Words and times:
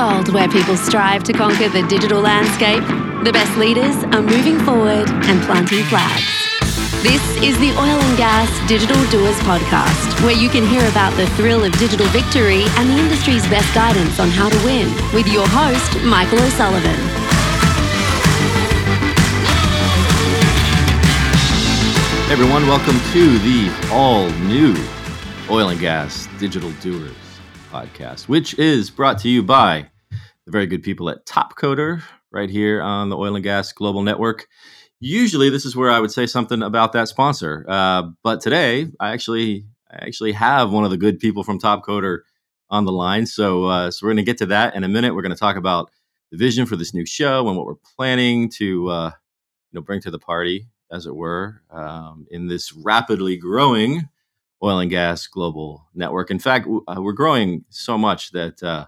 world 0.00 0.32
where 0.32 0.48
people 0.48 0.78
strive 0.78 1.22
to 1.22 1.30
conquer 1.30 1.68
the 1.68 1.86
digital 1.86 2.22
landscape, 2.22 2.82
the 3.22 3.30
best 3.30 3.54
leaders 3.58 3.94
are 4.14 4.22
moving 4.22 4.58
forward 4.60 5.06
and 5.28 5.42
planting 5.42 5.84
flags. 5.92 6.24
This 7.02 7.22
is 7.44 7.58
the 7.58 7.70
Oil 7.76 8.00
and 8.00 8.16
Gas 8.16 8.48
Digital 8.66 8.96
Doers 9.10 9.38
podcast, 9.40 10.24
where 10.24 10.34
you 10.34 10.48
can 10.48 10.64
hear 10.66 10.88
about 10.88 11.14
the 11.18 11.26
thrill 11.36 11.64
of 11.64 11.72
digital 11.78 12.06
victory 12.06 12.64
and 12.78 12.88
the 12.88 12.96
industry's 12.96 13.46
best 13.48 13.74
guidance 13.74 14.18
on 14.18 14.30
how 14.30 14.48
to 14.48 14.56
win 14.64 14.88
with 15.12 15.28
your 15.28 15.46
host, 15.48 16.02
Michael 16.02 16.40
O'Sullivan. 16.40 17.00
Everyone, 22.32 22.66
welcome 22.66 22.98
to 23.12 23.38
the 23.40 23.88
all 23.92 24.30
new 24.48 24.74
Oil 25.50 25.68
and 25.68 25.80
Gas 25.80 26.26
Digital 26.38 26.72
Doers 26.80 27.12
podcast, 27.70 28.28
which 28.28 28.58
is 28.58 28.90
brought 28.90 29.18
to 29.18 29.28
you 29.28 29.42
by 29.42 29.90
the 30.50 30.56
very 30.56 30.66
good 30.66 30.82
people 30.82 31.08
at 31.08 31.24
Topcoder 31.26 32.02
right 32.32 32.50
here 32.50 32.82
on 32.82 33.08
the 33.08 33.16
Oil 33.16 33.36
and 33.36 33.44
Gas 33.44 33.72
Global 33.72 34.02
Network. 34.02 34.48
Usually, 34.98 35.48
this 35.48 35.64
is 35.64 35.76
where 35.76 35.90
I 35.90 36.00
would 36.00 36.10
say 36.10 36.26
something 36.26 36.62
about 36.62 36.92
that 36.92 37.08
sponsor, 37.08 37.64
uh, 37.68 38.08
but 38.22 38.40
today 38.40 38.88
I 38.98 39.12
actually 39.12 39.66
I 39.90 40.04
actually 40.06 40.32
have 40.32 40.72
one 40.72 40.84
of 40.84 40.90
the 40.90 40.96
good 40.96 41.18
people 41.18 41.44
from 41.44 41.58
Topcoder 41.58 42.20
on 42.68 42.84
the 42.84 42.92
line. 42.92 43.26
So, 43.26 43.64
uh, 43.64 43.90
so 43.90 44.04
we're 44.04 44.10
going 44.10 44.24
to 44.24 44.30
get 44.30 44.38
to 44.38 44.46
that 44.46 44.74
in 44.74 44.84
a 44.84 44.88
minute. 44.88 45.14
We're 45.14 45.22
going 45.22 45.34
to 45.34 45.38
talk 45.38 45.56
about 45.56 45.90
the 46.30 46.36
vision 46.36 46.66
for 46.66 46.76
this 46.76 46.92
new 46.92 47.06
show 47.06 47.48
and 47.48 47.56
what 47.56 47.66
we're 47.66 47.74
planning 47.96 48.50
to 48.50 48.88
uh, 48.88 49.10
you 49.70 49.78
know 49.78 49.82
bring 49.82 50.00
to 50.02 50.10
the 50.10 50.18
party, 50.18 50.66
as 50.90 51.06
it 51.06 51.14
were, 51.14 51.62
um, 51.70 52.26
in 52.30 52.48
this 52.48 52.72
rapidly 52.72 53.36
growing 53.36 54.08
oil 54.62 54.80
and 54.80 54.90
gas 54.90 55.26
global 55.26 55.86
network. 55.94 56.30
In 56.30 56.38
fact, 56.38 56.66
uh, 56.66 57.00
we're 57.00 57.12
growing 57.12 57.64
so 57.70 57.96
much 57.96 58.32
that 58.32 58.62
uh, 58.62 58.86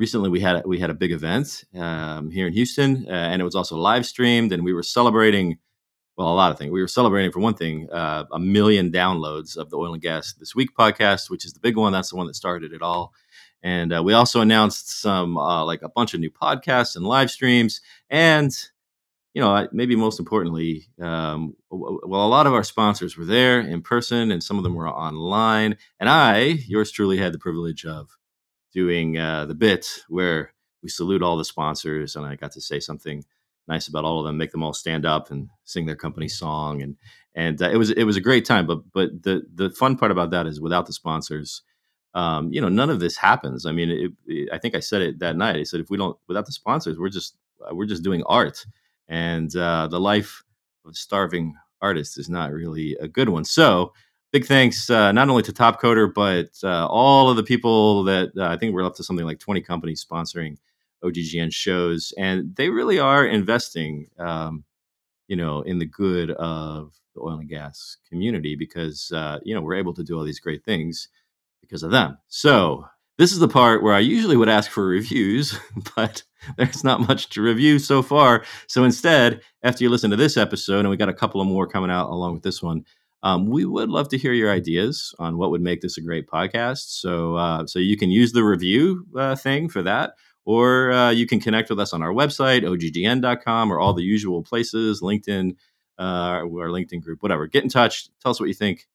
recently 0.00 0.30
we 0.30 0.40
had 0.40 0.64
we 0.64 0.78
had 0.80 0.90
a 0.90 0.94
big 0.94 1.12
event 1.12 1.64
um, 1.74 2.30
here 2.30 2.46
in 2.46 2.54
Houston, 2.54 3.06
uh, 3.06 3.12
and 3.12 3.40
it 3.40 3.44
was 3.44 3.54
also 3.54 3.76
live 3.76 4.06
streamed, 4.06 4.52
and 4.52 4.64
we 4.64 4.72
were 4.72 4.82
celebrating. 4.82 5.58
Well, 6.16 6.32
a 6.32 6.34
lot 6.34 6.50
of 6.50 6.58
things. 6.58 6.70
We 6.70 6.82
were 6.82 6.88
celebrating, 6.88 7.32
for 7.32 7.40
one 7.40 7.54
thing, 7.54 7.88
uh, 7.90 8.24
a 8.30 8.38
million 8.38 8.92
downloads 8.92 9.56
of 9.56 9.70
the 9.70 9.78
Oil 9.78 9.94
and 9.94 10.02
Gas 10.02 10.34
This 10.34 10.54
Week 10.54 10.70
podcast, 10.76 11.30
which 11.30 11.46
is 11.46 11.54
the 11.54 11.60
big 11.60 11.76
one. 11.76 11.92
That's 11.92 12.10
the 12.10 12.16
one 12.16 12.26
that 12.26 12.34
started 12.34 12.74
it 12.74 12.82
all. 12.82 13.14
And 13.62 13.94
uh, 13.94 14.02
we 14.02 14.12
also 14.12 14.42
announced 14.42 15.00
some, 15.00 15.38
uh, 15.38 15.64
like 15.64 15.80
a 15.80 15.88
bunch 15.88 16.12
of 16.12 16.20
new 16.20 16.30
podcasts 16.30 16.94
and 16.96 17.06
live 17.06 17.30
streams. 17.30 17.80
And 18.10 18.54
you 19.32 19.40
know, 19.40 19.66
maybe 19.72 19.96
most 19.96 20.18
importantly, 20.18 20.88
um, 21.00 21.54
well, 21.70 22.26
a 22.26 22.28
lot 22.28 22.46
of 22.46 22.52
our 22.52 22.64
sponsors 22.64 23.16
were 23.16 23.24
there 23.24 23.60
in 23.60 23.80
person, 23.80 24.32
and 24.32 24.42
some 24.42 24.58
of 24.58 24.64
them 24.64 24.74
were 24.74 24.88
online. 24.88 25.78
And 26.00 26.08
I, 26.08 26.40
yours 26.66 26.90
truly, 26.90 27.16
had 27.16 27.32
the 27.32 27.38
privilege 27.38 27.84
of 27.86 28.10
doing 28.72 29.18
uh, 29.18 29.46
the 29.46 29.54
bit 29.54 29.86
where 30.08 30.52
we 30.82 30.88
salute 30.88 31.22
all 31.22 31.36
the 31.36 31.44
sponsors, 31.44 32.16
and 32.16 32.24
I 32.26 32.36
got 32.36 32.52
to 32.52 32.60
say 32.60 32.80
something 32.80 33.24
nice 33.68 33.88
about 33.88 34.04
all 34.04 34.20
of 34.20 34.26
them, 34.26 34.36
make 34.38 34.52
them 34.52 34.62
all 34.62 34.72
stand 34.72 35.06
up 35.06 35.30
and 35.30 35.48
sing 35.64 35.86
their 35.86 35.96
company 35.96 36.28
song, 36.28 36.82
and 36.82 36.96
and 37.34 37.60
uh, 37.62 37.70
it 37.70 37.76
was 37.76 37.90
it 37.90 38.04
was 38.04 38.16
a 38.16 38.20
great 38.20 38.44
time. 38.44 38.66
But 38.66 38.90
but 38.92 39.22
the 39.22 39.42
the 39.54 39.70
fun 39.70 39.96
part 39.96 40.10
about 40.10 40.30
that 40.30 40.46
is 40.46 40.60
without 40.60 40.86
the 40.86 40.92
sponsors, 40.92 41.62
um, 42.14 42.52
you 42.52 42.60
know, 42.60 42.68
none 42.68 42.90
of 42.90 43.00
this 43.00 43.16
happens. 43.16 43.66
I 43.66 43.72
mean, 43.72 43.90
it, 43.90 44.12
it, 44.26 44.48
I 44.52 44.58
think 44.58 44.74
I 44.74 44.80
said 44.80 45.02
it 45.02 45.18
that 45.20 45.36
night. 45.36 45.56
I 45.56 45.64
said 45.64 45.80
if 45.80 45.90
we 45.90 45.96
don't 45.96 46.16
without 46.28 46.46
the 46.46 46.52
sponsors, 46.52 46.98
we're 46.98 47.08
just 47.10 47.36
we're 47.72 47.86
just 47.86 48.02
doing 48.02 48.22
art 48.24 48.64
and 49.10 49.54
uh, 49.56 49.88
the 49.88 50.00
life 50.00 50.42
of 50.84 50.92
a 50.92 50.94
starving 50.94 51.54
artist 51.82 52.16
is 52.16 52.30
not 52.30 52.52
really 52.52 52.96
a 53.00 53.08
good 53.08 53.28
one. 53.28 53.44
So, 53.44 53.92
big 54.32 54.46
thanks 54.46 54.88
uh, 54.90 55.12
not 55.12 55.28
only 55.28 55.42
to 55.42 55.52
Topcoder, 55.52 56.12
but 56.12 56.50
uh, 56.62 56.86
all 56.86 57.30
of 57.30 57.36
the 57.36 57.42
people 57.42 58.04
that 58.04 58.30
uh, 58.36 58.48
I 58.48 58.56
think 58.56 58.74
we're 58.74 58.84
up 58.84 58.94
to 58.96 59.04
something 59.04 59.26
like 59.26 59.38
20 59.38 59.60
companies 59.60 60.04
sponsoring 60.04 60.56
OGGN 61.04 61.52
shows, 61.52 62.12
and 62.18 62.54
they 62.56 62.68
really 62.68 62.98
are 62.98 63.26
investing, 63.26 64.08
um, 64.18 64.64
you 65.28 65.36
know, 65.36 65.62
in 65.62 65.78
the 65.78 65.86
good 65.86 66.30
of 66.32 66.92
the 67.14 67.20
oil 67.20 67.38
and 67.38 67.48
gas 67.48 67.96
community 68.08 68.54
because 68.54 69.10
uh, 69.12 69.38
you 69.42 69.54
know 69.54 69.60
we're 69.60 69.74
able 69.74 69.94
to 69.94 70.04
do 70.04 70.16
all 70.16 70.24
these 70.24 70.40
great 70.40 70.64
things 70.64 71.08
because 71.60 71.82
of 71.82 71.90
them. 71.90 72.18
So. 72.28 72.86
This 73.18 73.32
is 73.32 73.38
the 73.38 73.48
part 73.48 73.82
where 73.82 73.92
I 73.92 73.98
usually 73.98 74.38
would 74.38 74.48
ask 74.48 74.70
for 74.70 74.86
reviews, 74.86 75.54
but 75.94 76.22
there's 76.56 76.82
not 76.82 77.06
much 77.06 77.28
to 77.30 77.42
review 77.42 77.78
so 77.78 78.00
far. 78.00 78.46
So 78.66 78.82
instead, 78.82 79.42
after 79.62 79.84
you 79.84 79.90
listen 79.90 80.08
to 80.08 80.16
this 80.16 80.38
episode, 80.38 80.78
and 80.78 80.88
we 80.88 80.96
got 80.96 81.10
a 81.10 81.12
couple 81.12 81.38
of 81.38 81.46
more 81.46 81.66
coming 81.66 81.90
out 81.90 82.08
along 82.08 82.32
with 82.32 82.42
this 82.42 82.62
one, 82.62 82.86
um, 83.22 83.46
we 83.46 83.64
would 83.64 83.90
love 83.90 84.08
to 84.10 84.18
hear 84.18 84.32
your 84.32 84.50
ideas 84.50 85.14
on 85.18 85.36
what 85.36 85.50
would 85.50 85.60
make 85.60 85.80
this 85.80 85.98
a 85.98 86.00
great 86.00 86.26
podcast. 86.26 87.00
So, 87.00 87.36
uh, 87.36 87.66
so 87.66 87.78
you 87.78 87.96
can 87.96 88.10
use 88.10 88.32
the 88.32 88.44
review 88.44 89.06
uh, 89.16 89.36
thing 89.36 89.68
for 89.68 89.82
that, 89.82 90.14
or 90.44 90.92
uh, 90.92 91.10
you 91.10 91.26
can 91.26 91.40
connect 91.40 91.70
with 91.70 91.80
us 91.80 91.92
on 91.92 92.02
our 92.02 92.12
website, 92.12 92.62
oggn.com, 92.62 93.72
or 93.72 93.78
all 93.78 93.92
the 93.92 94.02
usual 94.02 94.42
places, 94.42 95.00
LinkedIn, 95.02 95.56
uh, 95.98 96.02
our 96.02 96.68
LinkedIn 96.68 97.02
group, 97.02 97.22
whatever. 97.22 97.46
Get 97.46 97.62
in 97.62 97.68
touch. 97.68 98.08
Tell 98.20 98.30
us 98.30 98.40
what 98.40 98.48
you 98.48 98.54
think 98.54 98.88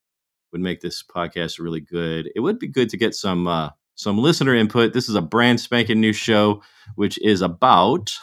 would 0.52 0.62
make 0.62 0.82
this 0.82 1.04
podcast 1.04 1.60
really 1.60 1.82
good. 1.82 2.32
It 2.36 2.40
would 2.40 2.60
be 2.60 2.68
good 2.68 2.90
to 2.90 2.98
get 2.98 3.14
some 3.14 3.48
uh, 3.48 3.70
some 3.96 4.18
listener 4.18 4.56
input. 4.56 4.94
This 4.94 5.10
is 5.10 5.16
a 5.16 5.22
brand 5.22 5.60
spanking 5.60 6.02
new 6.02 6.14
show, 6.14 6.62
which 6.96 7.18
is 7.22 7.42
about, 7.42 8.14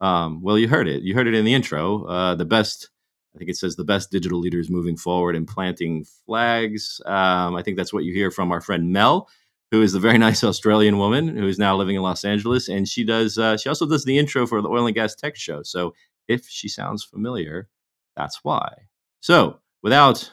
um, 0.00 0.42
well, 0.42 0.58
you 0.58 0.68
heard 0.68 0.88
it. 0.88 1.02
You 1.02 1.14
heard 1.14 1.26
it 1.26 1.34
in 1.34 1.44
the 1.44 1.54
intro. 1.54 2.04
Uh, 2.04 2.34
the 2.34 2.44
best, 2.44 2.90
I 3.34 3.38
think 3.38 3.50
it 3.50 3.56
says 3.56 3.76
the 3.76 3.84
best 3.84 4.10
digital 4.10 4.38
leaders 4.38 4.70
moving 4.70 4.96
forward 4.96 5.36
and 5.36 5.46
planting 5.46 6.04
flags. 6.26 7.00
Um, 7.06 7.54
I 7.54 7.62
think 7.62 7.76
that's 7.76 7.92
what 7.92 8.04
you 8.04 8.12
hear 8.12 8.30
from 8.30 8.50
our 8.50 8.60
friend 8.60 8.92
Mel, 8.92 9.28
who 9.70 9.82
is 9.82 9.92
the 9.92 10.00
very 10.00 10.18
nice 10.26 10.42
Australian 10.42 10.98
woman 10.98 11.36
who 11.36 11.46
is 11.46 11.58
now 11.58 11.76
living 11.76 11.96
in 11.96 12.02
Los 12.02 12.24
Angeles. 12.24 12.68
And 12.68 12.88
she 12.88 13.04
does, 13.04 13.38
uh, 13.38 13.56
she 13.56 13.68
also 13.68 13.86
does 13.86 14.04
the 14.04 14.18
intro 14.18 14.46
for 14.46 14.60
the 14.60 14.68
Oil 14.68 14.86
and 14.86 14.94
Gas 14.94 15.14
Tech 15.14 15.36
Show. 15.36 15.62
So 15.62 15.94
if 16.28 16.48
she 16.48 16.68
sounds 16.68 17.04
familiar, 17.04 17.68
that's 18.16 18.40
why. 18.42 18.74
So 19.20 19.60
without 19.82 20.30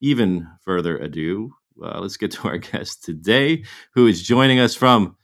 even 0.00 0.46
further 0.62 0.96
ado, 0.96 1.54
uh, 1.82 2.00
let's 2.00 2.16
get 2.16 2.30
to 2.32 2.42
our 2.48 2.58
guest 2.58 3.04
today, 3.04 3.64
who 3.94 4.06
is 4.06 4.22
joining 4.22 4.60
us 4.60 4.74
from 4.74 5.16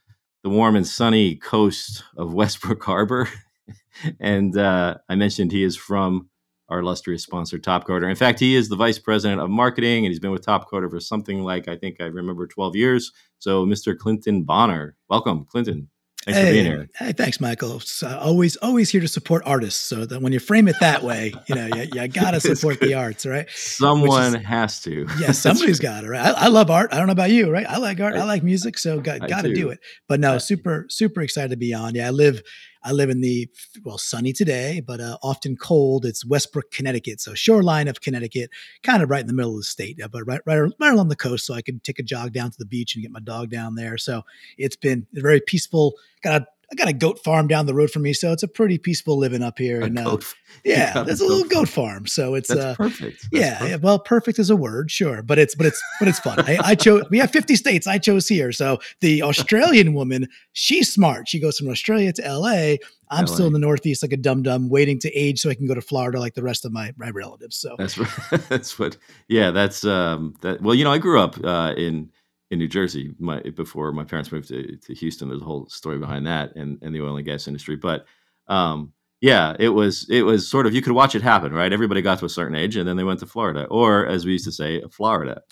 the 0.43 0.51
warm 0.51 0.77
and 0.77 0.87
sunny 0.87 1.37
coast 1.37 2.03
of 2.17 2.35
Westbrook 2.35 2.83
Harbor. 2.83 3.29
and 4.21 4.57
uh, 4.59 4.97
I 5.09 5.15
mentioned 5.15 5.53
he 5.53 5.63
is 5.63 5.77
from 5.77 6.29
our 6.69 6.81
illustrious 6.81 7.23
sponsor, 7.23 7.59
Topcoder. 7.59 8.09
In 8.09 8.17
fact, 8.17 8.41
he 8.41 8.55
is 8.55 8.69
the 8.69 8.77
vice 8.77 8.99
president 8.99 9.41
of 9.41 9.51
marketing, 9.51 10.05
and 10.05 10.13
he's 10.13 10.21
been 10.21 10.31
with 10.31 10.45
Topcoder 10.45 10.91
for 10.91 11.01
something 11.01 11.43
like 11.43 11.69
I 11.69 11.77
think 11.77 11.97
I 12.01 12.05
remember 12.05 12.47
12 12.47 12.77
years. 12.77 13.13
So, 13.39 13.67
Mr. 13.67 13.97
Clinton 13.97 14.45
Bonner, 14.45 14.97
welcome, 15.09 15.45
Clinton. 15.45 15.89
Thanks 16.25 16.39
hey, 16.39 16.47
for 16.47 16.53
being 16.53 16.65
here. 16.65 16.89
Hey, 16.97 17.13
thanks, 17.13 17.39
Michael. 17.39 17.83
Uh, 18.03 18.19
always, 18.19 18.57
always 18.57 18.89
here 18.89 19.03
to 19.03 19.09
support 19.09 19.43
artists. 19.45 19.81
So 19.81 20.07
that 20.07 20.23
when 20.23 20.33
you 20.33 20.39
frame 20.39 20.69
it 20.69 20.77
that 20.81 21.03
way, 21.03 21.35
you 21.49 21.55
know, 21.55 21.67
you, 21.67 21.83
you 21.93 22.09
got 22.09 22.31
to 22.35 22.41
support 22.41 22.81
the 22.81 22.95
arts, 22.95 23.27
right? 23.27 23.47
Someone 23.51 24.37
is, 24.37 24.47
has 24.47 24.81
to. 24.83 25.07
Yeah, 25.19 25.33
somebody's 25.33 25.81
got 25.81 26.05
it, 26.05 26.09
right? 26.09 26.25
I, 26.25 26.47
I, 26.47 26.49
love 26.49 26.71
art. 26.71 26.95
I 26.95 26.97
don't 26.97 27.09
know 27.09 27.13
about 27.13 27.31
you, 27.31 27.51
right? 27.51 27.67
I 27.69 27.77
like 27.77 28.01
art. 28.01 28.15
I, 28.15 28.21
I 28.21 28.25
like 28.25 28.43
music. 28.43 28.79
So 28.79 29.01
got, 29.01 29.29
got 29.29 29.43
to 29.43 29.53
do 29.53 29.69
it. 29.69 29.81
But 30.09 30.19
no, 30.19 30.39
super, 30.39 30.87
super 30.89 31.21
excited 31.21 31.51
to 31.51 31.59
be 31.59 31.75
on. 31.75 31.95
Yeah, 31.95 32.07
I 32.07 32.11
live 32.11 32.43
I 32.85 32.93
live 32.93 33.09
in 33.09 33.21
the 33.23 33.49
well 33.83 33.99
sunny 33.99 34.33
today, 34.33 34.81
but 34.87 35.01
uh, 35.01 35.17
often 35.23 35.57
cold. 35.57 36.05
It's 36.05 36.25
Westbrook, 36.25 36.71
Connecticut, 36.71 37.21
so 37.21 37.35
shoreline 37.35 37.89
of 37.89 38.03
Connecticut, 38.03 38.51
kind 38.83 39.03
of 39.03 39.11
right 39.11 39.23
in 39.23 39.27
the 39.27 39.33
middle 39.33 39.53
of 39.53 39.59
the 39.59 39.65
state, 39.65 39.99
but 40.13 40.27
right 40.27 40.41
right 40.45 40.61
right 40.79 40.93
along 40.93 41.09
the 41.09 41.17
coast. 41.17 41.47
So 41.47 41.55
I 41.55 41.63
can 41.63 41.81
take 41.81 41.99
a 41.99 42.03
jog 42.03 42.33
down 42.33 42.51
to 42.51 42.59
the 42.59 42.67
beach 42.67 42.95
and 42.95 43.03
get 43.03 43.11
my 43.11 43.21
dog 43.21 43.51
down 43.51 43.75
there. 43.75 43.97
So 43.97 44.23
it's 44.59 44.77
been 44.77 45.07
very 45.15 45.41
peaceful. 45.41 45.95
Got 46.23 46.43
a 46.43 46.47
I 46.71 46.75
got 46.75 46.89
a 46.89 46.93
goat 46.93 47.23
farm 47.23 47.49
down 47.49 47.67
the 47.67 47.75
road 47.75 47.91
from 47.91 48.03
me, 48.03 48.13
so 48.13 48.33
it's 48.33 48.43
a 48.43 48.49
pretty 48.49 48.79
peaceful 48.79 49.19
living 49.19 49.43
up 49.43 49.59
here. 49.59 49.81
A 49.81 49.85
and 49.85 49.99
uh, 49.99 50.19
yeah, 50.65 51.03
there's 51.03 51.21
a, 51.21 51.27
little 51.27 51.49
goat 51.49 51.69
farm, 51.69 52.07
so 52.07 52.35
it's 52.35 52.51
uh, 52.51 52.75
perfect. 52.77 53.29
Yeah, 53.33 53.59
perfect. 53.59 53.83
well, 53.83 53.99
perfect 53.99 54.39
is 54.39 54.51
a 54.51 54.57
word, 54.57 54.91
sure, 54.91 55.23
but 55.23 55.39
it's 55.39 55.55
but 55.55 55.67
it's 55.67 55.83
but 55.99 56.09
it's 56.09 56.19
fun. 56.19 56.41
I, 56.41 56.59
I, 56.63 56.75
chose. 56.75 57.05
We 57.11 57.19
have 57.19 57.31
50 57.31 57.57
states. 57.57 57.87
I 57.87 57.99
chose 57.99 58.29
here. 58.29 58.53
So 58.53 58.79
the 59.01 59.23
Australian 59.23 59.95
woman, 59.95 60.29
she's 60.53 60.93
smart. 60.93 61.29
She 61.29 61.41
goes 61.41 61.59
from 61.59 61.69
Australia 61.69 62.13
to 62.15 62.23
LA. 62.23 62.77
I'm 63.11 63.27
LA. 63.27 63.33
still 63.33 63.47
in 63.47 63.53
the 63.53 63.59
Northeast, 63.59 64.03
like 64.03 64.13
a 64.13 64.17
dum 64.17 64.43
dum, 64.43 64.69
waiting 64.69 64.99
to 65.01 65.13
age 65.13 65.41
so 65.41 65.51
I 65.51 65.55
can 65.55 65.67
go 65.67 65.75
to 65.75 65.83
Florida 65.83 66.19
like 66.19 66.35
the 66.35 66.43
rest 66.43 66.65
of 66.65 66.73
my 66.73 66.93
my 66.97 67.11
relatives. 67.11 67.57
So 67.57 67.77
that's 67.79 67.99
that's 68.49 68.79
what. 68.79 68.97
Yeah, 69.29 69.51
that's 69.51 69.85
um 69.85 70.35
that. 70.41 70.63
Well, 70.63 70.75
you 70.75 70.85
know, 70.85 70.93
I 70.93 70.99
grew 70.99 71.21
up 71.21 71.37
uh, 71.45 71.75
in 71.77 72.11
in 72.51 72.59
New 72.59 72.69
Jersey 72.69 73.15
my, 73.19 73.41
before 73.41 73.93
my 73.93 74.05
parents 74.05 74.31
moved 74.31 74.49
to, 74.49 74.77
to 74.77 74.95
Houston. 74.95 75.29
There's 75.29 75.43
a 75.43 75.45
whole 75.45 75.69
story 75.69 75.99
behind 75.99 76.27
that 76.27 76.55
and, 76.57 76.79
and 76.83 76.95
the 76.95 77.01
oil 77.01 77.17
and 77.17 77.27
gas 77.27 77.49
industry. 77.49 77.77
But 77.77 78.05
um, 78.49 78.93
yeah, 79.25 79.57
it 79.59 79.71
was 79.71 80.07
it 80.11 80.21
was 80.21 80.47
sort 80.47 80.67
of 80.67 80.75
you 80.75 80.83
could 80.83 80.93
watch 80.93 81.15
it 81.15 81.23
happen, 81.23 81.55
right? 81.55 81.73
Everybody 81.73 82.03
got 82.03 82.19
to 82.19 82.27
a 82.27 82.29
certain 82.29 82.55
age 82.55 82.77
and 82.77 82.87
then 82.87 82.99
they 82.99 83.05
went 83.05 83.21
to 83.21 83.27
Florida, 83.27 83.65
or 83.71 84.07
as 84.07 84.27
we 84.27 84.33
used 84.33 84.45
to 84.45 84.53
say, 84.53 84.83
Florida. 84.91 85.41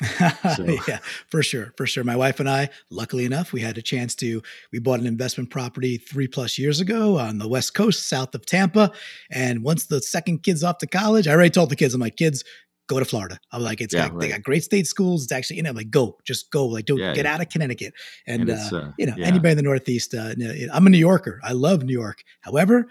So. 0.56 0.64
yeah, 0.86 0.98
for 1.30 1.42
sure, 1.42 1.72
for 1.76 1.86
sure. 1.86 2.04
My 2.04 2.16
wife 2.16 2.38
and 2.38 2.50
I, 2.50 2.68
luckily 2.90 3.24
enough, 3.24 3.52
we 3.52 3.62
had 3.62 3.78
a 3.78 3.82
chance 3.82 4.14
to 4.16 4.42
we 4.72 4.78
bought 4.78 5.00
an 5.00 5.06
investment 5.06 5.48
property 5.50 5.96
three 5.96 6.28
plus 6.28 6.58
years 6.58 6.80
ago 6.80 7.18
on 7.18 7.38
the 7.38 7.48
west 7.48 7.72
coast, 7.72 8.08
south 8.08 8.34
of 8.34 8.44
Tampa. 8.44 8.92
And 9.30 9.62
once 9.62 9.86
the 9.86 10.02
second 10.02 10.42
kid's 10.42 10.62
off 10.62 10.78
to 10.78 10.86
college, 10.86 11.26
I 11.26 11.32
already 11.32 11.50
told 11.50 11.70
the 11.70 11.76
kids, 11.76 11.94
I'm 11.94 12.00
like, 12.00 12.16
kids, 12.16 12.44
go 12.92 12.98
to 12.98 13.04
Florida. 13.04 13.38
I'm 13.50 13.62
like, 13.62 13.80
it's 13.80 13.94
yeah, 13.94 14.08
got, 14.08 14.12
right. 14.14 14.20
they 14.20 14.28
got 14.28 14.42
great 14.42 14.64
state 14.64 14.86
schools. 14.86 15.24
It's 15.24 15.32
actually, 15.32 15.56
you 15.56 15.62
know, 15.62 15.70
I'm 15.70 15.76
like, 15.76 15.90
go, 15.90 16.18
just 16.24 16.50
go, 16.50 16.66
like, 16.66 16.84
don't 16.84 16.98
yeah, 16.98 17.14
get 17.14 17.24
yeah. 17.24 17.34
out 17.34 17.40
of 17.40 17.48
Connecticut. 17.48 17.94
And, 18.26 18.48
and 18.48 18.50
uh, 18.50 18.76
uh, 18.76 18.92
you 18.98 19.06
know, 19.06 19.14
anybody 19.18 19.52
in 19.52 19.56
the 19.56 19.62
Northeast, 19.62 20.14
uh, 20.14 20.34
I'm 20.72 20.86
a 20.86 20.90
New 20.90 20.98
Yorker. 20.98 21.40
I 21.42 21.52
love 21.52 21.84
New 21.84 21.92
York. 21.92 22.22
However, 22.40 22.86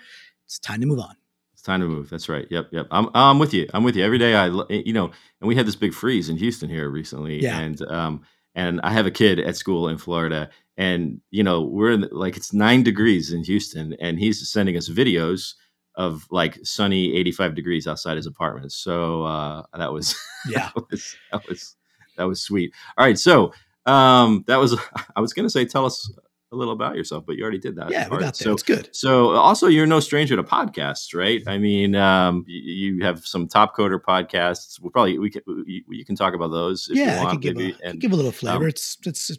it's 0.46 0.60
time 0.60 0.82
to 0.82 0.88
move 0.88 1.00
on. 1.00 1.16
It's 1.54 1.62
time 1.62 1.82
to 1.82 1.88
move. 1.88 2.10
That's 2.10 2.28
right. 2.28 2.48
Yep, 2.50 2.70
yep. 2.72 2.88
I'm, 2.92 3.10
I'm 3.14 3.38
with 3.38 3.54
you. 3.54 3.70
I'm 3.74 3.84
with 3.84 3.96
you 3.96 4.04
every 4.04 4.18
day. 4.18 4.36
I, 4.36 4.48
eh, 4.48 4.82
you 4.86 4.94
know, 4.94 5.12
and 5.40 5.48
we 5.48 5.56
had 5.56 5.68
this 5.68 5.76
big 5.76 5.94
freeze 5.94 6.28
in 6.28 6.38
Houston 6.38 6.70
here 6.70 6.90
recently, 6.90 7.42
yeah. 7.42 7.60
and 7.60 7.82
um, 7.84 8.22
and 8.56 8.82
I 8.82 8.92
have 8.92 9.06
a 9.06 9.12
kid 9.12 9.40
at 9.40 9.56
school 9.56 9.88
in 9.88 9.98
Florida, 9.98 10.50
and 10.76 11.22
you 11.30 11.44
know, 11.44 11.62
we're 11.62 11.92
in 11.92 12.10
like 12.12 12.36
it's 12.36 12.52
nine 12.52 12.82
degrees 12.82 13.32
in 13.32 13.44
Houston, 13.44 13.96
and 14.00 14.18
he's 14.18 14.50
sending 14.50 14.76
us 14.76 14.90
videos 14.90 15.54
of 15.96 16.26
like 16.32 16.60
sunny 16.64 17.16
85 17.16 17.56
degrees 17.56 17.88
outside 17.88 18.18
his 18.18 18.28
apartment. 18.28 18.72
So 18.72 19.24
uh, 19.24 19.64
that 19.78 19.92
was 19.92 20.16
yeah, 20.48 20.70
that 20.76 20.90
was 20.90 21.16
that 21.32 21.48
was 21.48 21.76
that 22.18 22.24
was 22.24 22.42
sweet. 22.42 22.74
All 22.98 23.06
right, 23.06 23.18
so 23.18 23.54
um, 23.86 24.44
that 24.48 24.58
was 24.58 24.78
I 25.16 25.22
was 25.22 25.34
going 25.34 25.46
to 25.46 25.50
say 25.50 25.66
tell 25.66 25.86
us 25.86 26.12
a 26.52 26.56
little 26.56 26.74
about 26.74 26.96
yourself, 26.96 27.26
but 27.26 27.38
you 27.38 27.44
already 27.44 27.60
did 27.60 27.76
that. 27.78 27.90
Yeah, 27.90 28.08
part. 28.08 28.20
we 28.20 28.26
got 28.26 28.38
there. 28.38 28.46
So 28.46 28.52
it's 28.52 28.64
good. 28.64 28.90
So 28.92 29.32
also, 29.32 29.68
you're 29.68 29.88
no 29.88 30.00
stranger 30.02 30.36
to 30.36 30.44
podcasts, 30.44 31.16
right? 31.16 31.42
I 31.48 31.58
mean, 31.58 31.96
um, 31.96 32.44
you, 32.48 32.96
you, 32.96 33.04
have 33.06 33.26
some 33.26 33.48
Topcoder 33.48 34.00
podcasts. 34.00 34.80
We'll 34.82 34.92
probably 34.92 35.18
we 35.18 35.30
can 35.30 35.42
you, 35.66 35.84
you 35.90 36.04
can 36.04 36.16
talk 36.16 36.34
about 36.34 36.50
those. 36.50 36.90
yeah, 36.92 37.24
I 37.24 37.32
can 37.32 37.40
give 37.40 37.56
maybe. 37.56 37.78
a, 37.84 37.90
and, 37.90 38.02
give 38.02 38.12
a 38.12 38.16
little 38.16 38.32
flavor. 38.32 38.66
Um, 38.66 38.70
it's 38.70 38.98
it's 39.06 39.32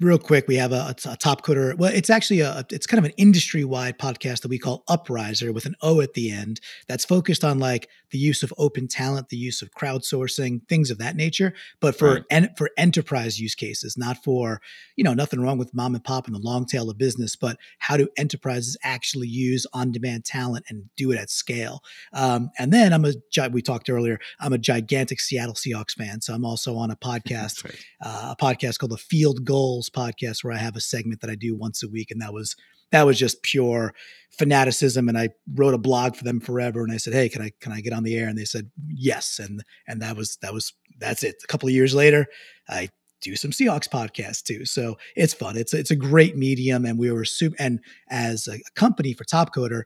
real 0.00 0.18
quick. 0.18 0.48
We 0.48 0.56
have 0.56 0.72
a, 0.72 0.88
a, 0.88 0.94
Topcoder. 0.94 1.76
Well, 1.78 1.92
it's 1.92 2.10
actually 2.10 2.40
a 2.40 2.66
it's 2.70 2.86
kind 2.86 2.98
of 2.98 3.04
an 3.04 3.14
industry 3.16 3.64
wide 3.64 3.98
podcast 3.98 4.42
that 4.42 4.48
we 4.48 4.58
call 4.58 4.82
Uprisor 4.88 5.54
with 5.54 5.66
an 5.66 5.76
O 5.82 6.00
at 6.00 6.14
the 6.14 6.32
end. 6.32 6.60
That's 6.88 7.04
focused 7.04 7.44
on 7.44 7.60
like 7.60 7.88
the 8.10 8.18
use 8.18 8.42
of 8.42 8.52
open 8.58 8.88
talent, 8.88 9.28
the 9.28 9.36
use 9.36 9.62
of 9.62 9.70
crowdsourcing, 9.70 10.66
things 10.68 10.90
of 10.90 10.98
that 10.98 11.16
nature. 11.16 11.52
But 11.80 11.96
for 11.96 12.14
right. 12.14 12.24
en- 12.30 12.54
for 12.56 12.70
enterprise 12.76 13.40
use 13.40 13.54
cases, 13.54 13.96
not 13.96 14.22
for 14.22 14.60
you 14.96 15.04
know 15.04 15.14
nothing 15.14 15.40
wrong 15.40 15.58
with 15.58 15.74
mom 15.74 15.94
and 15.94 16.04
pop 16.04 16.26
and 16.26 16.34
the 16.34 16.40
long 16.40 16.66
tail 16.66 16.90
of 16.90 16.98
business, 16.98 17.36
but 17.36 17.58
how 17.78 17.96
do 17.96 18.08
enterprises 18.16 18.76
actually 18.82 19.28
use 19.28 19.66
on 19.72 19.92
demand 19.92 20.24
talent 20.24 20.64
and 20.68 20.84
do 20.96 21.10
it 21.12 21.18
at 21.18 21.30
scale? 21.30 21.82
Um, 22.12 22.50
and 22.58 22.72
then 22.72 22.92
I'm 22.92 23.04
a, 23.04 23.12
we 23.50 23.62
talked 23.62 23.90
earlier, 23.90 24.18
I'm 24.40 24.52
a 24.52 24.58
gigantic 24.58 25.20
Seattle 25.20 25.54
Seahawks 25.54 25.92
fan. 25.92 26.20
So 26.20 26.34
I'm 26.34 26.44
also 26.44 26.76
on 26.76 26.90
a 26.90 26.96
podcast, 27.06 27.64
right. 27.64 27.84
uh, 28.04 28.34
a 28.38 28.42
podcast 28.42 28.78
called 28.78 28.92
the 28.92 28.96
Field 28.96 29.44
Gulls 29.44 29.90
podcast, 29.90 30.44
where 30.44 30.52
I 30.52 30.58
have 30.58 30.76
a 30.76 30.80
segment 30.80 31.20
that 31.20 31.30
I 31.30 31.34
do 31.34 31.54
once 31.54 31.82
a 31.82 31.88
week. 31.88 32.10
And 32.10 32.20
that 32.20 32.32
was, 32.32 32.56
that 32.92 33.06
was 33.06 33.18
just 33.18 33.42
pure 33.42 33.94
fanaticism 34.30 35.08
and 35.08 35.16
i 35.16 35.28
wrote 35.54 35.74
a 35.74 35.78
blog 35.78 36.14
for 36.14 36.24
them 36.24 36.40
forever 36.40 36.82
and 36.84 36.92
i 36.92 36.96
said 36.96 37.12
hey 37.12 37.28
can 37.28 37.42
i 37.42 37.50
can 37.60 37.72
i 37.72 37.80
get 37.80 37.92
on 37.92 38.02
the 38.02 38.16
air 38.16 38.28
and 38.28 38.36
they 38.38 38.44
said 38.44 38.70
yes 38.88 39.38
and 39.38 39.62
and 39.86 40.02
that 40.02 40.16
was 40.16 40.36
that 40.42 40.52
was 40.52 40.72
that's 40.98 41.22
it 41.22 41.36
a 41.42 41.46
couple 41.46 41.68
of 41.68 41.74
years 41.74 41.94
later 41.94 42.26
i 42.68 42.88
do 43.20 43.36
some 43.36 43.50
Seahawks 43.50 43.88
podcasts 43.88 44.42
too. 44.42 44.64
So 44.64 44.96
it's 45.14 45.34
fun. 45.34 45.56
It's 45.56 45.74
it's 45.74 45.90
a 45.90 45.96
great 45.96 46.36
medium, 46.36 46.84
and 46.84 46.98
we 46.98 47.10
were 47.10 47.24
super. 47.24 47.56
And 47.58 47.80
as 48.08 48.46
a 48.48 48.58
company 48.74 49.12
for 49.12 49.24
Topcoder, 49.24 49.82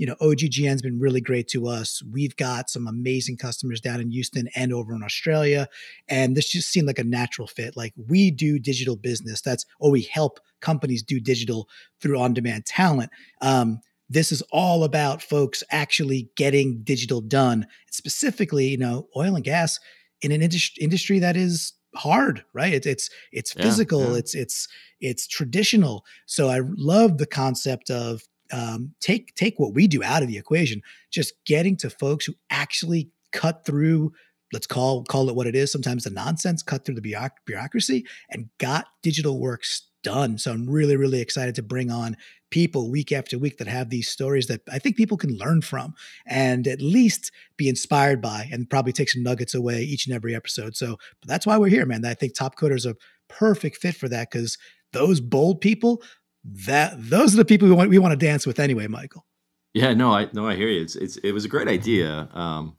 you 0.00 0.06
know, 0.06 0.14
OGGN's 0.22 0.80
been 0.80 0.98
really 0.98 1.20
great 1.20 1.46
to 1.48 1.66
us. 1.66 2.02
We've 2.10 2.34
got 2.36 2.70
some 2.70 2.88
amazing 2.88 3.36
customers 3.36 3.82
down 3.82 4.00
in 4.00 4.10
Houston 4.10 4.48
and 4.56 4.72
over 4.72 4.94
in 4.94 5.02
Australia, 5.02 5.68
and 6.08 6.34
this 6.34 6.48
just 6.48 6.70
seemed 6.70 6.86
like 6.86 6.98
a 6.98 7.04
natural 7.04 7.46
fit. 7.46 7.76
Like 7.76 7.92
we 8.08 8.30
do 8.30 8.58
digital 8.58 8.96
business. 8.96 9.42
That's 9.42 9.66
or 9.78 9.90
we 9.90 10.00
help 10.10 10.40
companies 10.60 11.02
do 11.02 11.20
digital 11.20 11.68
through 12.00 12.18
on-demand 12.18 12.64
talent. 12.64 13.10
Um, 13.42 13.80
this 14.08 14.32
is 14.32 14.42
all 14.52 14.84
about 14.84 15.20
folks 15.20 15.62
actually 15.70 16.30
getting 16.34 16.80
digital 16.82 17.20
done. 17.20 17.66
Specifically, 17.90 18.68
you 18.68 18.78
know, 18.78 19.06
oil 19.14 19.34
and 19.34 19.44
gas 19.44 19.78
in 20.22 20.32
an 20.32 20.40
industry 20.40 20.82
industry 20.82 21.18
that 21.18 21.36
is 21.36 21.74
hard 21.96 22.44
right 22.54 22.72
it's 22.72 22.86
it's 22.86 23.10
it's 23.32 23.52
physical 23.52 24.00
yeah, 24.02 24.10
yeah. 24.10 24.16
it's 24.18 24.34
it's 24.34 24.68
it's 25.00 25.26
traditional 25.26 26.04
so 26.24 26.48
i 26.48 26.60
love 26.76 27.18
the 27.18 27.26
concept 27.26 27.90
of 27.90 28.22
um, 28.52 28.94
take 29.00 29.34
take 29.34 29.58
what 29.58 29.74
we 29.74 29.86
do 29.86 30.02
out 30.02 30.22
of 30.22 30.28
the 30.28 30.38
equation 30.38 30.82
just 31.10 31.32
getting 31.44 31.76
to 31.76 31.90
folks 31.90 32.24
who 32.24 32.34
actually 32.50 33.10
cut 33.32 33.64
through 33.64 34.12
let's 34.52 34.66
call 34.66 35.04
call 35.04 35.28
it 35.28 35.36
what 35.36 35.46
it 35.46 35.54
is 35.54 35.70
sometimes 35.70 36.04
the 36.04 36.10
nonsense 36.10 36.62
cut 36.62 36.84
through 36.84 36.94
the 36.94 37.30
bureaucracy 37.46 38.04
and 38.30 38.48
got 38.58 38.86
digital 39.02 39.38
works 39.38 39.90
done. 40.02 40.38
So 40.38 40.52
I'm 40.52 40.68
really, 40.68 40.96
really 40.96 41.20
excited 41.20 41.54
to 41.56 41.62
bring 41.62 41.90
on 41.90 42.16
people 42.50 42.90
week 42.90 43.12
after 43.12 43.38
week 43.38 43.58
that 43.58 43.68
have 43.68 43.90
these 43.90 44.08
stories 44.08 44.46
that 44.46 44.62
I 44.70 44.78
think 44.78 44.96
people 44.96 45.16
can 45.16 45.36
learn 45.36 45.62
from 45.62 45.94
and 46.26 46.66
at 46.66 46.80
least 46.80 47.30
be 47.56 47.68
inspired 47.68 48.20
by 48.20 48.48
and 48.50 48.68
probably 48.68 48.92
take 48.92 49.10
some 49.10 49.22
nuggets 49.22 49.54
away 49.54 49.82
each 49.82 50.06
and 50.06 50.14
every 50.14 50.34
episode. 50.34 50.76
So 50.76 50.98
that's 51.26 51.46
why 51.46 51.56
we're 51.58 51.68
here, 51.68 51.86
man. 51.86 52.04
I 52.04 52.14
think 52.14 52.34
Topcoder 52.34 52.74
is 52.74 52.86
a 52.86 52.96
perfect 53.28 53.76
fit 53.76 53.94
for 53.94 54.08
that 54.08 54.30
because 54.30 54.58
those 54.92 55.20
bold 55.20 55.60
people, 55.60 56.02
that 56.44 56.94
those 56.96 57.34
are 57.34 57.38
the 57.38 57.44
people 57.44 57.68
we 57.68 57.74
want 57.74 57.90
we 57.90 57.98
want 57.98 58.18
to 58.18 58.26
dance 58.26 58.46
with 58.46 58.58
anyway, 58.58 58.86
Michael. 58.86 59.26
Yeah, 59.74 59.94
no, 59.94 60.12
I 60.12 60.28
no, 60.32 60.48
I 60.48 60.56
hear 60.56 60.68
you. 60.68 60.82
It's 60.82 60.96
it's 60.96 61.16
it 61.18 61.32
was 61.32 61.44
a 61.44 61.48
great 61.48 61.68
idea. 61.68 62.28
Um, 62.32 62.76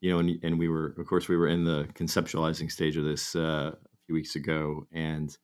you 0.00 0.10
know, 0.10 0.18
and 0.18 0.38
and 0.42 0.58
we 0.58 0.68
were 0.68 0.94
of 0.98 1.06
course 1.06 1.28
we 1.28 1.36
were 1.36 1.48
in 1.48 1.64
the 1.64 1.88
conceptualizing 1.94 2.70
stage 2.70 2.96
of 2.96 3.04
this 3.04 3.34
uh, 3.34 3.72
a 3.74 3.98
few 4.06 4.14
weeks 4.14 4.36
ago, 4.36 4.86
and 4.92 5.36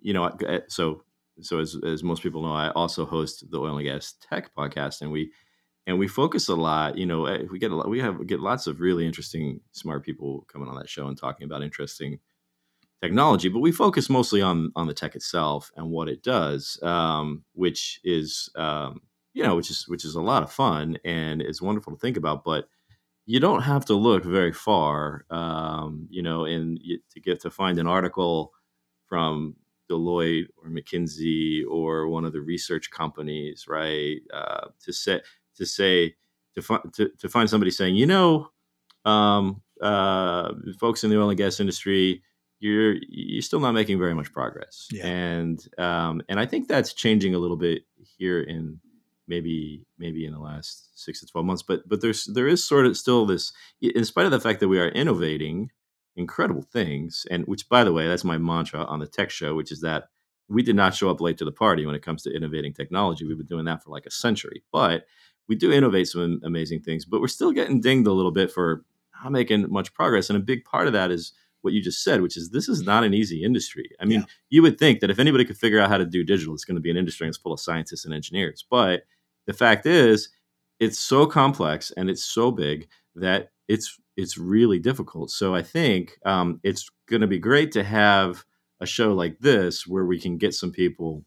you 0.00 0.12
know, 0.12 0.30
so 0.68 1.02
so 1.40 1.58
as 1.58 1.76
as 1.84 2.02
most 2.02 2.22
people 2.22 2.42
know, 2.42 2.52
I 2.52 2.70
also 2.70 3.04
host 3.04 3.44
the 3.50 3.58
oil 3.58 3.76
and 3.76 3.86
gas 3.86 4.14
tech 4.20 4.54
podcast, 4.54 5.00
and 5.00 5.10
we 5.10 5.32
and 5.86 5.98
we 5.98 6.06
focus 6.06 6.48
a 6.48 6.54
lot. 6.54 6.96
You 6.96 7.06
know, 7.06 7.26
eh, 7.26 7.44
we 7.50 7.58
get 7.58 7.72
a 7.72 7.76
lot, 7.76 7.88
we 7.88 8.00
have 8.00 8.26
get 8.26 8.40
lots 8.40 8.66
of 8.66 8.80
really 8.80 9.06
interesting, 9.06 9.60
smart 9.72 10.04
people 10.04 10.46
coming 10.52 10.68
on 10.68 10.76
that 10.76 10.88
show 10.88 11.08
and 11.08 11.18
talking 11.18 11.44
about 11.44 11.62
interesting 11.62 12.18
technology, 13.02 13.48
but 13.48 13.60
we 13.60 13.72
focus 13.72 14.10
mostly 14.10 14.42
on 14.42 14.72
on 14.76 14.86
the 14.86 14.94
tech 14.94 15.14
itself 15.16 15.70
and 15.76 15.90
what 15.90 16.08
it 16.08 16.22
does, 16.22 16.78
um, 16.82 17.44
which 17.54 18.00
is 18.04 18.50
um, 18.56 19.00
you 19.32 19.42
know, 19.42 19.56
which 19.56 19.70
is 19.70 19.86
which 19.88 20.04
is 20.04 20.14
a 20.14 20.20
lot 20.20 20.42
of 20.42 20.52
fun 20.52 20.98
and 21.04 21.40
it's 21.40 21.62
wonderful 21.62 21.92
to 21.92 21.98
think 21.98 22.16
about, 22.16 22.44
but 22.44 22.68
you 23.26 23.38
don't 23.38 23.62
have 23.62 23.84
to 23.84 23.94
look 23.94 24.24
very 24.24 24.52
far, 24.52 25.24
um, 25.30 26.08
you 26.10 26.22
know, 26.22 26.44
and 26.44 26.80
to 27.10 27.20
get 27.20 27.40
to 27.40 27.50
find 27.50 27.78
an 27.78 27.86
article 27.86 28.52
from 29.06 29.54
Deloitte 29.90 30.46
or 30.56 30.68
McKinsey 30.68 31.62
or 31.68 32.08
one 32.08 32.24
of 32.24 32.32
the 32.32 32.40
research 32.40 32.90
companies, 32.90 33.66
right? 33.68 34.20
Uh, 34.32 34.68
to 34.84 34.92
say 34.92 35.20
to 35.56 35.66
say 35.66 36.14
to, 36.54 36.62
fi- 36.62 36.82
to 36.94 37.08
to 37.18 37.28
find 37.28 37.48
somebody 37.48 37.70
saying, 37.70 37.96
you 37.96 38.06
know, 38.06 38.48
um, 39.04 39.62
uh, 39.80 40.52
folks 40.78 41.04
in 41.04 41.10
the 41.10 41.20
oil 41.20 41.30
and 41.30 41.38
gas 41.38 41.60
industry, 41.60 42.22
you're 42.60 42.96
you're 43.08 43.42
still 43.42 43.60
not 43.60 43.72
making 43.72 43.98
very 43.98 44.14
much 44.14 44.32
progress, 44.32 44.88
yeah. 44.92 45.06
and 45.06 45.66
um, 45.78 46.22
and 46.28 46.38
I 46.38 46.46
think 46.46 46.68
that's 46.68 46.92
changing 46.92 47.34
a 47.34 47.38
little 47.38 47.56
bit 47.56 47.82
here 48.18 48.40
in 48.40 48.80
maybe 49.26 49.86
maybe 49.98 50.26
in 50.26 50.32
the 50.32 50.38
last 50.38 50.98
six 50.98 51.20
to 51.20 51.26
twelve 51.26 51.46
months. 51.46 51.62
But 51.62 51.88
but 51.88 52.00
there's 52.00 52.26
there 52.26 52.46
is 52.46 52.64
sort 52.64 52.86
of 52.86 52.96
still 52.96 53.26
this, 53.26 53.52
in 53.80 54.04
spite 54.04 54.26
of 54.26 54.30
the 54.30 54.40
fact 54.40 54.60
that 54.60 54.68
we 54.68 54.78
are 54.78 54.88
innovating 54.88 55.70
incredible 56.16 56.62
things. 56.62 57.26
And 57.30 57.46
which, 57.46 57.68
by 57.68 57.82
the 57.82 57.92
way, 57.92 58.06
that's 58.06 58.24
my 58.24 58.38
mantra 58.38 58.84
on 58.84 59.00
the 59.00 59.06
tech 59.06 59.30
show, 59.30 59.54
which 59.54 59.72
is 59.72 59.80
that 59.80 60.10
we 60.48 60.62
did 60.62 60.76
not 60.76 60.94
show 60.94 61.10
up 61.10 61.20
late 61.20 61.38
to 61.38 61.44
the 61.44 61.52
party 61.52 61.86
when 61.86 61.94
it 61.94 62.02
comes 62.02 62.22
to 62.24 62.34
innovating 62.34 62.74
technology. 62.74 63.24
We've 63.24 63.38
been 63.38 63.46
doing 63.46 63.64
that 63.66 63.82
for 63.82 63.90
like 63.90 64.06
a 64.06 64.10
century, 64.10 64.62
but 64.72 65.06
we 65.48 65.56
do 65.56 65.72
innovate 65.72 66.08
some 66.08 66.40
amazing 66.44 66.82
things, 66.82 67.04
but 67.04 67.20
we're 67.20 67.28
still 67.28 67.52
getting 67.52 67.80
dinged 67.80 68.06
a 68.06 68.12
little 68.12 68.32
bit 68.32 68.50
for 68.50 68.84
not 69.22 69.32
making 69.32 69.70
much 69.70 69.94
progress. 69.94 70.28
And 70.28 70.36
a 70.36 70.42
big 70.42 70.64
part 70.64 70.86
of 70.86 70.92
that 70.92 71.10
is 71.10 71.32
what 71.62 71.72
you 71.72 71.82
just 71.82 72.02
said, 72.02 72.22
which 72.22 72.36
is 72.36 72.50
this 72.50 72.68
is 72.68 72.82
not 72.82 73.04
an 73.04 73.14
easy 73.14 73.42
industry. 73.42 73.90
I 74.00 74.04
mean, 74.04 74.20
yeah. 74.20 74.26
you 74.48 74.62
would 74.62 74.78
think 74.78 75.00
that 75.00 75.10
if 75.10 75.18
anybody 75.18 75.44
could 75.44 75.58
figure 75.58 75.80
out 75.80 75.90
how 75.90 75.98
to 75.98 76.06
do 76.06 76.24
digital, 76.24 76.54
it's 76.54 76.64
going 76.64 76.76
to 76.76 76.80
be 76.80 76.90
an 76.90 76.96
industry 76.96 77.26
that's 77.26 77.36
full 77.36 77.52
of 77.52 77.60
scientists 77.60 78.04
and 78.04 78.14
engineers. 78.14 78.64
But 78.68 79.02
the 79.46 79.52
fact 79.52 79.86
is, 79.86 80.30
it's 80.78 80.98
so 80.98 81.26
complex 81.26 81.90
and 81.96 82.08
it's 82.08 82.24
so 82.24 82.50
big 82.50 82.88
that 83.14 83.50
it's 83.68 83.98
it's 84.16 84.36
really 84.36 84.78
difficult. 84.78 85.30
So 85.30 85.54
I 85.54 85.62
think 85.62 86.18
um, 86.24 86.60
it's 86.62 86.90
going 87.08 87.20
to 87.20 87.26
be 87.26 87.38
great 87.38 87.72
to 87.72 87.84
have 87.84 88.44
a 88.80 88.86
show 88.86 89.12
like 89.12 89.38
this 89.38 89.86
where 89.86 90.04
we 90.04 90.18
can 90.18 90.38
get 90.38 90.54
some 90.54 90.72
people 90.72 91.24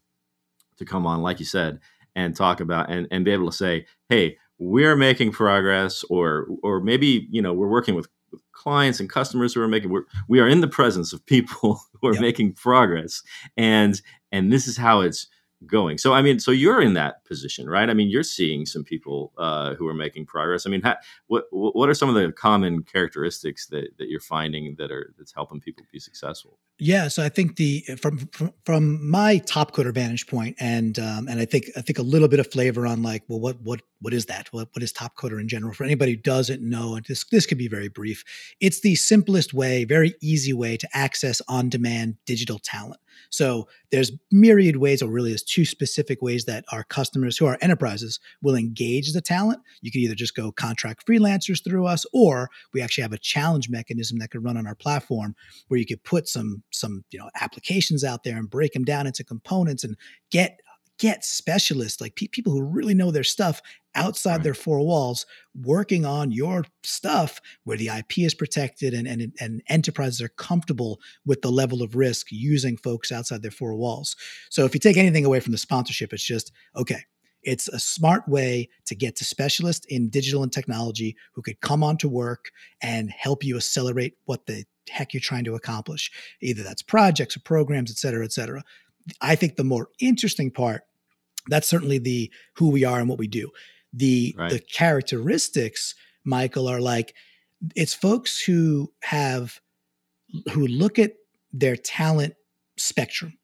to 0.76 0.84
come 0.84 1.06
on, 1.06 1.22
like 1.22 1.38
you 1.38 1.46
said, 1.46 1.80
and 2.14 2.36
talk 2.36 2.60
about 2.60 2.90
and, 2.90 3.06
and 3.10 3.24
be 3.24 3.30
able 3.30 3.50
to 3.50 3.56
say, 3.56 3.86
hey, 4.08 4.36
we're 4.58 4.96
making 4.96 5.32
progress, 5.32 6.04
or 6.08 6.46
or 6.62 6.80
maybe 6.80 7.26
you 7.30 7.42
know 7.42 7.52
we're 7.52 7.68
working 7.68 7.94
with 7.94 8.08
clients 8.52 9.00
and 9.00 9.10
customers 9.10 9.54
who 9.54 9.60
are 9.60 9.68
making 9.68 9.90
we're, 9.90 10.04
we 10.28 10.40
are 10.40 10.48
in 10.48 10.60
the 10.60 10.68
presence 10.68 11.12
of 11.12 11.24
people 11.26 11.80
who 12.00 12.08
are 12.08 12.14
yep. 12.14 12.22
making 12.22 12.52
progress, 12.52 13.22
and 13.56 14.00
and 14.32 14.52
this 14.52 14.66
is 14.66 14.76
how 14.76 15.00
it's 15.00 15.28
going. 15.66 15.98
So 15.98 16.12
I 16.12 16.22
mean, 16.22 16.38
so 16.38 16.50
you're 16.50 16.80
in 16.80 16.94
that 16.94 17.24
position, 17.24 17.68
right? 17.68 17.88
I 17.88 17.94
mean, 17.94 18.08
you're 18.08 18.22
seeing 18.22 18.66
some 18.66 18.84
people 18.84 19.32
uh, 19.38 19.74
who 19.74 19.86
are 19.88 19.94
making 19.94 20.26
progress. 20.26 20.66
I 20.66 20.70
mean, 20.70 20.82
ha- 20.82 20.98
what 21.26 21.44
what 21.50 21.88
are 21.88 21.94
some 21.94 22.08
of 22.08 22.14
the 22.14 22.32
common 22.32 22.82
characteristics 22.82 23.66
that, 23.68 23.96
that 23.98 24.08
you're 24.08 24.20
finding 24.20 24.74
that 24.78 24.90
are 24.90 25.14
that's 25.18 25.32
helping 25.32 25.60
people 25.60 25.84
be 25.92 25.98
successful? 25.98 26.58
Yeah, 26.78 27.06
so 27.06 27.22
I 27.22 27.28
think 27.28 27.54
the 27.54 27.84
from 28.00 28.18
from, 28.32 28.52
from 28.64 29.08
my 29.08 29.38
Topcoder 29.38 29.94
vantage 29.94 30.26
point, 30.26 30.56
and 30.58 30.98
um, 30.98 31.28
and 31.28 31.38
I 31.38 31.44
think 31.44 31.66
I 31.76 31.80
think 31.80 32.00
a 32.00 32.02
little 32.02 32.26
bit 32.26 32.40
of 32.40 32.50
flavor 32.50 32.84
on 32.84 33.00
like, 33.00 33.22
well, 33.28 33.38
what 33.38 33.60
what 33.62 33.82
what 34.00 34.12
is 34.12 34.26
that? 34.26 34.48
What 34.52 34.68
what 34.72 34.82
is 34.82 34.92
Topcoder 34.92 35.40
in 35.40 35.46
general? 35.46 35.72
For 35.72 35.84
anybody 35.84 36.12
who 36.12 36.16
doesn't 36.18 36.62
know, 36.62 36.96
and 36.96 37.04
this 37.06 37.24
this 37.30 37.46
could 37.46 37.58
be 37.58 37.68
very 37.68 37.88
brief. 37.88 38.24
It's 38.60 38.80
the 38.80 38.96
simplest 38.96 39.54
way, 39.54 39.84
very 39.84 40.14
easy 40.20 40.52
way 40.52 40.76
to 40.76 40.88
access 40.92 41.40
on 41.48 41.68
demand 41.68 42.16
digital 42.26 42.58
talent. 42.58 43.00
So 43.30 43.68
there's 43.92 44.10
myriad 44.32 44.76
ways, 44.76 45.00
or 45.00 45.08
really, 45.08 45.30
there's 45.30 45.42
two 45.42 45.64
specific 45.64 46.20
ways 46.20 46.44
that 46.46 46.64
our 46.72 46.82
customers, 46.82 47.36
who 47.36 47.46
are 47.46 47.58
enterprises, 47.60 48.18
will 48.42 48.56
engage 48.56 49.12
the 49.12 49.20
talent. 49.20 49.60
You 49.80 49.92
can 49.92 50.00
either 50.00 50.16
just 50.16 50.34
go 50.34 50.50
contract 50.50 51.06
freelancers 51.06 51.62
through 51.62 51.86
us, 51.86 52.04
or 52.12 52.50
we 52.72 52.82
actually 52.82 53.02
have 53.02 53.12
a 53.12 53.18
challenge 53.18 53.70
mechanism 53.70 54.18
that 54.18 54.30
could 54.30 54.44
run 54.44 54.56
on 54.56 54.66
our 54.66 54.74
platform 54.74 55.36
where 55.68 55.78
you 55.78 55.86
could 55.86 56.02
put 56.02 56.28
some 56.28 56.62
some 56.74 57.04
you 57.10 57.18
know 57.18 57.30
applications 57.40 58.04
out 58.04 58.24
there 58.24 58.36
and 58.36 58.50
break 58.50 58.72
them 58.72 58.84
down 58.84 59.06
into 59.06 59.24
components 59.24 59.84
and 59.84 59.96
get 60.30 60.60
get 60.98 61.24
specialists 61.24 62.00
like 62.00 62.14
pe- 62.14 62.28
people 62.28 62.52
who 62.52 62.62
really 62.62 62.94
know 62.94 63.10
their 63.10 63.24
stuff 63.24 63.60
outside 63.94 64.36
right. 64.36 64.42
their 64.44 64.54
four 64.54 64.80
walls 64.80 65.26
working 65.54 66.04
on 66.04 66.30
your 66.30 66.64
stuff 66.82 67.40
where 67.64 67.76
the 67.76 67.88
IP 67.88 68.18
is 68.18 68.34
protected 68.34 68.94
and, 68.94 69.06
and, 69.06 69.32
and 69.40 69.62
enterprises 69.68 70.20
are 70.20 70.28
comfortable 70.28 71.00
with 71.24 71.42
the 71.42 71.50
level 71.50 71.82
of 71.82 71.96
risk 71.96 72.28
using 72.30 72.76
folks 72.76 73.12
outside 73.12 73.42
their 73.42 73.50
four 73.50 73.74
walls. 73.74 74.16
So 74.50 74.64
if 74.64 74.74
you 74.74 74.80
take 74.80 74.96
anything 74.96 75.24
away 75.24 75.40
from 75.40 75.52
the 75.52 75.58
sponsorship, 75.58 76.12
it's 76.12 76.24
just, 76.24 76.52
okay, 76.76 77.02
it's 77.42 77.68
a 77.68 77.78
smart 77.78 78.26
way 78.28 78.68
to 78.86 78.94
get 78.94 79.16
to 79.16 79.24
specialists 79.24 79.86
in 79.88 80.08
digital 80.08 80.42
and 80.42 80.52
technology 80.52 81.16
who 81.34 81.42
could 81.42 81.60
come 81.60 81.84
on 81.84 81.96
to 81.98 82.08
work 82.08 82.50
and 82.82 83.10
help 83.10 83.44
you 83.44 83.56
accelerate 83.56 84.14
what 84.24 84.46
the 84.46 84.64
heck 84.88 85.14
you're 85.14 85.20
trying 85.20 85.44
to 85.44 85.54
accomplish. 85.54 86.10
Either 86.40 86.62
that's 86.62 86.82
projects 86.82 87.36
or 87.36 87.40
programs, 87.40 87.90
et 87.90 87.96
cetera, 87.96 88.24
et 88.24 88.32
cetera. 88.32 88.62
I 89.20 89.34
think 89.34 89.56
the 89.56 89.64
more 89.64 89.88
interesting 90.00 90.50
part, 90.50 90.82
that's 91.48 91.68
certainly 91.68 91.98
the 91.98 92.30
who 92.54 92.70
we 92.70 92.84
are 92.84 93.00
and 93.00 93.08
what 93.08 93.18
we 93.18 93.26
do. 93.26 93.50
The 93.92 94.34
right. 94.36 94.50
the 94.50 94.60
characteristics, 94.60 95.94
Michael, 96.24 96.68
are 96.68 96.80
like 96.80 97.14
it's 97.74 97.94
folks 97.94 98.40
who 98.40 98.92
have 99.02 99.60
who 100.52 100.66
look 100.66 100.98
at 100.98 101.12
their 101.52 101.76
talent 101.76 102.34
spectrum 102.76 103.38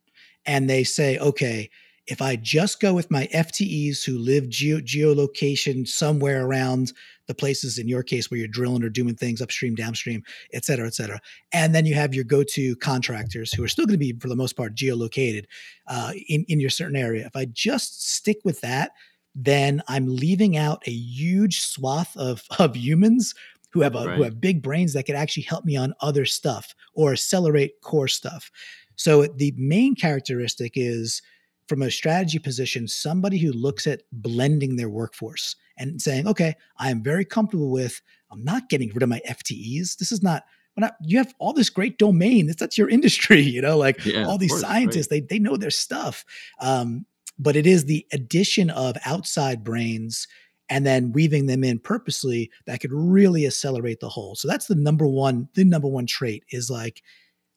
and 0.47 0.69
they 0.69 0.85
say, 0.85 1.19
okay, 1.19 1.71
if 2.07 2.21
I 2.21 2.37
just 2.37 2.81
go 2.81 2.93
with 2.93 3.11
my 3.11 3.29
FTEs 3.33 4.05
who 4.05 4.19
live 4.19 4.49
geo- 4.49 4.81
geolocation 4.81 5.87
somewhere 5.87 6.45
around 6.45 6.93
the 7.31 7.35
places 7.35 7.79
in 7.79 7.87
your 7.87 8.03
case 8.03 8.29
where 8.29 8.39
you're 8.39 8.49
drilling 8.49 8.83
or 8.83 8.89
doing 8.89 9.15
things 9.15 9.41
upstream, 9.41 9.77
downstream, 9.77 10.21
et 10.53 10.65
cetera, 10.65 10.85
et 10.85 10.95
cetera. 10.95 11.21
And 11.53 11.73
then 11.73 11.87
you 11.87 11.95
have 11.95 12.13
your 12.13 12.25
go-to 12.25 12.75
contractors 12.77 13.53
who 13.53 13.63
are 13.63 13.69
still 13.69 13.87
going 13.87 13.95
to 13.95 13.99
be, 13.99 14.19
for 14.19 14.27
the 14.27 14.35
most 14.35 14.57
part, 14.57 14.75
geolocated 14.75 15.45
uh, 15.87 16.13
in, 16.29 16.45
in 16.49 16.59
your 16.59 16.71
certain 16.71 16.97
area. 16.97 17.25
If 17.25 17.37
I 17.37 17.45
just 17.45 18.13
stick 18.13 18.39
with 18.45 18.61
that, 18.63 18.91
then 19.37 19.81
I'm 19.87 20.09
leaving 20.09 20.57
out 20.57 20.83
a 20.87 20.91
huge 20.91 21.61
swath 21.61 22.17
of, 22.17 22.43
of 22.59 22.75
humans 22.75 23.33
who 23.73 23.83
have 23.83 23.95
a, 23.95 24.05
right. 24.05 24.17
who 24.17 24.25
have 24.25 24.41
big 24.41 24.61
brains 24.61 24.93
that 24.95 25.05
could 25.05 25.15
actually 25.15 25.45
help 25.45 25.65
me 25.65 25.77
on 25.77 25.95
other 26.01 26.25
stuff 26.25 26.75
or 26.95 27.13
accelerate 27.13 27.81
core 27.81 28.09
stuff. 28.09 28.51
So 28.97 29.29
the 29.29 29.55
main 29.57 29.95
characteristic 29.95 30.73
is 30.75 31.23
from 31.71 31.83
a 31.83 31.91
strategy 31.91 32.41
position, 32.41 32.89
somebody 32.89 33.39
who 33.39 33.53
looks 33.53 33.87
at 33.87 34.03
blending 34.11 34.75
their 34.75 34.89
workforce 34.89 35.55
and 35.79 36.03
saying, 36.03 36.27
okay, 36.27 36.57
I 36.79 36.91
am 36.91 37.01
very 37.01 37.25
comfortable 37.25 37.71
with, 37.71 38.03
I'm 38.33 38.43
not 38.43 38.69
getting 38.69 38.89
rid 38.93 39.05
of 39.05 39.09
my 39.09 39.21
FTEs. 39.29 39.97
This 39.97 40.11
is 40.11 40.21
not, 40.21 40.43
not 40.77 40.95
you 41.01 41.19
have 41.19 41.33
all 41.39 41.53
this 41.53 41.71
great 41.71 41.97
domain. 41.97 42.49
That's, 42.49 42.59
that's 42.59 42.77
your 42.77 42.91
industry, 42.91 43.41
you 43.57 43.63
know, 43.63 43.79
like 43.79 44.05
yeah, 44.05 44.25
all 44.25 44.37
these 44.37 44.51
course, 44.51 44.63
scientists, 44.63 45.13
right. 45.13 45.29
they, 45.29 45.37
they 45.37 45.39
know 45.39 45.57
their 45.57 45.71
stuff. 45.71 46.25
Um, 46.61 47.07
but 47.39 47.55
it 47.55 47.69
is 47.69 47.85
the 47.85 48.05
addition 48.13 48.69
of 48.71 48.97
outside 49.07 49.63
brains 49.63 50.27
and 50.69 50.85
then 50.85 51.13
weaving 51.13 51.47
them 51.47 51.63
in 51.63 51.79
purposely 51.79 52.51
that 52.67 52.81
could 52.81 52.93
really 52.93 53.47
accelerate 53.47 54.01
the 54.01 54.09
whole. 54.09 54.35
So 54.35 54.49
that's 54.49 54.67
the 54.67 54.75
number 54.75 55.07
one, 55.07 55.49
the 55.55 55.65
number 55.65 55.87
one 55.87 56.07
trait 56.07 56.43
is 56.51 56.69
like 56.69 57.01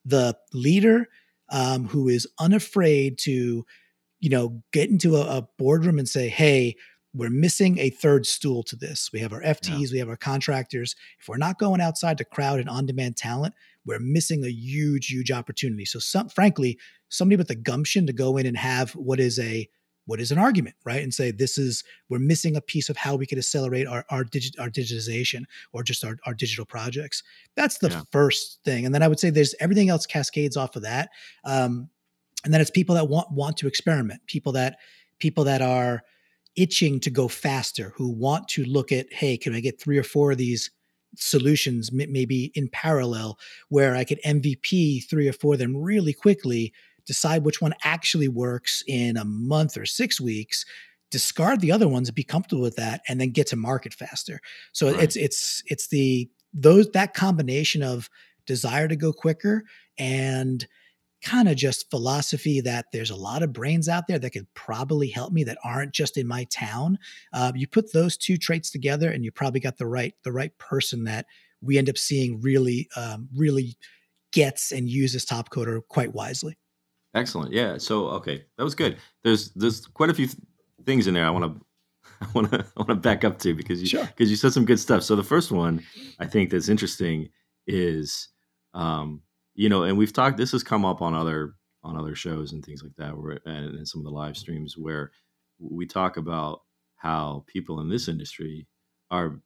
the 0.06 0.38
leader 0.54 1.08
um, 1.50 1.88
who 1.88 2.10
is 2.10 2.28
unafraid 2.40 3.18
to 3.20 3.66
you 4.24 4.30
know, 4.30 4.64
get 4.72 4.90
into 4.90 5.18
a, 5.18 5.40
a 5.40 5.48
boardroom 5.58 6.00
and 6.00 6.08
say, 6.08 6.30
hey, 6.30 6.78
we're 7.14 7.30
missing 7.30 7.78
a 7.78 7.90
third 7.90 8.26
stool 8.26 8.64
to 8.64 8.78
this. 8.78 9.10
We 9.12 9.20
have 9.20 9.34
our 9.34 9.42
FTEs, 9.42 9.88
yeah. 9.88 9.92
we 9.92 10.00
have 10.00 10.08
our 10.08 10.16
contractors. 10.16 10.96
If 11.20 11.28
we're 11.28 11.36
not 11.36 11.60
going 11.60 11.82
outside 11.82 12.18
to 12.20 12.24
crowd 12.24 12.62
and 12.62 12.70
on-demand 12.70 13.18
talent, 13.18 13.54
we're 13.86 14.00
missing 14.00 14.46
a 14.46 14.50
huge, 14.50 15.08
huge 15.08 15.30
opportunity. 15.30 15.84
So, 15.84 16.00
some, 16.00 16.30
frankly, 16.30 16.80
somebody 17.10 17.36
with 17.36 17.50
the 17.50 17.56
gumption 17.56 18.08
to 18.08 18.14
go 18.14 18.38
in 18.38 18.46
and 18.46 18.56
have 18.56 18.92
what 18.94 19.20
is 19.20 19.38
a 19.40 19.68
what 20.06 20.22
is 20.22 20.32
an 20.32 20.38
argument, 20.38 20.76
right? 20.86 21.04
And 21.04 21.14
say 21.14 21.32
this 21.32 21.58
is 21.58 21.84
we're 22.10 22.20
missing 22.20 22.56
a 22.56 22.62
piece 22.62 22.90
of 22.90 22.96
how 22.96 23.16
we 23.16 23.26
could 23.26 23.38
accelerate 23.38 23.88
our 23.88 24.06
our, 24.10 24.24
digi- 24.24 24.58
our 24.58 24.70
digitization 24.70 25.44
or 25.74 25.84
just 25.84 26.06
our, 26.06 26.18
our 26.26 26.34
digital 26.34 26.66
projects. 26.66 27.24
That's 27.58 27.80
the 27.80 27.90
yeah. 27.90 28.02
first 28.14 28.60
thing, 28.64 28.86
and 28.86 28.96
then 28.96 29.04
I 29.04 29.10
would 29.10 29.20
say 29.20 29.30
there's 29.32 29.54
everything 29.60 29.90
else 29.90 30.06
cascades 30.06 30.56
off 30.56 30.78
of 30.78 30.84
that. 30.84 31.10
Um, 31.44 31.90
and 32.44 32.54
then 32.54 32.62
it's 32.62 32.72
people 32.72 32.96
that 32.96 33.10
want 33.10 33.32
want 33.32 33.58
to 33.58 33.68
experiment 33.68 34.22
people 34.28 34.52
that 34.52 34.78
people 35.20 35.44
that 35.44 35.62
are 35.62 36.02
itching 36.56 37.00
to 37.00 37.10
go 37.10 37.28
faster 37.28 37.94
who 37.96 38.10
want 38.10 38.48
to 38.48 38.64
look 38.66 38.92
at 38.92 39.12
hey 39.12 39.38
can 39.38 39.54
i 39.54 39.60
get 39.60 39.80
three 39.80 39.98
or 39.98 40.04
four 40.04 40.32
of 40.32 40.38
these 40.38 40.70
solutions 41.16 41.92
maybe 41.92 42.52
in 42.56 42.68
parallel 42.70 43.38
where 43.70 43.96
i 43.96 44.04
could 44.04 44.20
mvp 44.26 45.08
three 45.10 45.28
or 45.28 45.34
four 45.34 45.54
of 45.54 45.60
them 45.60 45.76
really 45.76 46.14
quickly 46.14 46.74
decide 47.06 47.44
which 47.44 47.62
one 47.62 47.74
actually 47.84 48.28
works 48.28 48.84
in 48.88 49.18
a 49.18 49.26
month 49.26 49.78
or 49.78 49.86
six 49.86 50.20
weeks 50.20 50.66
discard 51.12 51.62
the 51.62 51.72
other 51.72 51.88
ones 51.88 52.10
be 52.10 52.24
comfortable 52.24 52.64
with 52.64 52.76
that 52.76 53.02
and 53.08 53.22
then 53.22 53.30
get 53.30 53.46
to 53.46 53.56
market 53.56 53.94
faster 53.94 54.40
so 54.72 54.92
right. 54.92 55.04
it's 55.04 55.16
it's 55.16 55.62
it's 55.68 55.88
the 55.90 56.30
those 56.54 56.90
that 56.92 57.14
combination 57.14 57.84
of 57.84 58.10
desire 58.46 58.88
to 58.88 58.96
go 58.96 59.14
quicker 59.14 59.64
and 59.98 60.68
kind 61.24 61.48
of 61.48 61.56
just 61.56 61.90
philosophy 61.90 62.62
that 62.62 62.86
there's 62.92 63.10
a 63.10 63.16
lot 63.16 63.44
of 63.44 63.54
brains 63.54 63.90
out 63.90 64.08
there 64.08 64.20
that 64.20 64.32
could 64.32 64.54
probably 64.54 65.08
help 65.08 65.34
me 65.34 65.44
that 65.46 65.58
aren't 65.64 65.94
just 65.94 66.18
in 66.18 66.28
my 66.28 66.44
town. 66.46 67.00
Uh, 67.32 67.52
you 67.56 67.68
put 67.68 67.94
those 67.94 68.18
two 68.18 68.38
traits 68.38 68.70
together, 68.70 69.10
and 69.10 69.24
you 69.24 69.32
probably 69.32 69.60
got 69.60 69.78
the 69.78 69.88
right 69.88 70.14
the 70.24 70.32
right 70.32 70.56
person 70.58 71.06
that 71.06 71.26
we 71.62 71.78
end 71.78 71.90
up 71.90 71.98
seeing 71.98 72.42
really 72.42 72.90
um, 72.96 73.30
really 73.36 73.78
gets 74.32 74.72
and 74.72 74.90
uses 74.90 75.26
Topcoder 75.26 75.82
quite 75.88 76.14
wisely. 76.14 76.58
Excellent. 77.16 77.54
Yeah. 77.54 77.78
So 77.78 78.08
okay, 78.10 78.44
that 78.58 78.64
was 78.64 78.76
good. 78.76 78.98
There's 79.24 79.52
there's 79.52 79.86
quite 79.88 80.10
a 80.10 80.14
few 80.14 80.28
th- 80.28 80.38
things 80.86 81.08
in 81.08 81.14
there 81.14 81.26
I 81.26 81.30
want 81.30 81.46
to 81.46 81.66
I 82.22 82.28
want 82.34 82.52
to 82.52 82.60
I 82.60 82.80
want 82.80 82.90
to 82.90 82.96
back 82.96 83.24
up 83.24 83.40
to 83.40 83.54
because 83.54 83.82
you 83.82 84.00
because 84.00 84.12
sure. 84.18 84.28
you 84.28 84.36
said 84.36 84.54
some 84.54 84.66
good 84.66 84.80
stuff. 84.80 85.04
So 85.04 85.16
the 85.16 85.24
first 85.24 85.52
one 85.52 85.84
I 86.20 86.26
think 86.26 86.50
that's 86.50 86.70
interesting 86.70 87.30
is 87.68 88.30
um, 88.74 89.22
you 89.56 89.70
know, 89.70 89.84
and 89.84 89.98
we've 89.98 90.14
talked. 90.14 90.38
This 90.38 90.52
has 90.52 90.64
come 90.64 90.86
up 90.86 91.02
on 91.02 91.14
other 91.14 91.54
on 91.84 91.98
other 91.98 92.16
shows 92.16 92.54
and 92.54 92.64
things 92.64 92.82
like 92.84 92.96
that, 92.98 93.18
where 93.18 93.40
and, 93.46 93.76
and 93.76 93.88
some 93.88 94.02
of 94.02 94.06
the 94.06 94.12
live 94.12 94.38
streams 94.38 94.78
where 94.78 95.12
we 95.60 95.86
talk 95.86 96.18
about 96.18 96.62
how 96.96 97.44
people 97.48 97.80
in 97.80 97.90
this 97.90 98.08
industry 98.08 98.68
are 99.12 99.40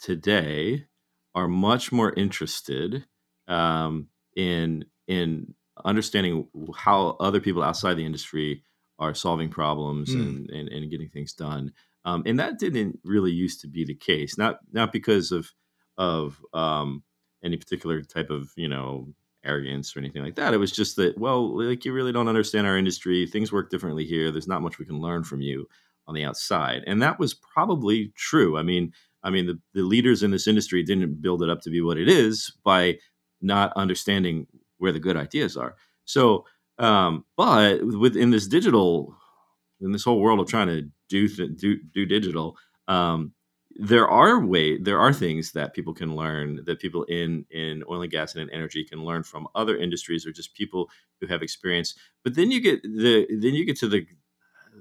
today 0.00 0.86
are 1.34 1.48
much 1.48 1.92
more 1.92 2.12
interested 2.14 3.04
um, 3.48 4.08
in 4.36 4.84
in 5.06 5.54
understanding 5.84 6.46
how 6.76 7.16
other 7.20 7.40
people 7.40 7.62
outside 7.62 7.94
the 7.94 8.06
industry 8.06 8.62
are 8.98 9.14
solving 9.14 9.48
problems 9.48 10.14
mm. 10.14 10.20
and, 10.20 10.50
and, 10.50 10.68
and 10.68 10.90
getting 10.90 11.08
things 11.08 11.32
done. 11.32 11.72
Um, 12.04 12.22
and 12.26 12.38
that 12.38 12.58
didn't 12.58 13.00
really 13.02 13.32
used 13.32 13.62
to 13.62 13.68
be 13.68 13.84
the 13.84 13.94
case. 13.94 14.38
Not 14.38 14.58
not 14.72 14.92
because 14.92 15.32
of 15.32 15.50
of 15.98 16.40
um, 16.54 17.02
any 17.44 17.56
particular 17.56 18.02
type 18.02 18.30
of 18.30 18.50
you 18.56 18.68
know 18.68 19.08
arrogance 19.44 19.96
or 19.96 20.00
anything 20.00 20.22
like 20.22 20.36
that. 20.36 20.54
It 20.54 20.58
was 20.58 20.72
just 20.72 20.96
that 20.96 21.18
well, 21.18 21.56
like 21.58 21.84
you 21.84 21.92
really 21.92 22.12
don't 22.12 22.28
understand 22.28 22.66
our 22.66 22.76
industry. 22.76 23.26
Things 23.26 23.52
work 23.52 23.70
differently 23.70 24.04
here. 24.04 24.30
There's 24.30 24.48
not 24.48 24.62
much 24.62 24.78
we 24.78 24.86
can 24.86 25.00
learn 25.00 25.24
from 25.24 25.40
you 25.40 25.66
on 26.06 26.14
the 26.14 26.24
outside, 26.24 26.84
and 26.86 27.02
that 27.02 27.18
was 27.18 27.34
probably 27.34 28.12
true. 28.16 28.58
I 28.58 28.62
mean, 28.62 28.92
I 29.22 29.30
mean 29.30 29.46
the 29.46 29.58
the 29.74 29.82
leaders 29.82 30.22
in 30.22 30.30
this 30.30 30.46
industry 30.46 30.82
didn't 30.82 31.22
build 31.22 31.42
it 31.42 31.50
up 31.50 31.60
to 31.62 31.70
be 31.70 31.80
what 31.80 31.98
it 31.98 32.08
is 32.08 32.52
by 32.64 32.98
not 33.40 33.72
understanding 33.76 34.46
where 34.78 34.92
the 34.92 35.00
good 35.00 35.16
ideas 35.16 35.56
are. 35.56 35.76
So, 36.04 36.44
um, 36.78 37.24
but 37.36 37.84
within 37.84 38.30
this 38.30 38.46
digital, 38.46 39.14
in 39.80 39.92
this 39.92 40.04
whole 40.04 40.20
world 40.20 40.40
of 40.40 40.48
trying 40.48 40.68
to 40.68 40.88
do 41.08 41.28
th- 41.28 41.56
do 41.56 41.78
do 41.94 42.06
digital. 42.06 42.56
Um, 42.88 43.32
there 43.76 44.08
are 44.08 44.44
way 44.44 44.78
there 44.78 44.98
are 44.98 45.12
things 45.12 45.52
that 45.52 45.74
people 45.74 45.94
can 45.94 46.16
learn 46.16 46.60
that 46.64 46.80
people 46.80 47.04
in 47.04 47.44
in 47.50 47.84
oil 47.88 48.02
and 48.02 48.10
gas 48.10 48.34
and 48.34 48.42
in 48.42 48.54
energy 48.54 48.84
can 48.84 49.04
learn 49.04 49.22
from 49.22 49.46
other 49.54 49.76
industries 49.76 50.26
or 50.26 50.32
just 50.32 50.54
people 50.54 50.90
who 51.20 51.26
have 51.26 51.42
experience. 51.42 51.94
But 52.24 52.34
then 52.34 52.50
you 52.50 52.60
get 52.60 52.82
the 52.82 53.26
then 53.30 53.54
you 53.54 53.64
get 53.64 53.78
to 53.78 53.88
the 53.88 54.06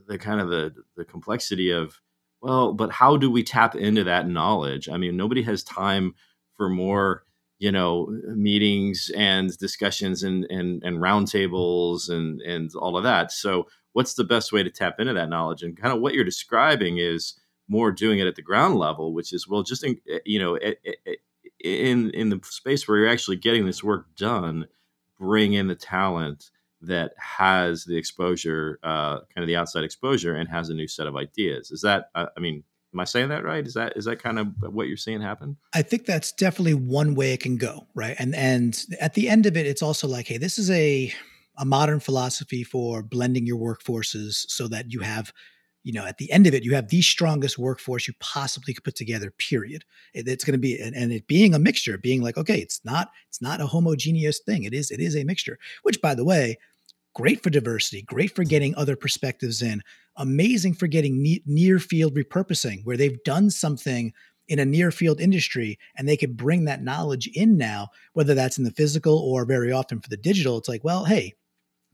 the 0.07 0.17
kind 0.17 0.41
of 0.41 0.49
the 0.49 0.73
the 0.95 1.05
complexity 1.05 1.69
of 1.71 2.01
well 2.41 2.73
but 2.73 2.91
how 2.91 3.15
do 3.15 3.29
we 3.29 3.43
tap 3.43 3.75
into 3.75 4.03
that 4.05 4.27
knowledge? 4.27 4.89
I 4.89 4.97
mean 4.97 5.15
nobody 5.15 5.43
has 5.43 5.63
time 5.63 6.15
for 6.57 6.67
more 6.67 7.23
you 7.59 7.71
know 7.71 8.07
meetings 8.35 9.11
and 9.15 9.55
discussions 9.59 10.23
and 10.23 10.45
and, 10.49 10.83
and 10.83 10.97
roundtables 10.97 12.09
and 12.09 12.41
and 12.41 12.71
all 12.75 12.97
of 12.97 13.03
that. 13.03 13.31
So 13.31 13.67
what's 13.93 14.15
the 14.15 14.23
best 14.23 14.51
way 14.51 14.63
to 14.63 14.71
tap 14.71 14.99
into 14.99 15.13
that 15.13 15.29
knowledge? 15.29 15.61
And 15.61 15.77
kind 15.77 15.93
of 15.93 16.01
what 16.01 16.15
you're 16.15 16.23
describing 16.23 16.97
is 16.97 17.35
more 17.69 17.91
doing 17.91 18.19
it 18.19 18.27
at 18.27 18.35
the 18.35 18.41
ground 18.41 18.75
level 18.75 19.13
which 19.13 19.31
is 19.31 19.47
well 19.47 19.63
just 19.63 19.83
in, 19.83 19.97
eh, 20.09 20.19
you 20.25 20.39
know 20.39 20.57
in 21.63 22.09
in 22.11 22.29
the 22.29 22.39
space 22.43 22.87
where 22.87 22.97
you're 22.97 23.09
actually 23.09 23.37
getting 23.37 23.65
this 23.65 23.83
work 23.83 24.05
done 24.17 24.67
bring 25.17 25.53
in 25.53 25.67
the 25.67 25.75
talent 25.75 26.51
that 26.81 27.11
has 27.17 27.85
the 27.85 27.97
exposure 27.97 28.79
uh, 28.83 29.19
kind 29.33 29.43
of 29.43 29.47
the 29.47 29.55
outside 29.55 29.83
exposure 29.83 30.35
and 30.35 30.49
has 30.49 30.69
a 30.69 30.73
new 30.73 30.87
set 30.87 31.07
of 31.07 31.15
ideas 31.15 31.71
is 31.71 31.81
that 31.81 32.09
uh, 32.15 32.27
i 32.35 32.39
mean 32.39 32.63
Am 32.93 32.99
I 32.99 33.03
saying 33.03 33.29
that 33.29 33.43
right? 33.43 33.65
Is 33.65 33.75
that 33.75 33.95
is 33.95 34.05
that 34.05 34.21
kind 34.21 34.39
of 34.39 34.47
what 34.61 34.87
you're 34.87 34.97
seeing 34.97 35.21
happen? 35.21 35.57
I 35.73 35.83
think 35.83 36.05
that's 36.05 36.31
definitely 36.31 36.73
one 36.73 37.13
way 37.13 37.33
it 37.33 37.39
can 37.39 37.57
go, 37.57 37.87
right? 37.93 38.15
And 38.17 38.33
and 38.33 38.83
at 38.99 39.13
the 39.13 39.29
end 39.29 39.45
of 39.45 39.55
it, 39.55 39.67
it's 39.67 39.83
also 39.83 40.07
like, 40.07 40.27
hey, 40.27 40.37
this 40.37 40.57
is 40.57 40.71
a 40.71 41.13
a 41.57 41.65
modern 41.65 41.99
philosophy 41.99 42.63
for 42.63 43.03
blending 43.03 43.45
your 43.45 43.59
workforces 43.59 44.49
so 44.49 44.67
that 44.69 44.91
you 44.91 45.01
have, 45.01 45.33
you 45.83 45.93
know, 45.93 46.05
at 46.05 46.17
the 46.17 46.31
end 46.31 46.45
of 46.45 46.53
it, 46.53 46.63
you 46.63 46.75
have 46.75 46.89
the 46.89 47.01
strongest 47.01 47.57
workforce 47.57 48.07
you 48.07 48.13
possibly 48.19 48.73
could 48.73 48.83
put 48.83 48.95
together. 48.95 49.31
Period. 49.31 49.85
It, 50.13 50.27
it's 50.27 50.43
going 50.43 50.53
to 50.53 50.59
be 50.59 50.79
and, 50.79 50.95
and 50.95 51.11
it 51.11 51.27
being 51.27 51.53
a 51.53 51.59
mixture, 51.59 51.97
being 51.97 52.21
like, 52.21 52.37
okay, 52.37 52.59
it's 52.59 52.83
not 52.83 53.11
it's 53.27 53.41
not 53.41 53.61
a 53.61 53.67
homogeneous 53.67 54.39
thing. 54.39 54.63
It 54.63 54.73
is 54.73 54.91
it 54.91 54.99
is 54.99 55.15
a 55.15 55.23
mixture. 55.23 55.57
Which, 55.83 56.01
by 56.01 56.15
the 56.15 56.25
way, 56.25 56.57
great 57.15 57.41
for 57.41 57.49
diversity, 57.49 58.01
great 58.01 58.35
for 58.35 58.43
getting 58.43 58.75
other 58.75 58.95
perspectives 58.95 59.61
in, 59.61 59.81
amazing 60.17 60.73
for 60.73 60.87
getting 60.87 61.21
ne- 61.21 61.43
near 61.45 61.79
field 61.79 62.15
repurposing, 62.15 62.83
where 62.83 62.97
they've 62.97 63.23
done 63.23 63.49
something 63.49 64.13
in 64.49 64.59
a 64.59 64.65
near 64.65 64.91
field 64.91 65.21
industry 65.21 65.77
and 65.95 66.07
they 66.07 66.17
could 66.17 66.35
bring 66.35 66.65
that 66.65 66.83
knowledge 66.83 67.27
in 67.27 67.55
now, 67.55 67.87
whether 68.13 68.33
that's 68.33 68.57
in 68.57 68.63
the 68.63 68.71
physical 68.71 69.17
or 69.17 69.45
very 69.45 69.71
often 69.71 70.01
for 70.01 70.09
the 70.09 70.17
digital. 70.17 70.57
It's 70.57 70.67
like, 70.67 70.83
well, 70.83 71.05
hey, 71.05 71.33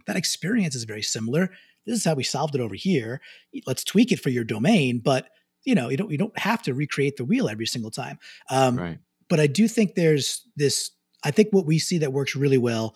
that 0.08 0.16
experience 0.16 0.74
is 0.74 0.86
very 0.86 1.02
similar. 1.02 1.52
This 1.86 1.98
is 1.98 2.06
how 2.06 2.16
we 2.16 2.24
solved 2.24 2.56
it 2.56 2.62
over 2.62 2.76
here. 2.76 3.22
Let's 3.66 3.84
tweak 3.84 4.12
it 4.12 4.20
for 4.20 4.30
your 4.30 4.44
domain, 4.44 5.00
but 5.00 5.30
you 5.66 5.76
know, 5.76 5.90
you 5.90 5.98
don't 5.98 6.12
you 6.12 6.18
don't 6.18 6.38
have 6.38 6.62
to 6.64 6.74
recreate 6.74 7.18
the 7.18 7.26
wheel 7.26 7.50
every 7.50 7.66
single 7.66 7.92
time. 7.92 8.20
Um, 8.50 8.78
right. 8.78 9.00
But 9.28 9.40
I 9.40 9.48
do 9.48 9.68
think 9.68 9.96
there's 9.96 10.42
this. 10.56 10.92
I 11.24 11.32
think 11.32 11.50
what 11.52 11.66
we 11.66 11.80
see 11.80 11.98
that 12.00 12.14
works 12.14 12.36
really 12.36 12.60
well 12.60 12.96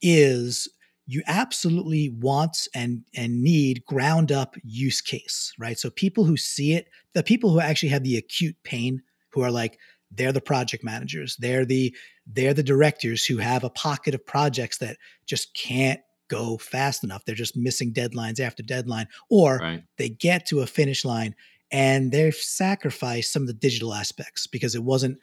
is 0.00 0.68
you 1.06 1.22
absolutely 1.26 2.10
want 2.10 2.68
and 2.74 3.02
and 3.14 3.42
need 3.42 3.84
ground 3.86 4.32
up 4.32 4.56
use 4.62 5.00
case, 5.00 5.52
right? 5.58 5.78
So 5.78 5.90
people 5.90 6.24
who 6.24 6.36
see 6.36 6.74
it, 6.74 6.88
the 7.14 7.22
people 7.22 7.50
who 7.50 7.60
actually 7.60 7.90
have 7.90 8.04
the 8.04 8.16
acute 8.16 8.56
pain, 8.62 9.02
who 9.30 9.42
are 9.42 9.50
like 9.50 9.78
they're 10.10 10.32
the 10.32 10.40
project 10.40 10.84
managers, 10.84 11.36
they're 11.38 11.64
the 11.64 11.94
they're 12.26 12.54
the 12.54 12.62
directors 12.62 13.24
who 13.24 13.38
have 13.38 13.64
a 13.64 13.70
pocket 13.70 14.14
of 14.14 14.24
projects 14.24 14.78
that 14.78 14.96
just 15.26 15.54
can't 15.54 16.00
go 16.28 16.58
fast 16.58 17.04
enough. 17.04 17.24
They're 17.24 17.34
just 17.34 17.56
missing 17.56 17.92
deadlines 17.92 18.40
after 18.40 18.62
deadline, 18.62 19.08
or 19.30 19.58
right. 19.58 19.82
they 19.96 20.08
get 20.08 20.46
to 20.46 20.60
a 20.60 20.66
finish 20.66 21.04
line 21.04 21.34
and 21.70 22.12
they've 22.12 22.34
sacrificed 22.34 23.32
some 23.32 23.42
of 23.42 23.48
the 23.48 23.54
digital 23.54 23.92
aspects 23.92 24.46
because 24.46 24.74
it 24.74 24.84
wasn't 24.84 25.18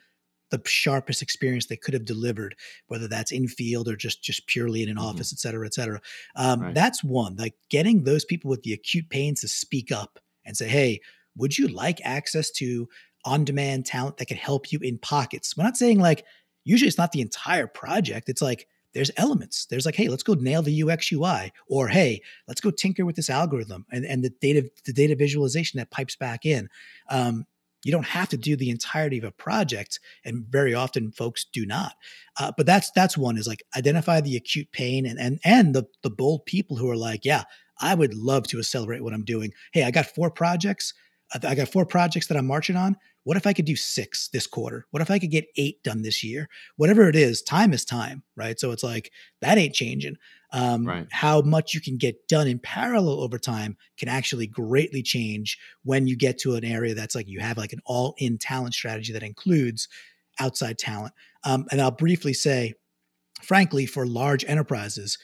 the 0.51 0.61
sharpest 0.65 1.21
experience 1.21 1.65
they 1.65 1.75
could 1.75 1.93
have 1.93 2.05
delivered, 2.05 2.55
whether 2.87 3.07
that's 3.07 3.31
in 3.31 3.47
field 3.47 3.87
or 3.87 3.95
just 3.95 4.23
just 4.23 4.45
purely 4.47 4.83
in 4.83 4.89
an 4.89 4.95
mm-hmm. 4.95 5.05
office, 5.05 5.33
et 5.33 5.39
cetera, 5.39 5.65
et 5.65 5.73
cetera. 5.73 5.99
Um, 6.35 6.61
right. 6.61 6.75
That's 6.75 7.03
one. 7.03 7.35
Like 7.35 7.55
getting 7.69 8.03
those 8.03 8.25
people 8.25 8.49
with 8.49 8.63
the 8.63 8.73
acute 8.73 9.09
pains 9.09 9.41
to 9.41 9.47
speak 9.47 9.91
up 9.91 10.19
and 10.45 10.55
say, 10.55 10.67
"Hey, 10.67 11.01
would 11.35 11.57
you 11.57 11.67
like 11.67 11.99
access 12.03 12.51
to 12.51 12.87
on-demand 13.25 13.87
talent 13.87 14.17
that 14.17 14.27
can 14.27 14.37
help 14.37 14.71
you 14.71 14.79
in 14.81 14.99
pockets?" 14.99 15.57
We're 15.57 15.63
not 15.63 15.77
saying 15.77 15.99
like 15.99 16.25
usually 16.63 16.87
it's 16.87 16.97
not 16.97 17.11
the 17.11 17.21
entire 17.21 17.67
project. 17.67 18.29
It's 18.29 18.41
like 18.41 18.67
there's 18.95 19.11
elements. 19.17 19.65
There's 19.65 19.85
like, 19.85 19.95
hey, 19.95 20.07
let's 20.07 20.23
go 20.23 20.33
nail 20.33 20.61
the 20.63 20.81
UX 20.81 21.11
UI, 21.11 21.51
or 21.67 21.89
hey, 21.89 22.21
let's 22.47 22.61
go 22.61 22.71
tinker 22.71 23.05
with 23.05 23.17
this 23.17 23.29
algorithm 23.29 23.85
and, 23.91 24.05
and 24.05 24.23
the 24.23 24.31
data 24.41 24.67
the 24.85 24.93
data 24.93 25.15
visualization 25.15 25.77
that 25.77 25.91
pipes 25.91 26.15
back 26.15 26.45
in. 26.45 26.69
Um, 27.09 27.45
you 27.83 27.91
don't 27.91 28.05
have 28.05 28.29
to 28.29 28.37
do 28.37 28.55
the 28.55 28.71
entirety 28.71 29.19
of 29.19 29.25
a 29.25 29.31
project, 29.31 29.99
and 30.23 30.45
very 30.47 30.73
often 30.73 31.11
folks 31.11 31.45
do 31.51 31.65
not. 31.65 31.95
Uh, 32.39 32.53
but 32.55 32.65
that's 32.65 32.89
that's 32.91 33.17
one 33.17 33.37
is 33.37 33.47
like 33.47 33.63
identify 33.75 34.21
the 34.21 34.37
acute 34.37 34.71
pain 34.71 35.05
and 35.05 35.19
and 35.19 35.39
and 35.43 35.75
the 35.75 35.83
the 36.01 36.09
bold 36.09 36.45
people 36.45 36.77
who 36.77 36.89
are 36.89 36.97
like, 36.97 37.25
yeah, 37.25 37.43
I 37.79 37.95
would 37.95 38.13
love 38.13 38.47
to 38.47 38.59
accelerate 38.59 39.03
what 39.03 39.13
I'm 39.13 39.25
doing. 39.25 39.51
Hey, 39.73 39.83
I 39.83 39.91
got 39.91 40.07
four 40.07 40.31
projects. 40.31 40.93
I 41.43 41.53
got 41.53 41.67
four 41.67 41.85
projects 41.85 42.27
that 42.27 42.37
I'm 42.37 42.47
marching 42.47 42.77
on. 42.77 42.95
What 43.25 43.37
if 43.37 43.47
I 43.47 43.53
could 43.53 43.65
do 43.65 43.75
six 43.75 44.27
this 44.27 44.45
quarter? 44.45 44.85
What 44.91 45.01
if 45.01 45.09
I 45.09 45.17
could 45.17 45.31
get 45.31 45.47
eight 45.57 45.81
done 45.83 46.03
this 46.03 46.23
year? 46.23 46.47
Whatever 46.77 47.09
it 47.09 47.15
is, 47.15 47.41
time 47.41 47.73
is 47.73 47.83
time, 47.83 48.21
right? 48.35 48.59
So 48.59 48.71
it's 48.71 48.83
like 48.83 49.11
that 49.41 49.57
ain't 49.57 49.73
changing. 49.73 50.17
Um, 50.53 50.85
right. 50.85 51.07
How 51.11 51.41
much 51.41 51.73
you 51.73 51.81
can 51.81 51.97
get 51.97 52.27
done 52.27 52.47
in 52.47 52.59
parallel 52.59 53.19
over 53.19 53.39
time 53.39 53.77
can 53.97 54.09
actually 54.09 54.45
greatly 54.45 55.01
change 55.01 55.57
when 55.83 56.07
you 56.07 56.15
get 56.15 56.37
to 56.39 56.53
an 56.53 56.63
area 56.63 56.93
that's 56.93 57.15
like 57.15 57.27
you 57.27 57.39
have 57.39 57.57
like 57.57 57.73
an 57.73 57.81
all 57.83 58.13
in 58.19 58.37
talent 58.37 58.75
strategy 58.75 59.11
that 59.11 59.23
includes 59.23 59.87
outside 60.39 60.77
talent. 60.77 61.13
Um, 61.43 61.65
and 61.71 61.81
I'll 61.81 61.89
briefly 61.89 62.33
say, 62.33 62.75
frankly, 63.41 63.87
for 63.87 64.05
large 64.05 64.45
enterprises, 64.45 65.17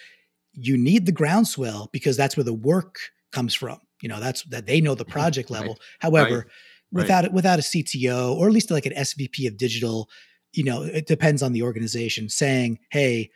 you 0.54 0.76
need 0.76 1.06
the 1.06 1.12
groundswell 1.12 1.88
because 1.94 2.18
that's 2.18 2.36
where 2.36 2.44
the 2.44 2.52
work 2.52 2.98
comes 3.32 3.54
from. 3.54 3.78
You 4.02 4.10
know, 4.10 4.20
that's 4.20 4.42
that 4.46 4.66
they 4.66 4.82
know 4.82 4.96
the 4.96 5.06
project 5.18 5.52
level. 5.52 5.74
Right. 5.74 5.80
However, 6.00 6.38
right 6.40 6.48
without 6.92 7.24
right. 7.24 7.34
without 7.34 7.60
a 7.60 7.62
CTO 7.62 8.36
or 8.36 8.48
at 8.48 8.54
least 8.54 8.72
like 8.72 8.86
an 8.86 8.94
SVP 8.94 9.48
of 9.48 9.58
digital, 9.58 10.10
you 10.54 10.64
know, 10.64 10.84
it 10.84 11.08
depends 11.08 11.42
on 11.42 11.54
the 11.54 11.64
organization 11.64 12.30
saying, 12.30 12.80
"Hey, 12.92 13.30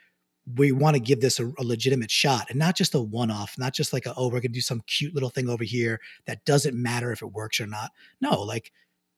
we 0.56 0.72
want 0.72 0.96
to 0.96 1.02
give 1.02 1.22
this 1.22 1.40
a, 1.40 1.46
a 1.58 1.64
legitimate 1.64 2.12
shot 2.12 2.50
and 2.50 2.60
not 2.60 2.76
just 2.76 2.94
a 2.94 3.02
one-off, 3.02 3.56
not 3.58 3.74
just 3.74 3.94
like 3.94 4.06
a, 4.06 4.14
oh, 4.16 4.26
we're 4.26 4.42
going 4.42 4.44
to 4.44 4.50
do 4.50 4.62
some 4.62 4.82
cute 4.86 5.14
little 5.14 5.30
thing 5.30 5.50
over 5.50 5.64
here 5.64 6.00
that 6.28 6.46
doesn't 6.46 6.76
matter 6.76 7.12
if 7.12 7.22
it 7.22 7.32
works 7.32 7.60
or 7.60 7.68
not." 7.68 7.92
No, 8.22 8.42
like, 8.42 8.72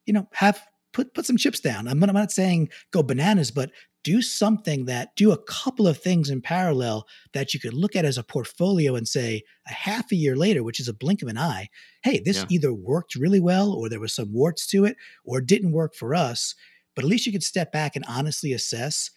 you 0.06 0.14
know, 0.14 0.28
have 0.34 0.62
put 0.94 1.14
put 1.14 1.26
some 1.26 1.38
chips 1.38 1.60
down. 1.60 1.88
I'm 1.88 2.00
not, 2.00 2.10
I'm 2.10 2.16
not 2.16 2.32
saying 2.32 2.70
go 2.92 3.04
bananas, 3.04 3.52
but 3.52 3.72
do 4.08 4.22
something 4.22 4.86
that 4.86 5.14
do 5.18 5.34
a 5.34 5.44
couple 5.44 5.86
of 5.86 5.98
things 5.98 6.30
in 6.30 6.40
parallel 6.40 7.06
that 7.34 7.54
you 7.54 7.60
could 7.60 7.74
look 7.74 7.94
at 7.94 8.06
as 8.06 8.18
a 8.18 8.24
portfolio 8.24 8.96
and 8.96 9.06
say 9.06 9.44
a 9.68 9.74
half 9.74 10.14
a 10.14 10.16
year 10.16 10.38
later 10.38 10.64
which 10.64 10.80
is 10.80 10.88
a 10.88 10.94
blink 10.94 11.22
of 11.22 11.28
an 11.28 11.38
eye 11.38 11.68
hey 12.04 12.22
this 12.24 12.38
yeah. 12.38 12.46
either 12.50 12.74
worked 12.74 13.16
really 13.16 13.42
well 13.42 13.74
or 13.74 13.90
there 13.90 14.00
was 14.00 14.14
some 14.14 14.32
warts 14.34 14.66
to 14.68 14.86
it 14.86 14.96
or 15.26 15.42
didn't 15.42 15.72
work 15.72 15.94
for 15.94 16.16
us. 16.16 16.56
But 16.96 17.04
at 17.04 17.10
least 17.10 17.26
you 17.26 17.32
could 17.32 17.44
step 17.44 17.72
back 17.72 17.96
and 17.96 18.06
honestly 18.08 18.54
assess 18.54 19.12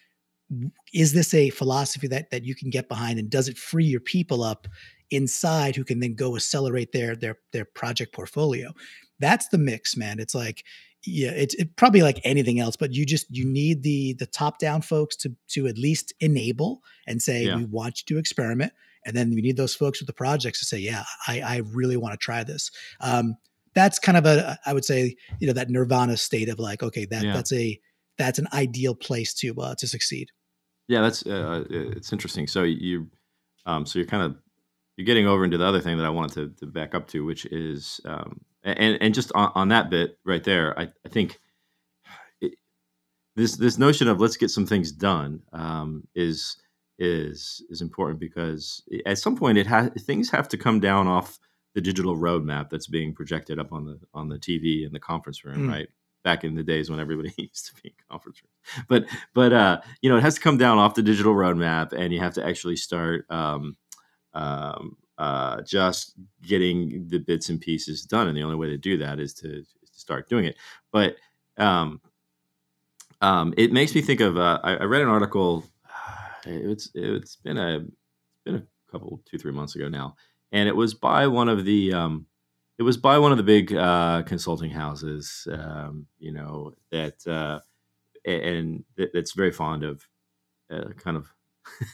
is 0.92 1.12
this 1.12 1.33
a 1.33 1.50
philosophy 1.50 2.09
that 2.09 2.31
that 2.31 2.44
you 2.44 2.55
can 2.55 2.70
get 2.70 2.88
behind 2.88 3.18
and 3.18 3.31
does 3.31 3.48
it 3.48 3.57
free 3.57 3.85
your 3.85 4.00
people 4.00 4.42
up 4.42 4.66
inside 5.11 5.76
who 5.76 5.85
can 5.85 6.00
then 6.00 6.14
go 6.14 6.35
accelerate 6.35 6.92
their 6.92 7.14
their 7.14 7.37
their 7.53 7.64
project 7.64 8.12
portfolio? 8.12 8.72
That's 9.20 9.48
the 9.48 9.59
mix 9.59 9.96
man. 9.96 10.18
It's 10.18 10.35
like 10.35 10.64
yeah, 11.06 11.30
it's 11.30 11.54
it 11.54 11.76
probably 11.76 12.02
like 12.02 12.20
anything 12.24 12.60
else, 12.60 12.76
but 12.76 12.92
you 12.92 13.06
just 13.06 13.26
you 13.30 13.44
need 13.44 13.82
the 13.82 14.14
the 14.18 14.26
top 14.26 14.58
down 14.58 14.82
folks 14.82 15.16
to 15.16 15.34
to 15.48 15.66
at 15.66 15.78
least 15.78 16.12
enable 16.20 16.80
and 17.06 17.22
say 17.22 17.44
yeah. 17.44 17.56
we 17.56 17.64
want 17.64 18.00
you 18.00 18.14
to 18.14 18.18
experiment, 18.18 18.72
and 19.06 19.16
then 19.16 19.30
we 19.34 19.40
need 19.40 19.56
those 19.56 19.74
folks 19.74 20.00
with 20.00 20.06
the 20.06 20.12
projects 20.12 20.60
to 20.60 20.66
say, 20.66 20.78
yeah, 20.78 21.04
I 21.26 21.40
I 21.40 21.56
really 21.72 21.96
want 21.96 22.12
to 22.12 22.18
try 22.18 22.44
this. 22.44 22.70
Um, 23.00 23.36
that's 23.74 23.98
kind 23.98 24.18
of 24.18 24.26
a 24.26 24.58
I 24.66 24.74
would 24.74 24.84
say 24.84 25.16
you 25.40 25.46
know 25.46 25.52
that 25.54 25.70
nirvana 25.70 26.16
state 26.16 26.48
of 26.48 26.58
like 26.58 26.82
okay 26.82 27.06
that 27.06 27.22
yeah. 27.22 27.32
that's 27.32 27.52
a 27.52 27.80
that's 28.18 28.38
an 28.38 28.48
ideal 28.52 28.94
place 28.94 29.32
to 29.34 29.54
uh, 29.58 29.74
to 29.76 29.86
succeed. 29.86 30.28
Yeah, 30.88 31.00
that's 31.00 31.24
uh, 31.26 31.30
uh 31.30 31.64
it's 31.70 32.12
interesting. 32.12 32.46
So 32.46 32.64
you 32.64 33.08
um, 33.64 33.86
so 33.86 33.98
you're 33.98 34.06
kind 34.06 34.24
of 34.24 34.36
you're 34.96 35.06
getting 35.06 35.26
over 35.26 35.44
into 35.44 35.56
the 35.56 35.64
other 35.64 35.80
thing 35.80 35.96
that 35.96 36.04
I 36.04 36.10
wanted 36.10 36.58
to, 36.58 36.66
to 36.66 36.70
back 36.70 36.94
up 36.94 37.08
to, 37.08 37.24
which 37.24 37.46
is 37.46 38.00
um, 38.04 38.40
and 38.62 38.98
and 39.00 39.14
just 39.14 39.32
on, 39.34 39.52
on 39.54 39.68
that 39.68 39.90
bit 39.90 40.18
right 40.24 40.44
there, 40.44 40.78
I, 40.78 40.88
I 41.04 41.08
think 41.08 41.38
it, 42.40 42.54
this 43.36 43.56
this 43.56 43.78
notion 43.78 44.08
of 44.08 44.20
let's 44.20 44.36
get 44.36 44.50
some 44.50 44.66
things 44.66 44.92
done 44.92 45.42
um, 45.52 46.06
is 46.14 46.56
is 46.98 47.62
is 47.70 47.80
important 47.80 48.20
because 48.20 48.82
at 49.06 49.18
some 49.18 49.36
point 49.36 49.58
it 49.58 49.66
has 49.66 49.90
things 50.02 50.30
have 50.30 50.48
to 50.48 50.58
come 50.58 50.80
down 50.80 51.06
off 51.06 51.38
the 51.74 51.80
digital 51.80 52.16
roadmap 52.16 52.68
that's 52.68 52.86
being 52.86 53.14
projected 53.14 53.58
up 53.58 53.72
on 53.72 53.86
the 53.86 53.98
on 54.12 54.28
the 54.28 54.38
TV 54.38 54.86
in 54.86 54.92
the 54.92 55.00
conference 55.00 55.44
room, 55.44 55.68
mm. 55.68 55.70
right? 55.70 55.88
Back 56.22 56.44
in 56.44 56.54
the 56.54 56.62
days 56.62 56.90
when 56.90 57.00
everybody 57.00 57.32
used 57.38 57.66
to 57.68 57.82
be 57.82 57.88
in 57.88 57.94
conference 58.10 58.42
room, 58.42 58.84
but 58.88 59.06
but 59.34 59.52
uh, 59.52 59.80
you 60.02 60.10
know 60.10 60.18
it 60.18 60.22
has 60.22 60.34
to 60.34 60.40
come 60.40 60.58
down 60.58 60.76
off 60.78 60.94
the 60.94 61.02
digital 61.02 61.34
roadmap, 61.34 61.92
and 61.92 62.12
you 62.12 62.20
have 62.20 62.34
to 62.34 62.46
actually 62.46 62.76
start 62.76 63.24
um, 63.30 63.76
um, 64.34 64.96
uh, 65.20 65.61
just 65.61 66.14
getting 66.42 67.06
the 67.09 67.18
bits 67.18 67.50
and 67.50 67.61
pieces 67.61 68.04
done. 68.06 68.26
And 68.26 68.37
the 68.37 68.42
only 68.42 68.56
way 68.56 68.68
to 68.68 68.78
do 68.78 68.96
that 68.96 69.20
is 69.20 69.35
to, 69.35 69.48
to 69.48 69.64
start 69.92 70.30
doing 70.30 70.46
it. 70.46 70.56
But 70.92 71.16
um, 71.59 72.00
um, 73.20 73.52
it 73.59 73.70
makes 73.70 73.94
me 73.94 74.00
think 74.00 74.20
of 74.20 74.38
uh, 74.38 74.61
I, 74.64 74.76
I, 74.76 74.85
read 74.85 75.02
an 75.02 75.09
article. 75.09 75.64
It's 76.46 76.88
it's 76.94 77.37
been 77.37 77.59
a 77.59 77.85
been 78.46 78.54
a 78.54 78.62
couple 78.90 79.20
two 79.26 79.37
three 79.37 79.52
months 79.52 79.76
ago 79.76 79.90
now, 79.90 80.16
and 80.52 80.66
it 80.66 80.74
was 80.74 80.94
by 80.94 81.26
one 81.26 81.50
of 81.50 81.66
the 81.66 81.92
um, 81.92 82.24
it 82.78 82.83
was 82.83 82.96
by 82.96 83.18
one 83.18 83.30
of 83.30 83.37
the 83.37 83.44
big 83.44 83.74
uh, 83.74 84.22
consulting 84.22 84.70
houses. 84.70 85.46
Um, 85.52 86.06
you 86.18 86.33
know 86.33 86.72
that 86.92 87.26
uh, 87.26 87.61
and 88.24 88.85
that's 88.96 89.33
very 89.33 89.52
fond 89.52 89.85
of 89.85 90.02
uh, 90.72 90.92
kind 90.96 91.18
of 91.18 91.30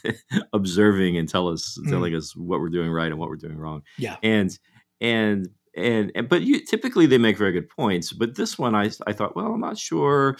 observing 0.53 1.17
and 1.17 1.27
tell 1.27 1.47
us 1.47 1.77
mm. 1.79 1.89
telling 1.89 2.15
us 2.15 2.35
what 2.35 2.59
we're 2.59 2.69
doing 2.69 2.91
right 2.91 3.11
and 3.11 3.19
what 3.19 3.29
we're 3.29 3.35
doing 3.35 3.57
wrong. 3.57 3.83
Yeah. 3.97 4.17
And 4.23 4.57
and 5.01 5.49
and, 5.75 6.11
and 6.15 6.27
but 6.27 6.41
you 6.41 6.65
typically 6.65 7.05
they 7.05 7.17
make 7.17 7.37
very 7.37 7.51
good 7.51 7.69
points. 7.69 8.11
But 8.11 8.35
this 8.35 8.57
one 8.57 8.75
I 8.75 8.89
I 9.05 9.13
thought, 9.13 9.35
well, 9.35 9.47
I'm 9.47 9.59
not 9.59 9.77
sure 9.77 10.37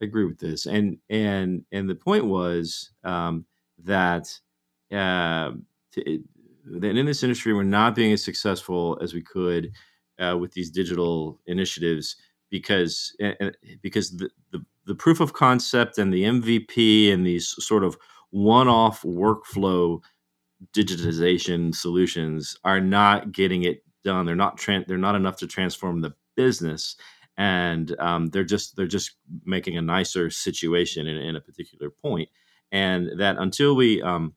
I 0.00 0.06
agree 0.06 0.24
with 0.24 0.38
this. 0.38 0.66
And 0.66 0.98
and 1.10 1.64
and 1.72 1.88
the 1.88 1.94
point 1.94 2.26
was 2.26 2.90
um, 3.04 3.44
that 3.84 4.28
uh, 4.92 5.52
to, 5.92 6.22
that 6.66 6.96
in 6.96 7.06
this 7.06 7.22
industry 7.22 7.52
we're 7.52 7.62
not 7.62 7.94
being 7.94 8.12
as 8.12 8.24
successful 8.24 8.98
as 9.02 9.12
we 9.12 9.22
could 9.22 9.72
uh, 10.18 10.36
with 10.38 10.52
these 10.52 10.70
digital 10.70 11.40
initiatives 11.46 12.16
because 12.50 13.14
uh, 13.22 13.50
because 13.82 14.16
the, 14.16 14.30
the 14.52 14.64
the 14.86 14.94
proof 14.94 15.20
of 15.20 15.32
concept 15.32 15.98
and 15.98 16.12
the 16.12 16.24
MVP 16.24 17.12
and 17.12 17.26
these 17.26 17.54
sort 17.58 17.84
of 17.84 17.96
one-off 18.34 19.02
workflow 19.02 20.00
digitization 20.72 21.72
solutions 21.72 22.56
are 22.64 22.80
not 22.80 23.30
getting 23.30 23.62
it 23.62 23.84
done. 24.02 24.26
They're 24.26 24.34
not 24.34 24.58
tra- 24.58 24.84
they're 24.88 24.98
not 24.98 25.14
enough 25.14 25.36
to 25.36 25.46
transform 25.46 26.00
the 26.00 26.14
business, 26.36 26.96
and 27.36 27.94
um, 28.00 28.26
they're 28.30 28.42
just 28.42 28.74
they're 28.74 28.88
just 28.88 29.12
making 29.44 29.76
a 29.76 29.82
nicer 29.82 30.30
situation 30.30 31.06
in, 31.06 31.16
in 31.16 31.36
a 31.36 31.40
particular 31.40 31.90
point. 31.90 32.28
And 32.72 33.20
that 33.20 33.36
until 33.38 33.76
we 33.76 34.02
um, 34.02 34.34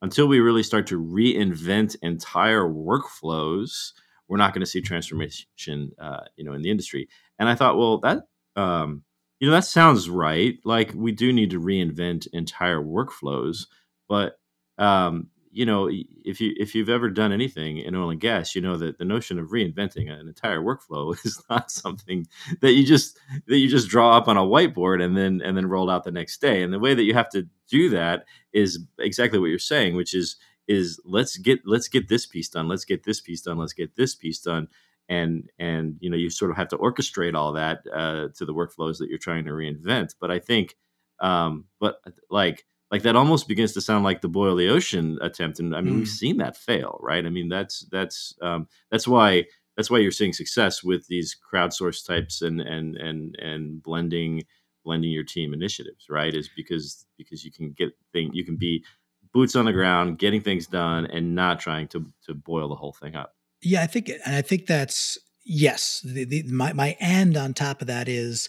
until 0.00 0.28
we 0.28 0.38
really 0.38 0.62
start 0.62 0.86
to 0.86 1.02
reinvent 1.02 1.96
entire 2.02 2.62
workflows, 2.62 3.92
we're 4.28 4.36
not 4.36 4.54
going 4.54 4.62
to 4.62 4.70
see 4.70 4.80
transformation, 4.80 5.90
uh, 6.00 6.20
you 6.36 6.44
know, 6.44 6.52
in 6.52 6.62
the 6.62 6.70
industry. 6.70 7.08
And 7.40 7.48
I 7.48 7.56
thought, 7.56 7.76
well, 7.76 7.98
that 7.98 8.28
um, 8.54 9.02
you 9.40 9.48
know 9.48 9.54
that 9.54 9.64
sounds 9.64 10.08
right. 10.08 10.58
Like 10.64 10.92
we 10.94 11.12
do 11.12 11.32
need 11.32 11.50
to 11.50 11.60
reinvent 11.60 12.28
entire 12.32 12.80
workflows, 12.80 13.66
but 14.08 14.38
um, 14.78 15.28
you 15.50 15.66
know, 15.66 15.90
if 15.90 16.40
you 16.40 16.54
if 16.56 16.74
you've 16.74 16.90
ever 16.90 17.10
done 17.10 17.32
anything 17.32 17.78
in 17.78 17.96
oil 17.96 18.10
and 18.10 18.20
gas, 18.20 18.54
you 18.54 18.60
know 18.60 18.76
that 18.76 18.98
the 18.98 19.04
notion 19.04 19.38
of 19.38 19.48
reinventing 19.48 20.10
an 20.10 20.28
entire 20.28 20.60
workflow 20.60 21.16
is 21.24 21.42
not 21.50 21.70
something 21.70 22.26
that 22.60 22.72
you 22.72 22.84
just 22.84 23.18
that 23.46 23.56
you 23.56 23.68
just 23.68 23.88
draw 23.88 24.16
up 24.16 24.28
on 24.28 24.36
a 24.36 24.42
whiteboard 24.42 25.02
and 25.02 25.16
then 25.16 25.40
and 25.42 25.56
then 25.56 25.66
roll 25.66 25.90
out 25.90 26.04
the 26.04 26.12
next 26.12 26.40
day. 26.40 26.62
And 26.62 26.72
the 26.72 26.78
way 26.78 26.94
that 26.94 27.02
you 27.02 27.14
have 27.14 27.30
to 27.30 27.48
do 27.68 27.88
that 27.90 28.26
is 28.52 28.78
exactly 28.98 29.38
what 29.38 29.46
you're 29.46 29.58
saying, 29.58 29.96
which 29.96 30.14
is 30.14 30.36
is 30.68 31.00
let's 31.04 31.36
get 31.38 31.60
let's 31.64 31.88
get 31.88 32.08
this 32.08 32.26
piece 32.26 32.48
done, 32.50 32.68
let's 32.68 32.84
get 32.84 33.04
this 33.04 33.20
piece 33.20 33.40
done, 33.40 33.58
let's 33.58 33.72
get 33.72 33.96
this 33.96 34.14
piece 34.14 34.40
done, 34.40 34.68
and 35.10 35.50
and 35.58 35.96
you 36.00 36.08
know 36.08 36.16
you 36.16 36.30
sort 36.30 36.50
of 36.50 36.56
have 36.56 36.68
to 36.68 36.78
orchestrate 36.78 37.34
all 37.34 37.52
that 37.52 37.82
uh, 37.92 38.28
to 38.36 38.46
the 38.46 38.54
workflows 38.54 38.98
that 38.98 39.10
you're 39.10 39.18
trying 39.18 39.44
to 39.44 39.50
reinvent. 39.50 40.14
But 40.18 40.30
i 40.30 40.38
think 40.38 40.76
um, 41.20 41.66
but 41.78 42.00
like 42.30 42.64
like 42.90 43.02
that 43.02 43.16
almost 43.16 43.46
begins 43.46 43.72
to 43.72 43.80
sound 43.80 44.04
like 44.04 44.22
the 44.22 44.28
boil 44.28 44.56
the 44.56 44.68
ocean 44.68 45.18
attempt 45.20 45.58
and 45.58 45.76
i 45.76 45.80
mean 45.80 45.94
mm. 45.94 45.98
we've 45.98 46.08
seen 46.08 46.38
that 46.38 46.56
fail 46.56 46.98
right? 47.02 47.26
I 47.26 47.28
mean 47.28 47.48
that's 47.48 47.86
that's 47.90 48.34
um, 48.40 48.68
that's 48.90 49.06
why 49.06 49.44
that's 49.76 49.90
why 49.90 49.98
you're 49.98 50.12
seeing 50.12 50.32
success 50.32 50.82
with 50.82 51.06
these 51.08 51.36
crowdsourced 51.52 52.06
types 52.06 52.40
and 52.40 52.60
and 52.60 52.96
and 52.96 53.36
and 53.38 53.82
blending 53.82 54.44
blending 54.84 55.10
your 55.10 55.24
team 55.24 55.52
initiatives 55.52 56.06
right? 56.08 56.34
Is 56.34 56.48
because 56.56 57.04
because 57.18 57.44
you 57.44 57.50
can 57.50 57.72
get 57.72 57.90
thing 58.12 58.30
you 58.32 58.44
can 58.44 58.56
be 58.56 58.84
boots 59.32 59.56
on 59.56 59.64
the 59.64 59.72
ground 59.72 60.18
getting 60.18 60.40
things 60.40 60.66
done 60.66 61.06
and 61.06 61.34
not 61.34 61.58
trying 61.58 61.88
to 61.88 62.06
to 62.26 62.34
boil 62.34 62.68
the 62.68 62.76
whole 62.76 62.92
thing 62.92 63.16
up 63.16 63.34
yeah, 63.62 63.82
I 63.82 63.86
think, 63.86 64.08
and 64.08 64.34
I 64.34 64.42
think 64.42 64.66
that's 64.66 65.18
yes. 65.44 66.00
The, 66.04 66.24
the, 66.24 66.42
my 66.44 66.72
my 66.72 66.96
end 67.00 67.36
on 67.36 67.54
top 67.54 67.80
of 67.80 67.86
that 67.88 68.08
is 68.08 68.48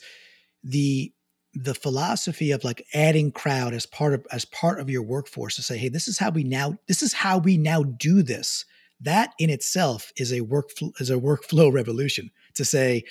the 0.63 1.12
the 1.54 1.74
philosophy 1.74 2.52
of 2.52 2.63
like 2.63 2.86
adding 2.93 3.32
crowd 3.32 3.74
as 3.74 3.86
part 3.86 4.13
of 4.13 4.26
as 4.32 4.45
part 4.45 4.80
of 4.80 4.89
your 4.89 5.04
workforce 5.04 5.56
to 5.58 5.62
say, 5.62 5.78
hey, 5.78 5.89
this 5.89 6.08
is 6.08 6.17
how 6.17 6.30
we 6.30 6.43
now 6.43 6.78
this 6.88 7.02
is 7.02 7.13
how 7.13 7.38
we 7.38 7.58
now 7.58 7.84
do 7.84 8.24
this. 8.24 8.65
That 9.02 9.34
in 9.39 9.50
itself 9.50 10.12
is 10.15 10.32
a 10.32 10.41
work 10.41 10.69
is 11.00 11.10
a 11.10 11.15
workflow 11.15 11.71
revolution. 11.71 12.32
To 12.56 12.65
say 12.65 13.04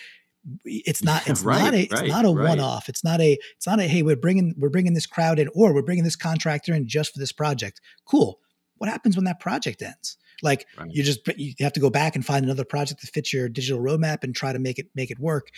it's 0.65 1.03
not 1.03 1.29
it's 1.29 1.43
right, 1.45 1.59
not 1.59 1.75
a 1.75 1.83
it's 1.83 1.93
right, 1.93 2.09
not 2.09 2.25
a 2.25 2.31
right. 2.31 2.49
one 2.49 2.61
off. 2.61 2.89
It's 2.89 3.05
not 3.05 3.21
a 3.21 3.37
it's 3.57 3.67
not 3.67 3.81
a 3.81 3.85
hey 3.85 4.03
we're 4.03 4.17
bringing 4.17 4.55
we're 4.57 4.71
bringing 4.71 4.95
this 4.95 5.07
crowd 5.07 5.39
in 5.39 5.49
or 5.55 5.75
we're 5.75 5.83
bringing 5.83 6.05
this 6.05 6.17
contractor 6.17 6.73
in 6.73 6.89
just 6.89 7.13
for 7.13 7.19
this 7.19 7.33
project. 7.33 7.81
Cool. 8.07 8.39
What 8.79 8.89
happens 8.89 9.17
when 9.17 9.27
that 9.27 9.41
project 9.41 9.83
ends? 9.83 10.17
Like 10.43 10.67
right. 10.79 10.89
you 10.91 11.03
just 11.03 11.21
you 11.37 11.55
have 11.61 11.73
to 11.75 11.81
go 11.81 11.91
back 11.91 12.17
and 12.17 12.25
find 12.25 12.45
another 12.45 12.65
project 12.65 13.01
that 13.01 13.11
fits 13.11 13.33
your 13.33 13.49
digital 13.49 13.81
roadmap 13.81 14.25
and 14.25 14.35
try 14.35 14.53
to 14.53 14.59
make 14.59 14.79
it 14.79 14.89
make 14.95 15.11
it 15.11 15.19
work. 15.19 15.49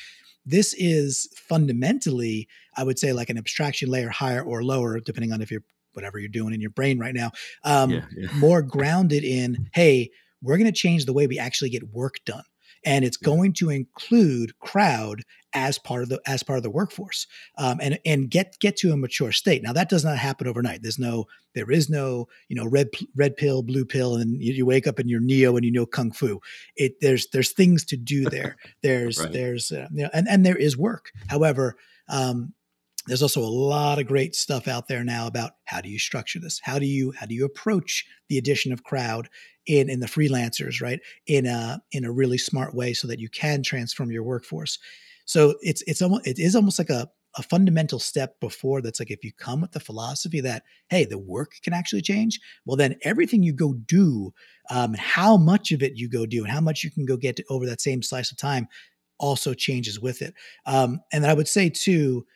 This 0.44 0.74
is 0.74 1.28
fundamentally, 1.36 2.48
I 2.76 2.84
would 2.84 2.98
say, 2.98 3.12
like 3.12 3.30
an 3.30 3.38
abstraction 3.38 3.88
layer 3.88 4.08
higher 4.08 4.42
or 4.42 4.64
lower, 4.64 4.98
depending 4.98 5.32
on 5.32 5.40
if 5.40 5.50
you're 5.50 5.62
whatever 5.92 6.18
you're 6.18 6.28
doing 6.28 6.54
in 6.54 6.60
your 6.60 6.70
brain 6.70 6.98
right 6.98 7.14
now. 7.14 7.30
Um, 7.64 7.90
yeah, 7.90 8.04
yeah. 8.16 8.32
more 8.38 8.62
grounded 8.62 9.24
in, 9.24 9.68
hey, 9.74 10.10
we're 10.40 10.56
going 10.56 10.72
to 10.72 10.76
change 10.76 11.04
the 11.04 11.12
way 11.12 11.26
we 11.26 11.38
actually 11.38 11.70
get 11.70 11.92
work 11.92 12.16
done 12.24 12.42
and 12.84 13.04
it's 13.04 13.16
going 13.16 13.52
to 13.54 13.70
include 13.70 14.58
crowd 14.58 15.22
as 15.54 15.78
part 15.78 16.02
of 16.02 16.08
the 16.08 16.20
as 16.26 16.42
part 16.42 16.56
of 16.56 16.62
the 16.62 16.70
workforce 16.70 17.26
um, 17.58 17.78
and 17.80 17.98
and 18.04 18.30
get 18.30 18.56
get 18.60 18.76
to 18.78 18.92
a 18.92 18.96
mature 18.96 19.32
state. 19.32 19.62
Now 19.62 19.72
that 19.72 19.88
does 19.88 20.04
not 20.04 20.18
happen 20.18 20.46
overnight. 20.46 20.82
There's 20.82 20.98
no 20.98 21.26
there 21.54 21.70
is 21.70 21.88
no 21.90 22.28
you 22.48 22.56
know 22.56 22.66
red 22.66 22.88
red 23.14 23.36
pill 23.36 23.62
blue 23.62 23.84
pill 23.84 24.16
and 24.16 24.42
you, 24.42 24.52
you 24.52 24.66
wake 24.66 24.86
up 24.86 24.98
and 24.98 25.08
you're 25.08 25.20
neo 25.20 25.56
and 25.56 25.64
you 25.64 25.72
know 25.72 25.86
kung 25.86 26.12
fu. 26.12 26.40
It 26.76 27.00
there's 27.00 27.28
there's 27.32 27.52
things 27.52 27.84
to 27.86 27.96
do 27.96 28.24
there. 28.24 28.56
There's 28.82 29.20
right. 29.20 29.32
there's 29.32 29.70
uh, 29.70 29.88
you 29.92 30.04
know 30.04 30.10
and 30.12 30.26
and 30.28 30.44
there 30.44 30.56
is 30.56 30.76
work. 30.76 31.12
However 31.28 31.76
um, 32.08 32.52
there's 33.06 33.22
also 33.22 33.40
a 33.40 33.46
lot 33.46 33.98
of 33.98 34.06
great 34.06 34.34
stuff 34.34 34.68
out 34.68 34.86
there 34.86 35.02
now 35.02 35.26
about 35.26 35.52
how 35.64 35.80
do 35.80 35.88
you 35.88 35.98
structure 35.98 36.38
this? 36.38 36.60
How 36.62 36.78
do 36.78 36.86
you 36.86 37.12
how 37.12 37.26
do 37.26 37.34
you 37.34 37.44
approach 37.44 38.06
the 38.28 38.38
addition 38.38 38.72
of 38.72 38.84
crowd 38.84 39.28
in 39.66 39.90
in 39.90 40.00
the 40.00 40.06
freelancers 40.06 40.80
right? 40.80 41.00
In 41.26 41.46
a 41.46 41.82
in 41.90 42.04
a 42.04 42.12
really 42.12 42.38
smart 42.38 42.74
way 42.74 42.92
so 42.92 43.08
that 43.08 43.18
you 43.18 43.28
can 43.28 43.62
transform 43.62 44.10
your 44.10 44.22
workforce 44.22 44.78
so 45.24 45.54
it's 45.60 45.82
it's 45.86 46.02
almost 46.02 46.26
it 46.26 46.38
is 46.38 46.56
almost 46.56 46.78
like 46.78 46.90
a 46.90 47.08
a 47.38 47.42
fundamental 47.42 47.98
step 47.98 48.38
before 48.40 48.82
that's 48.82 49.00
like 49.00 49.10
if 49.10 49.24
you 49.24 49.32
come 49.32 49.62
with 49.62 49.72
the 49.72 49.80
philosophy 49.80 50.40
that 50.40 50.62
hey 50.90 51.04
the 51.04 51.18
work 51.18 51.52
can 51.62 51.72
actually 51.72 52.02
change 52.02 52.38
well 52.66 52.76
then 52.76 52.96
everything 53.02 53.42
you 53.42 53.52
go 53.52 53.72
do 53.86 54.32
um, 54.70 54.92
and 54.92 55.00
how 55.00 55.36
much 55.36 55.72
of 55.72 55.82
it 55.82 55.96
you 55.96 56.08
go 56.08 56.26
do 56.26 56.42
and 56.42 56.52
how 56.52 56.60
much 56.60 56.84
you 56.84 56.90
can 56.90 57.06
go 57.06 57.16
get 57.16 57.40
over 57.48 57.64
that 57.66 57.80
same 57.80 58.02
slice 58.02 58.30
of 58.30 58.36
time 58.36 58.68
also 59.18 59.54
changes 59.54 60.00
with 60.00 60.20
it. 60.20 60.34
Um, 60.66 61.00
and 61.12 61.26
i 61.26 61.32
would 61.32 61.48
say 61.48 61.70
too 61.70 62.26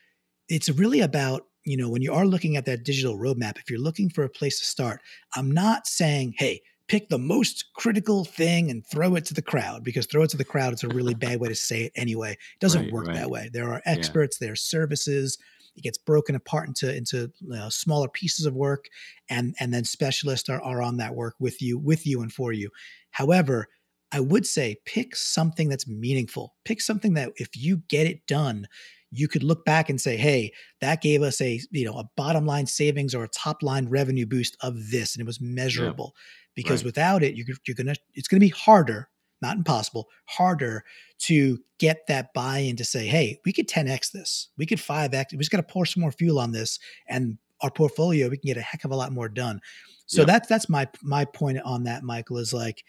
it's 0.49 0.71
really 0.71 1.01
about 1.01 1.43
you 1.65 1.77
know 1.77 1.91
when 1.91 2.03
you 2.03 2.13
are 2.13 2.27
looking 2.27 2.57
at 2.57 2.65
that 2.67 2.85
digital 2.85 3.19
roadmap 3.19 3.59
if 3.59 3.69
you're 3.69 3.81
looking 3.81 4.09
for 4.09 4.25
a 4.25 4.31
place 4.31 4.59
to 4.61 4.65
start 4.65 5.01
i'm 5.35 5.51
not 5.51 5.87
saying 5.87 6.35
hey 6.39 6.63
pick 6.89 7.09
the 7.09 7.19
most 7.19 7.67
critical 7.75 8.25
thing 8.25 8.71
and 8.71 8.87
throw 8.87 9.15
it 9.17 9.25
to 9.27 9.35
the 9.35 9.43
crowd 9.43 9.83
because 9.83 10.07
throw 10.07 10.23
it 10.23 10.31
to 10.31 10.37
the 10.37 10.45
crowd 10.45 10.73
is 10.73 10.85
a 10.85 10.89
really 10.89 11.15
bad 11.27 11.41
way 11.41 11.49
to 11.49 11.55
say 11.55 11.83
it 11.83 11.93
anyway 11.97 12.33
it 12.33 12.61
doesn't 12.61 12.85
right, 12.85 12.93
work 12.93 13.07
right. 13.07 13.17
that 13.17 13.31
way 13.31 13.51
there 13.53 13.71
are 13.71 13.83
experts 13.85 14.39
yeah. 14.41 14.47
there 14.47 14.53
are 14.53 14.57
services 14.57 15.39
it 15.77 15.83
gets 15.83 15.99
broken 15.99 16.35
apart 16.35 16.69
into 16.69 16.95
into 16.95 17.31
you 17.41 17.49
know, 17.49 17.69
smaller 17.69 18.09
pieces 18.09 18.47
of 18.47 18.55
work 18.55 18.87
and 19.29 19.55
and 19.61 19.73
then 19.73 19.85
specialists 19.85 20.49
are, 20.49 20.63
are 20.63 20.83
on 20.83 20.97
that 20.97 21.15
work 21.15 21.35
with 21.39 21.61
you 21.61 21.79
with 21.79 22.07
you 22.07 22.23
and 22.23 22.33
for 22.33 22.53
you 22.53 22.71
however 23.11 23.69
i 24.13 24.21
would 24.21 24.47
say 24.47 24.77
pick 24.85 25.17
something 25.17 25.69
that's 25.69 25.89
meaningful 25.89 26.55
pick 26.65 26.81
something 26.81 27.15
that 27.15 27.33
if 27.37 27.57
you 27.57 27.79
get 27.89 28.07
it 28.07 28.27
done 28.27 28.67
you 29.13 29.29
could 29.29 29.43
look 29.43 29.65
back 29.65 29.89
and 29.89 30.01
say, 30.01 30.17
hey, 30.17 30.53
that 30.81 31.01
gave 31.01 31.23
us 31.23 31.41
a, 31.41 31.61
you 31.71 31.85
know, 31.85 31.97
a 31.97 32.09
bottom 32.17 32.45
line 32.45 32.67
savings 32.67 33.15
or 33.15 33.25
a 33.25 33.29
top 33.29 33.63
line 33.63 33.89
revenue 33.89 34.27
boost 34.27 34.57
of 34.61 34.91
this. 34.91 35.15
And 35.15 35.23
it 35.23 35.27
was 35.27 35.41
measurable 35.41 36.13
yeah. 36.15 36.21
Because 36.57 36.81
right. 36.81 36.87
without 36.87 37.23
it, 37.23 37.37
you're, 37.37 37.47
you're 37.67 37.77
to, 37.77 37.95
it's 38.15 38.27
going 38.27 38.41
to 38.41 38.45
be 38.45 38.49
harder, 38.49 39.09
not 39.41 39.57
impossible, 39.57 40.09
harder 40.25 40.83
to 41.19 41.61
get 41.79 42.09
that 42.09 42.35
buy 42.35 42.59
in 42.59 42.75
to 42.77 42.85
say, 42.85 43.07
hey, 43.07 43.39
we 43.45 43.53
could 43.53 43.69
10X 43.69 44.11
this. 44.11 44.49
We 44.59 44.67
could 44.67 44.79
5X. 44.79 45.27
We 45.33 45.39
just 45.39 45.53
got 45.53 45.59
to 45.59 45.63
pour 45.63 45.87
some 45.87 46.01
more 46.01 46.11
fuel 46.11 46.41
on 46.41 46.51
this 46.51 46.81
and 47.07 47.39
our 47.63 47.71
portfolio, 47.71 48.29
we 48.29 48.37
can 48.37 48.49
get 48.49 48.59
a 48.59 48.63
heck 48.63 48.85
of 48.85 48.91
a 48.91 48.97
lot 48.97 49.13
more 49.13 49.31
done. 49.31 49.61
So 50.05 50.25
that's, 50.25 50.47
that's 50.47 50.69
my, 50.69 50.87
my 51.03 51.25
point 51.25 51.59
on 51.65 51.85
that, 51.85 52.03
Michael, 52.03 52.37
is 52.37 52.53
like, 52.53 52.85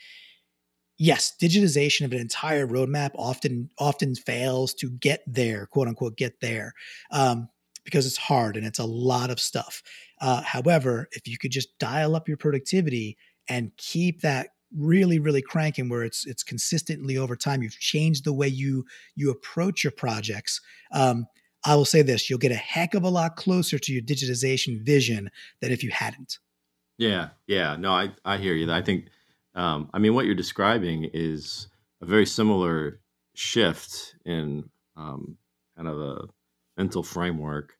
yes, 0.98 1.34
digitization 1.42 2.06
of 2.06 2.12
an 2.12 2.20
entire 2.20 2.68
roadmap 2.68 3.12
often 3.16 3.70
often 3.80 4.16
fails 4.16 4.74
to 4.76 4.90
get 4.90 5.22
there, 5.26 5.68
quote 5.68 5.88
unquote, 5.88 6.18
get 6.18 6.40
there, 6.42 6.74
um, 7.12 7.50
because 7.86 8.06
it's 8.06 8.18
hard 8.18 8.58
and 8.58 8.66
it's 8.66 8.80
a 8.80 8.86
lot 8.86 9.30
of 9.30 9.40
stuff. 9.40 9.82
Uh, 10.20 10.42
however, 10.42 11.08
if 11.12 11.28
you 11.28 11.38
could 11.38 11.52
just 11.52 11.78
dial 11.80 12.16
up 12.16 12.28
your 12.28 12.38
productivity 12.38 13.18
and 13.50 13.72
keep 13.78 14.22
that 14.22 14.50
really 14.76 15.18
really 15.18 15.42
cranking 15.42 15.88
where 15.88 16.04
it's 16.04 16.26
it's 16.26 16.44
consistently 16.44 17.18
over 17.18 17.36
time. 17.36 17.64
You've 17.64 17.80
changed 17.80 18.26
the 18.26 18.34
way 18.34 18.48
you 18.48 18.86
you 19.16 19.32
approach 19.32 19.84
your 19.84 19.92
projects. 19.92 20.62
Um, 20.92 21.28
i 21.66 21.76
will 21.76 21.86
say 21.86 22.04
this 22.04 22.30
you'll 22.30 22.40
get 22.40 22.52
a 22.52 22.56
heck 22.56 22.94
of 22.94 23.04
a 23.04 23.10
lot 23.10 23.36
closer 23.36 23.80
to 23.80 23.92
your 23.92 24.02
digitization 24.04 24.80
vision 24.80 25.30
than 25.60 25.72
if 25.72 25.84
you 25.84 25.92
hadn't. 25.92 26.40
Yeah 26.98 27.30
yeah. 27.48 27.76
No 27.76 27.92
i 27.92 28.12
i 28.26 28.38
hear 28.38 28.54
you. 28.54 28.72
I 28.72 28.82
think 28.82 29.08
um, 29.58 29.90
I 29.92 29.98
mean, 29.98 30.14
what 30.14 30.26
you're 30.28 30.36
describing 30.36 31.10
is 31.14 31.68
a 32.02 32.06
very 32.06 32.28
similar 32.28 33.02
shift 33.34 34.16
in 34.24 34.70
um, 34.96 35.36
kind 35.76 35.88
of 35.88 36.00
a 36.00 36.28
mental 36.78 37.02
framework 37.02 37.74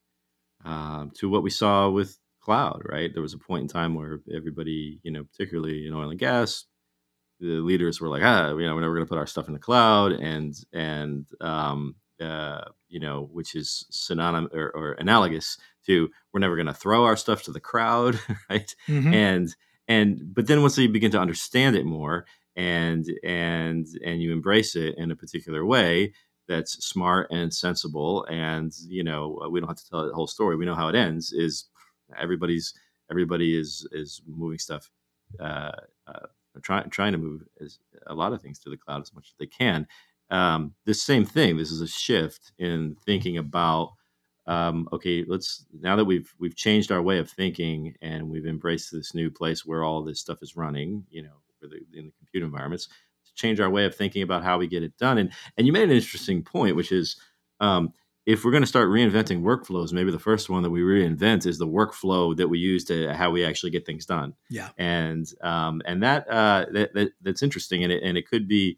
um, 0.64 1.12
to 1.14 1.30
what 1.30 1.44
we 1.44 1.50
saw 1.50 1.88
with 1.88 2.18
cloud. 2.48 2.82
Right, 2.84 3.12
there 3.12 3.22
was 3.22 3.34
a 3.34 3.38
point 3.38 3.62
in 3.62 3.68
time 3.68 3.94
where 3.94 4.20
everybody, 4.34 5.00
you 5.02 5.10
know, 5.10 5.24
particularly 5.24 5.86
in 5.86 5.92
oil 5.92 6.10
and 6.10 6.18
gas, 6.18 6.64
the 7.40 7.60
leaders 7.60 8.00
were 8.00 8.08
like, 8.08 8.22
ah, 8.22 8.48
you 8.50 8.66
know, 8.66 8.74
we're 8.74 8.80
never 8.80 8.94
going 8.94 9.06
to 9.06 9.08
put 9.08 9.18
our 9.18 9.26
stuff 9.26 9.48
in 9.48 9.54
the 9.54 9.58
cloud, 9.58 10.12
and 10.12 10.54
and 10.72 11.26
um, 11.42 11.94
uh, 12.20 12.62
you 12.88 13.00
know, 13.00 13.28
which 13.32 13.54
is 13.54 13.86
synonymous 13.90 14.50
or, 14.54 14.70
or, 14.70 14.92
analogous 14.94 15.58
to 15.86 16.08
we're 16.32 16.40
never 16.40 16.56
going 16.56 16.66
to 16.66 16.74
throw 16.74 17.04
our 17.04 17.16
stuff 17.16 17.42
to 17.42 17.52
the 17.52 17.60
crowd, 17.60 18.18
right? 18.50 18.74
Mm-hmm. 18.88 19.12
And 19.12 19.56
and 19.86 20.34
but 20.34 20.46
then 20.46 20.62
once 20.62 20.78
you 20.78 20.88
begin 20.88 21.10
to 21.12 21.20
understand 21.20 21.76
it 21.76 21.84
more 21.84 22.24
and 22.56 23.06
and 23.22 23.86
and 24.04 24.22
you 24.22 24.32
embrace 24.32 24.74
it 24.74 24.94
in 24.98 25.10
a 25.10 25.16
particular 25.16 25.64
way 25.64 26.12
that's 26.48 26.84
smart 26.84 27.30
and 27.30 27.52
sensible 27.52 28.24
and 28.30 28.72
you 28.88 29.04
know 29.04 29.46
we 29.50 29.60
don't 29.60 29.68
have 29.68 29.76
to 29.76 29.88
tell 29.88 30.06
the 30.06 30.14
whole 30.14 30.26
story 30.26 30.56
we 30.56 30.64
know 30.64 30.74
how 30.74 30.88
it 30.88 30.94
ends 30.94 31.32
is 31.32 31.66
everybody's 32.18 32.74
everybody 33.10 33.58
is 33.58 33.86
is 33.92 34.22
moving 34.26 34.58
stuff 34.58 34.90
uh, 35.40 35.72
uh 36.06 36.26
trying 36.62 36.88
trying 36.90 37.12
to 37.12 37.18
move 37.18 37.42
as, 37.60 37.78
a 38.06 38.14
lot 38.14 38.32
of 38.32 38.42
things 38.42 38.58
to 38.58 38.70
the 38.70 38.76
cloud 38.76 39.02
as 39.02 39.14
much 39.14 39.28
as 39.28 39.34
they 39.38 39.46
can 39.46 39.86
um, 40.30 40.74
this 40.84 41.02
same 41.02 41.24
thing. 41.24 41.56
This 41.56 41.70
is 41.70 41.80
a 41.80 41.88
shift 41.88 42.52
in 42.58 42.96
thinking 43.04 43.38
about 43.38 43.92
um, 44.46 44.88
okay, 44.94 45.24
let's 45.28 45.66
now 45.78 45.94
that 45.96 46.06
we've 46.06 46.32
we've 46.38 46.56
changed 46.56 46.90
our 46.90 47.02
way 47.02 47.18
of 47.18 47.30
thinking 47.30 47.94
and 48.00 48.28
we've 48.30 48.46
embraced 48.46 48.90
this 48.90 49.14
new 49.14 49.30
place 49.30 49.66
where 49.66 49.84
all 49.84 50.02
this 50.02 50.20
stuff 50.20 50.38
is 50.42 50.56
running, 50.56 51.04
you 51.10 51.22
know, 51.22 51.42
the, 51.60 51.68
in 51.92 52.06
the 52.06 52.12
compute 52.18 52.42
environments, 52.42 52.86
to 52.86 53.34
change 53.34 53.60
our 53.60 53.68
way 53.68 53.84
of 53.84 53.94
thinking 53.94 54.22
about 54.22 54.42
how 54.42 54.56
we 54.56 54.66
get 54.66 54.82
it 54.82 54.96
done. 54.96 55.18
And 55.18 55.32
and 55.58 55.66
you 55.66 55.72
made 55.72 55.84
an 55.84 55.90
interesting 55.90 56.42
point, 56.42 56.76
which 56.76 56.92
is 56.92 57.16
um, 57.60 57.92
if 58.28 58.44
we're 58.44 58.50
going 58.50 58.62
to 58.62 58.66
start 58.66 58.90
reinventing 58.90 59.40
workflows, 59.40 59.90
maybe 59.90 60.10
the 60.10 60.18
first 60.18 60.50
one 60.50 60.62
that 60.62 60.70
we 60.70 60.82
reinvent 60.82 61.46
is 61.46 61.56
the 61.56 61.66
workflow 61.66 62.36
that 62.36 62.48
we 62.48 62.58
use 62.58 62.84
to 62.84 63.14
how 63.14 63.30
we 63.30 63.42
actually 63.42 63.70
get 63.70 63.86
things 63.86 64.04
done. 64.04 64.34
Yeah, 64.50 64.68
and 64.76 65.26
um, 65.40 65.80
and 65.86 66.02
that, 66.02 66.28
uh, 66.28 66.66
that, 66.72 66.92
that 66.92 67.12
that's 67.22 67.42
interesting, 67.42 67.84
and 67.84 67.92
it 67.92 68.02
and 68.02 68.18
it 68.18 68.28
could 68.28 68.46
be 68.46 68.76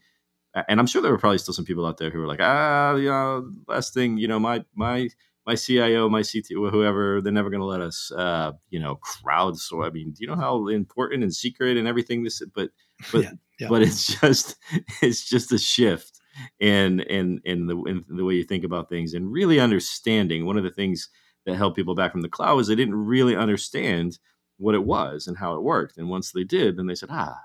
and 0.54 0.78
I'm 0.78 0.86
sure 0.86 1.02
there 1.02 1.10
were 1.10 1.18
probably 1.18 1.38
still 1.38 1.54
some 1.54 1.64
people 1.64 1.84
out 1.84 1.98
there 1.98 2.10
who 2.10 2.20
were 2.20 2.28
like, 2.28 2.40
ah, 2.40 2.94
you 2.94 3.08
know, 3.08 3.50
last 3.66 3.92
thing, 3.92 4.18
you 4.18 4.28
know, 4.28 4.38
my 4.38 4.64
my 4.74 5.08
my 5.46 5.56
CIO, 5.56 6.08
my 6.08 6.20
CTO, 6.20 6.70
whoever, 6.70 7.20
they're 7.20 7.32
never 7.32 7.50
going 7.50 7.60
to 7.60 7.66
let 7.66 7.80
us, 7.80 8.12
uh, 8.12 8.52
you 8.68 8.78
know, 8.78 8.96
crowd. 8.96 9.58
So 9.58 9.82
I 9.82 9.90
mean, 9.90 10.12
do 10.12 10.18
you 10.20 10.28
know 10.28 10.36
how 10.36 10.68
important 10.68 11.22
and 11.24 11.34
secret 11.34 11.76
and 11.76 11.88
everything 11.88 12.22
this? 12.22 12.42
But 12.54 12.70
but 13.10 13.24
yeah, 13.24 13.32
yeah. 13.58 13.68
but 13.68 13.82
it's 13.82 14.20
just 14.20 14.56
it's 15.02 15.28
just 15.28 15.52
a 15.52 15.58
shift 15.58 16.19
in 16.58 17.00
in 17.00 17.40
in 17.44 17.66
the 17.66 17.76
in 17.84 18.04
the 18.08 18.24
way 18.24 18.34
you 18.34 18.44
think 18.44 18.64
about 18.64 18.88
things 18.88 19.14
and 19.14 19.32
really 19.32 19.60
understanding. 19.60 20.46
One 20.46 20.56
of 20.56 20.64
the 20.64 20.70
things 20.70 21.08
that 21.46 21.56
held 21.56 21.74
people 21.74 21.94
back 21.94 22.12
from 22.12 22.20
the 22.20 22.28
cloud 22.28 22.56
was 22.56 22.68
they 22.68 22.74
didn't 22.74 22.94
really 22.94 23.34
understand 23.36 24.18
what 24.58 24.74
it 24.74 24.84
was 24.84 25.26
and 25.26 25.38
how 25.38 25.54
it 25.54 25.62
worked. 25.62 25.96
And 25.96 26.10
once 26.10 26.32
they 26.32 26.44
did, 26.44 26.76
then 26.76 26.86
they 26.86 26.94
said, 26.94 27.08
ah, 27.10 27.38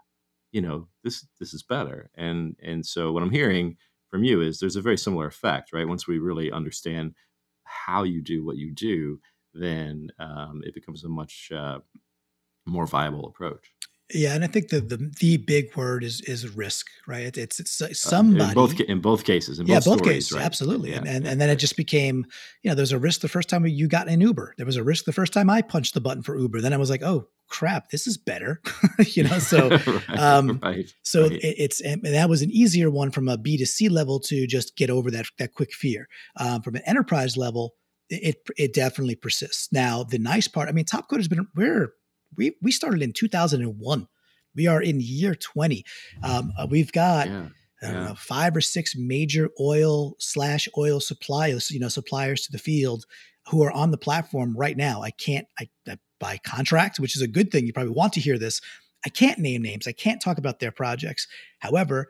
you 0.56 0.62
know 0.62 0.88
this 1.04 1.28
this 1.38 1.54
is 1.54 1.64
better 1.64 2.10
and 2.16 2.56
and 2.64 2.86
so 2.86 3.12
what 3.12 3.22
i'm 3.22 3.30
hearing 3.30 3.76
from 4.10 4.24
you 4.24 4.40
is 4.40 4.58
there's 4.58 4.78
a 4.78 4.82
very 4.82 4.98
similar 4.98 5.28
effect 5.28 5.74
right 5.74 5.86
once 5.86 6.08
we 6.08 6.18
really 6.18 6.50
understand 6.50 7.14
how 7.66 8.04
you 8.04 8.22
do 8.22 8.46
what 8.46 8.56
you 8.56 8.72
do 8.72 9.20
then 9.54 10.10
um, 10.18 10.62
it 10.66 10.74
becomes 10.74 11.04
a 11.04 11.10
much 11.10 11.52
uh, 11.54 11.80
more 12.66 12.88
viable 12.88 13.28
approach 13.28 13.74
yeah, 14.14 14.36
and 14.36 14.44
I 14.44 14.48
think 14.48 14.70
the 14.70 14.82
the, 14.82 15.12
the 15.20 15.38
big 15.38 15.76
word 15.76 16.04
is 16.04 16.22
is 16.22 16.48
risk, 16.56 16.86
right? 17.08 17.36
It's 17.36 17.60
it's, 17.60 18.00
somebody 18.00 18.44
uh, 18.44 18.50
in 18.50 18.54
both 18.54 18.80
in 18.80 19.02
both 19.02 19.24
cases. 19.24 19.58
In 19.58 19.66
yeah, 19.66 19.76
both 19.76 20.00
stories, 20.00 20.04
cases, 20.04 20.32
right? 20.34 20.46
absolutely. 20.46 20.92
Yeah, 20.92 20.98
and 20.98 21.08
and, 21.08 21.28
and 21.28 21.42
then 21.42 21.50
right. 21.50 21.58
it 21.58 21.60
just 21.60 21.76
became, 21.76 22.26
you 22.62 22.70
know, 22.70 22.76
there's 22.76 22.92
a 22.92 23.00
risk 23.00 23.22
the 23.22 23.28
first 23.28 23.50
time 23.50 23.66
you 23.66 23.88
got 23.88 24.08
an 24.08 24.22
Uber. 24.22 24.54
There 24.58 24.66
was 24.66 24.76
a 24.76 24.84
risk 24.84 25.06
the 25.06 25.14
first 25.14 25.34
time 25.34 25.50
I 25.50 25.64
punched 25.64 25.96
the 25.96 26.02
button 26.02 26.22
for 26.22 26.38
Uber. 26.38 26.62
Then 26.62 26.72
I 26.72 26.78
was 26.78 26.92
like, 26.92 27.02
oh 27.02 27.28
crap, 27.48 27.90
this 27.90 28.06
is 28.06 28.16
better, 28.18 28.62
you 29.08 29.24
know. 29.24 29.40
So, 29.40 29.70
right, 30.10 30.20
um, 30.20 30.62
so 31.02 31.26
It, 31.26 31.40
it's 31.42 31.82
and 31.82 32.04
that 32.04 32.30
was 32.30 32.44
an 32.44 32.52
easier 32.52 32.92
one 32.92 33.10
from 33.10 33.28
a 33.28 33.40
B 33.40 33.58
to 33.58 33.66
C 33.66 33.90
level 33.90 34.20
to 34.22 34.46
just 34.46 34.76
get 34.78 34.92
over 34.92 35.10
that 35.12 35.26
that 35.40 35.56
quick 35.56 35.74
fear. 35.74 36.08
Um, 36.38 36.62
from 36.62 36.76
an 36.76 36.84
enterprise 36.86 37.38
level, 37.38 37.74
it 38.10 38.38
it 38.56 38.76
definitely 38.76 39.16
persists. 39.16 39.70
Now, 39.72 40.04
the 40.04 40.20
nice 40.20 40.48
part, 40.48 40.70
I 40.70 40.74
mean, 40.74 40.86
Topcoder 40.86 41.18
has 41.18 41.28
been 41.28 41.48
we're 41.56 41.94
we 42.38 42.56
we 42.62 42.72
started 42.72 43.02
in 43.02 43.14
2001. 43.14 44.08
We 44.56 44.68
are 44.68 44.82
in 44.82 45.00
year 45.02 45.36
20. 45.36 45.84
Um, 46.24 46.54
uh, 46.58 46.68
we've 46.70 46.92
got 46.92 47.28
yeah, 47.28 47.48
I 47.82 47.86
don't 47.88 47.96
yeah. 47.96 48.08
know 48.10 48.16
five 48.16 48.56
or 48.56 48.62
six 48.62 48.96
major 48.96 49.50
oil 49.60 50.16
slash 50.20 50.68
oil 50.78 51.00
suppliers, 51.00 51.72
you 51.72 51.80
know, 51.80 51.90
suppliers 51.90 52.44
to 52.44 52.52
the 52.52 52.58
field 52.58 53.06
who 53.50 53.64
are 53.64 53.72
on 53.72 53.92
the 53.92 53.98
platform 53.98 54.56
right 54.58 54.78
now. 54.78 55.02
I 55.02 55.12
can't 55.12 55.48
I, 55.60 55.70
I 55.88 55.98
by 56.20 56.38
contract, 56.38 57.00
which 57.00 57.16
is 57.16 57.22
a 57.22 57.28
good 57.28 57.52
thing. 57.52 57.68
You 57.68 57.74
probably 57.74 57.94
want 57.94 58.14
to 58.14 58.22
hear 58.22 58.38
this. 58.38 58.62
I 59.06 59.10
can't 59.10 59.40
name 59.40 59.62
names. 59.62 59.88
I 59.88 59.92
can't 59.92 60.22
talk 60.22 60.38
about 60.38 60.60
their 60.60 60.72
projects. 60.72 61.28
However, 61.60 62.08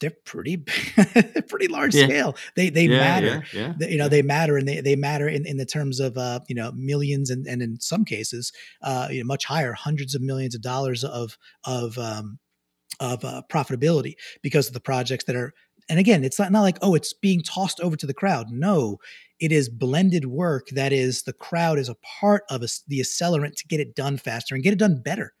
they're 0.00 0.12
pretty 0.24 0.56
pretty 1.48 1.68
large 1.68 1.94
yeah. 1.94 2.04
scale. 2.04 2.36
They 2.56 2.70
they 2.70 2.84
yeah, 2.84 2.98
matter. 2.98 3.44
Yeah, 3.52 3.74
they, 3.78 3.90
you 3.90 3.98
know, 3.98 4.08
they 4.08 4.22
matter 4.22 4.56
and 4.56 4.66
they, 4.66 4.80
they 4.80 4.96
matter 4.96 5.28
in, 5.28 5.46
in 5.46 5.56
the 5.56 5.66
terms 5.66 6.00
of 6.00 6.16
uh, 6.16 6.40
you 6.48 6.54
know, 6.54 6.72
millions 6.72 7.30
and, 7.30 7.46
and 7.46 7.62
in 7.62 7.80
some 7.80 8.04
cases, 8.04 8.52
uh, 8.82 9.08
you 9.10 9.20
know, 9.20 9.26
much 9.26 9.44
higher, 9.44 9.72
hundreds 9.72 10.14
of 10.14 10.22
millions 10.22 10.54
of 10.54 10.62
dollars 10.62 11.04
of 11.04 11.36
of 11.64 11.98
um, 11.98 12.38
of 13.00 13.24
uh, 13.24 13.42
profitability 13.50 14.14
because 14.42 14.68
of 14.68 14.74
the 14.74 14.80
projects 14.80 15.24
that 15.24 15.36
are 15.36 15.52
and 15.88 15.98
again, 15.98 16.22
it's 16.22 16.38
not, 16.38 16.52
not 16.52 16.60
like, 16.60 16.78
oh, 16.82 16.94
it's 16.94 17.14
being 17.14 17.42
tossed 17.42 17.80
over 17.80 17.96
to 17.96 18.06
the 18.06 18.14
crowd. 18.14 18.50
No, 18.50 18.98
it 19.40 19.52
is 19.52 19.68
blended 19.68 20.26
work 20.26 20.68
that 20.72 20.92
is 20.92 21.22
the 21.22 21.32
crowd 21.32 21.78
is 21.78 21.88
a 21.88 21.96
part 22.20 22.42
of 22.50 22.62
a, 22.62 22.68
the 22.88 23.00
accelerant 23.00 23.54
to 23.56 23.66
get 23.68 23.80
it 23.80 23.94
done 23.94 24.18
faster 24.18 24.54
and 24.54 24.64
get 24.64 24.72
it 24.72 24.78
done 24.78 25.00
better. 25.02 25.32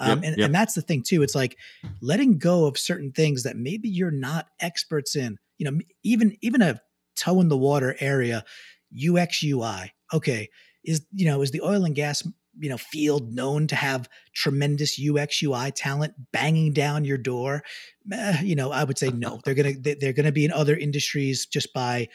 Um, 0.00 0.08
yep, 0.08 0.18
and, 0.24 0.38
yep. 0.38 0.46
and 0.46 0.54
that's 0.54 0.74
the 0.74 0.82
thing 0.82 1.02
too. 1.02 1.22
It's 1.22 1.34
like 1.34 1.56
letting 2.00 2.38
go 2.38 2.66
of 2.66 2.78
certain 2.78 3.12
things 3.12 3.42
that 3.42 3.56
maybe 3.56 3.88
you're 3.88 4.10
not 4.10 4.48
experts 4.58 5.14
in. 5.14 5.38
You 5.58 5.70
know, 5.70 5.78
even 6.02 6.36
even 6.40 6.62
a 6.62 6.80
toe 7.16 7.40
in 7.40 7.48
the 7.48 7.56
water 7.56 7.94
area, 8.00 8.44
UX 8.92 9.44
UI. 9.44 9.92
Okay, 10.12 10.48
is 10.82 11.02
you 11.12 11.26
know 11.26 11.42
is 11.42 11.50
the 11.50 11.60
oil 11.60 11.84
and 11.84 11.94
gas 11.94 12.26
you 12.58 12.70
know 12.70 12.78
field 12.78 13.34
known 13.34 13.66
to 13.68 13.76
have 13.76 14.08
tremendous 14.34 14.98
UX 14.98 15.42
UI 15.42 15.70
talent 15.70 16.14
banging 16.32 16.72
down 16.72 17.04
your 17.04 17.18
door? 17.18 17.62
Eh, 18.10 18.40
you 18.42 18.56
know, 18.56 18.72
I 18.72 18.84
would 18.84 18.98
say 18.98 19.10
no. 19.10 19.40
They're 19.44 19.54
gonna 19.54 19.74
they're 20.00 20.14
gonna 20.14 20.32
be 20.32 20.46
in 20.46 20.52
other 20.52 20.76
industries 20.76 21.44
just 21.44 21.74
by 21.74 22.08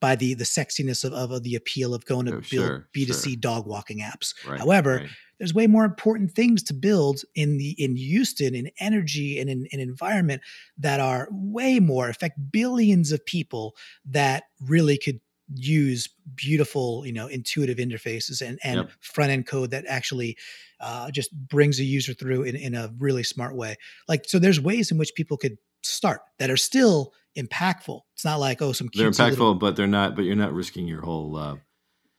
by 0.00 0.16
the 0.16 0.34
the 0.34 0.44
sexiness 0.44 1.04
of, 1.04 1.12
of, 1.12 1.30
of 1.30 1.42
the 1.42 1.54
appeal 1.54 1.94
of 1.94 2.04
going 2.04 2.26
to 2.26 2.32
oh, 2.32 2.40
build 2.40 2.66
sure, 2.66 2.88
B2C 2.94 3.24
sure. 3.24 3.36
dog 3.36 3.66
walking 3.66 4.00
apps. 4.00 4.34
Right, 4.46 4.58
However, 4.58 4.96
right 4.96 5.10
there's 5.40 5.54
way 5.54 5.66
more 5.66 5.86
important 5.86 6.32
things 6.32 6.62
to 6.64 6.74
build 6.74 7.22
in 7.34 7.56
the 7.56 7.70
in 7.82 7.96
Houston 7.96 8.54
in 8.54 8.70
energy 8.78 9.40
and 9.40 9.48
in 9.48 9.66
an 9.72 9.80
environment 9.80 10.42
that 10.76 11.00
are 11.00 11.28
way 11.32 11.80
more 11.80 12.10
affect 12.10 12.38
billions 12.52 13.10
of 13.10 13.24
people 13.24 13.74
that 14.04 14.44
really 14.60 14.98
could 14.98 15.18
use 15.54 16.08
beautiful 16.36 17.04
you 17.04 17.12
know 17.12 17.26
intuitive 17.26 17.78
interfaces 17.78 18.46
and 18.46 18.60
and 18.62 18.76
yep. 18.76 18.90
front 19.00 19.32
end 19.32 19.46
code 19.46 19.70
that 19.72 19.84
actually 19.88 20.36
uh, 20.78 21.10
just 21.10 21.32
brings 21.48 21.80
a 21.80 21.84
user 21.84 22.14
through 22.14 22.42
in, 22.42 22.54
in 22.54 22.74
a 22.74 22.92
really 22.98 23.24
smart 23.24 23.56
way 23.56 23.76
like 24.06 24.24
so 24.26 24.38
there's 24.38 24.60
ways 24.60 24.92
in 24.92 24.98
which 24.98 25.14
people 25.16 25.36
could 25.36 25.56
start 25.82 26.20
that 26.38 26.50
are 26.50 26.56
still 26.56 27.12
impactful 27.36 28.00
it's 28.14 28.24
not 28.24 28.40
like 28.40 28.60
oh 28.60 28.72
some 28.72 28.88
they're 28.94 29.10
impactful 29.10 29.30
little- 29.30 29.54
but 29.54 29.76
they're 29.76 29.86
not 29.86 30.16
but 30.16 30.24
you're 30.24 30.36
not 30.36 30.52
risking 30.52 30.86
your 30.86 31.02
whole 31.02 31.36
uh, 31.36 31.56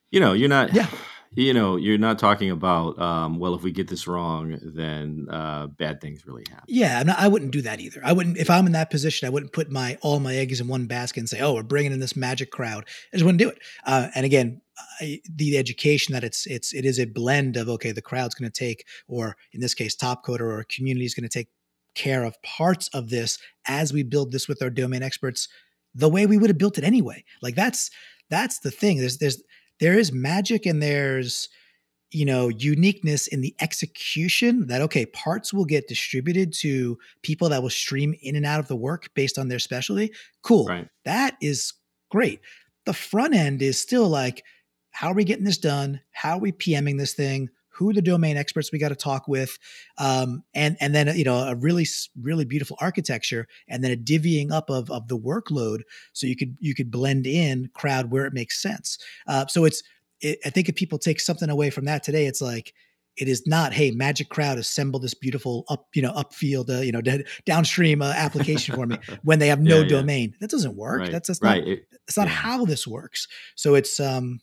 you 0.09 0.19
know 0.19 0.33
you're 0.33 0.49
not 0.49 0.73
yeah 0.73 0.87
you 1.33 1.53
know, 1.53 1.77
you're 1.77 1.97
not 1.97 2.19
talking 2.19 2.51
about, 2.51 2.99
um, 2.99 3.39
well, 3.39 3.55
if 3.55 3.63
we 3.63 3.71
get 3.71 3.87
this 3.87 4.05
wrong, 4.05 4.59
then 4.61 5.27
uh, 5.29 5.67
bad 5.67 6.01
things 6.01 6.25
really 6.27 6.43
happen. 6.49 6.65
Yeah, 6.67 7.01
not, 7.03 7.17
I 7.17 7.29
wouldn't 7.29 7.51
do 7.51 7.61
that 7.61 7.79
either. 7.79 8.01
I 8.03 8.11
wouldn't, 8.11 8.37
if 8.37 8.49
I'm 8.49 8.65
in 8.65 8.73
that 8.73 8.89
position, 8.89 9.27
I 9.27 9.29
wouldn't 9.29 9.53
put 9.53 9.71
my 9.71 9.97
all 10.01 10.19
my 10.19 10.35
eggs 10.35 10.59
in 10.59 10.67
one 10.67 10.87
basket 10.87 11.21
and 11.21 11.29
say, 11.29 11.39
oh, 11.39 11.53
we're 11.53 11.63
bringing 11.63 11.93
in 11.93 12.01
this 12.01 12.17
magic 12.17 12.51
crowd. 12.51 12.85
I 13.13 13.17
just 13.17 13.23
wouldn't 13.23 13.39
do 13.39 13.49
it. 13.49 13.59
Uh, 13.85 14.07
and 14.13 14.25
again, 14.25 14.61
I, 14.99 15.21
the 15.33 15.57
education 15.57 16.13
that 16.13 16.23
it's 16.25 16.45
it's 16.47 16.73
it 16.73 16.85
is 16.85 16.99
a 16.99 17.05
blend 17.05 17.55
of 17.55 17.69
okay, 17.69 17.93
the 17.93 18.01
crowd's 18.01 18.35
going 18.35 18.51
to 18.51 18.59
take, 18.59 18.85
or 19.07 19.37
in 19.53 19.61
this 19.61 19.73
case, 19.73 19.95
Topcoder 19.95 20.41
or 20.41 20.65
community 20.69 21.05
is 21.05 21.13
going 21.13 21.27
to 21.27 21.29
take 21.29 21.47
care 21.95 22.23
of 22.23 22.41
parts 22.41 22.87
of 22.93 23.09
this 23.09 23.37
as 23.67 23.93
we 23.93 24.03
build 24.03 24.31
this 24.31 24.47
with 24.47 24.61
our 24.61 24.69
domain 24.69 25.03
experts, 25.03 25.47
the 25.93 26.09
way 26.09 26.25
we 26.25 26.37
would 26.37 26.49
have 26.49 26.57
built 26.57 26.77
it 26.77 26.83
anyway. 26.83 27.23
Like 27.41 27.55
that's 27.55 27.89
that's 28.29 28.59
the 28.59 28.71
thing. 28.71 28.97
There's 28.97 29.17
there's 29.17 29.41
there 29.79 29.97
is 29.97 30.11
magic 30.11 30.65
and 30.65 30.81
there's 30.81 31.49
you 32.11 32.25
know 32.25 32.49
uniqueness 32.49 33.27
in 33.27 33.41
the 33.41 33.55
execution 33.59 34.67
that 34.67 34.81
okay 34.81 35.05
parts 35.07 35.53
will 35.53 35.65
get 35.65 35.87
distributed 35.87 36.53
to 36.53 36.97
people 37.23 37.49
that 37.49 37.61
will 37.61 37.69
stream 37.69 38.13
in 38.21 38.35
and 38.35 38.45
out 38.45 38.59
of 38.59 38.67
the 38.67 38.75
work 38.75 39.09
based 39.15 39.37
on 39.37 39.47
their 39.47 39.59
specialty 39.59 40.11
cool 40.43 40.65
right. 40.67 40.87
that 41.05 41.35
is 41.41 41.73
great 42.09 42.39
the 42.85 42.93
front 42.93 43.33
end 43.33 43.61
is 43.61 43.79
still 43.79 44.07
like 44.07 44.43
how 44.91 45.09
are 45.09 45.15
we 45.15 45.23
getting 45.23 45.45
this 45.45 45.57
done 45.57 45.99
how 46.11 46.35
are 46.35 46.41
we 46.41 46.51
pming 46.51 46.97
this 46.97 47.13
thing 47.13 47.49
who 47.81 47.89
are 47.89 47.93
the 47.93 48.01
domain 48.01 48.37
experts 48.37 48.71
we 48.71 48.79
got 48.79 48.89
to 48.89 48.95
talk 48.95 49.27
with 49.27 49.57
um, 49.97 50.43
and 50.53 50.77
and 50.79 50.93
then 50.93 51.07
you 51.17 51.23
know 51.23 51.37
a 51.37 51.55
really 51.55 51.85
really 52.21 52.45
beautiful 52.45 52.77
architecture 52.79 53.47
and 53.67 53.83
then 53.83 53.91
a 53.91 53.97
divvying 53.97 54.51
up 54.51 54.69
of, 54.69 54.89
of 54.91 55.07
the 55.07 55.17
workload 55.17 55.81
so 56.13 56.27
you 56.27 56.35
could 56.35 56.55
you 56.59 56.75
could 56.75 56.91
blend 56.91 57.25
in 57.25 57.69
crowd 57.73 58.11
where 58.11 58.25
it 58.25 58.33
makes 58.33 58.61
sense 58.61 58.97
uh, 59.27 59.45
so 59.47 59.65
it's 59.65 59.81
it, 60.21 60.39
I 60.45 60.49
think 60.49 60.69
if 60.69 60.75
people 60.75 60.99
take 60.99 61.19
something 61.19 61.49
away 61.49 61.69
from 61.69 61.85
that 61.85 62.03
today, 62.03 62.25
it's 62.25 62.41
like 62.41 62.73
it 63.17 63.27
is 63.27 63.45
not 63.45 63.73
hey 63.73 63.91
magic 63.91 64.29
crowd 64.29 64.57
assemble 64.57 64.97
this 64.97 65.13
beautiful 65.13 65.65
up 65.67 65.87
you 65.93 66.01
know 66.01 66.13
upfield 66.13 66.69
uh, 66.69 66.81
you 66.81 66.93
know 66.93 67.01
downstream 67.45 68.01
uh, 68.01 68.13
application 68.15 68.73
for 68.73 68.85
me 68.85 68.97
when 69.23 69.39
they 69.39 69.47
have 69.47 69.59
no 69.59 69.77
yeah, 69.77 69.81
yeah. 69.81 69.89
domain 69.89 70.33
that 70.39 70.49
doesn't 70.49 70.77
work 70.77 71.01
right. 71.01 71.11
that's, 71.11 71.27
that's 71.27 71.41
right. 71.41 71.61
not 71.61 71.67
it, 71.67 71.87
that's 71.91 72.17
not 72.17 72.27
yeah. 72.27 72.33
how 72.33 72.63
this 72.63 72.87
works 72.87 73.27
so 73.55 73.75
it's 73.75 73.99
um 73.99 74.39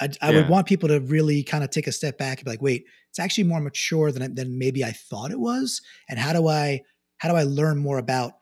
i, 0.00 0.08
I 0.20 0.30
would 0.30 0.48
want 0.48 0.66
people 0.66 0.88
to 0.88 1.00
really 1.00 1.42
kind 1.42 1.64
of 1.64 1.70
take 1.70 1.86
a 1.86 1.92
step 1.92 2.18
back 2.18 2.38
and 2.38 2.44
be 2.44 2.50
like 2.50 2.62
wait 2.62 2.84
it's 3.10 3.18
actually 3.18 3.44
more 3.44 3.60
mature 3.60 4.12
than 4.12 4.34
than 4.34 4.58
maybe 4.58 4.84
i 4.84 4.92
thought 4.92 5.30
it 5.30 5.40
was 5.40 5.80
and 6.08 6.18
how 6.18 6.32
do 6.32 6.48
i 6.48 6.80
how 7.18 7.28
do 7.28 7.36
i 7.36 7.42
learn 7.42 7.78
more 7.78 7.98
about 7.98 8.34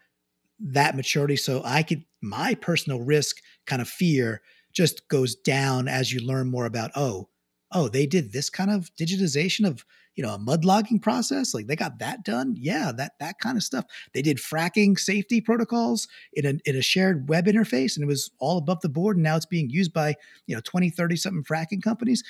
that 0.61 0.97
maturity 0.97 1.37
so 1.37 1.63
i 1.65 1.83
could 1.83 2.05
my 2.23 2.55
personal 2.55 3.01
risk 3.01 3.37
kind 3.67 3.83
of 3.83 3.89
fear 3.89 4.41
just 4.73 5.07
goes 5.09 5.35
down 5.37 5.89
as 5.89 6.13
you 6.13 6.21
learn 6.21 6.51
more 6.51 6.67
about 6.67 6.91
oh 6.97 7.29
oh, 7.75 7.89
they 7.89 8.07
did 8.07 8.33
this 8.33 8.49
kind 8.49 8.71
of 8.71 8.95
digitization 8.95 9.67
of 9.67 9.85
you 10.15 10.23
know 10.23 10.35
a 10.35 10.39
mud 10.39 10.65
logging 10.65 11.01
process? 11.01 11.53
Like 11.53 11.67
they 11.67 11.77
got 11.77 11.99
that 11.99 12.25
done? 12.25 12.55
Yeah 12.57 12.93
that 12.97 13.13
that 13.21 13.39
kind 13.41 13.57
of 13.57 13.63
stuff. 13.63 13.85
They 14.15 14.23
did 14.23 14.39
fracking 14.39 14.99
safety 14.99 15.41
protocols 15.41 16.09
in 16.33 16.47
a, 16.47 16.55
in 16.65 16.77
a 16.77 16.83
shared 16.83 17.29
web 17.29 17.47
interface 17.47 17.97
and 17.97 18.05
it 18.05 18.07
was 18.07 18.31
all 18.39 18.59
above 18.59 18.81
the 18.81 18.89
board 18.89 19.17
and 19.17 19.25
now 19.25 19.37
it's 19.37 19.47
being 19.47 19.69
used 19.69 19.93
by 19.93 20.15
you 20.47 20.55
know 20.55 20.63
20 20.65 20.91
30 20.91 21.17
something 21.17 21.45
fracking 21.45 21.83
companies? 21.83 22.23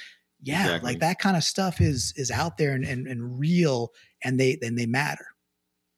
Yeah 0.42 0.64
exactly. 0.64 0.92
like 0.92 1.00
that 1.00 1.18
kind 1.18 1.36
of 1.36 1.44
stuff 1.44 1.80
is 1.80 2.12
is 2.16 2.30
out 2.30 2.56
there 2.56 2.72
and, 2.72 2.84
and, 2.84 3.06
and 3.06 3.38
real 3.38 3.92
and 4.22 4.40
they 4.40 4.58
and 4.62 4.78
they 4.78 4.86
matter. 4.86 5.26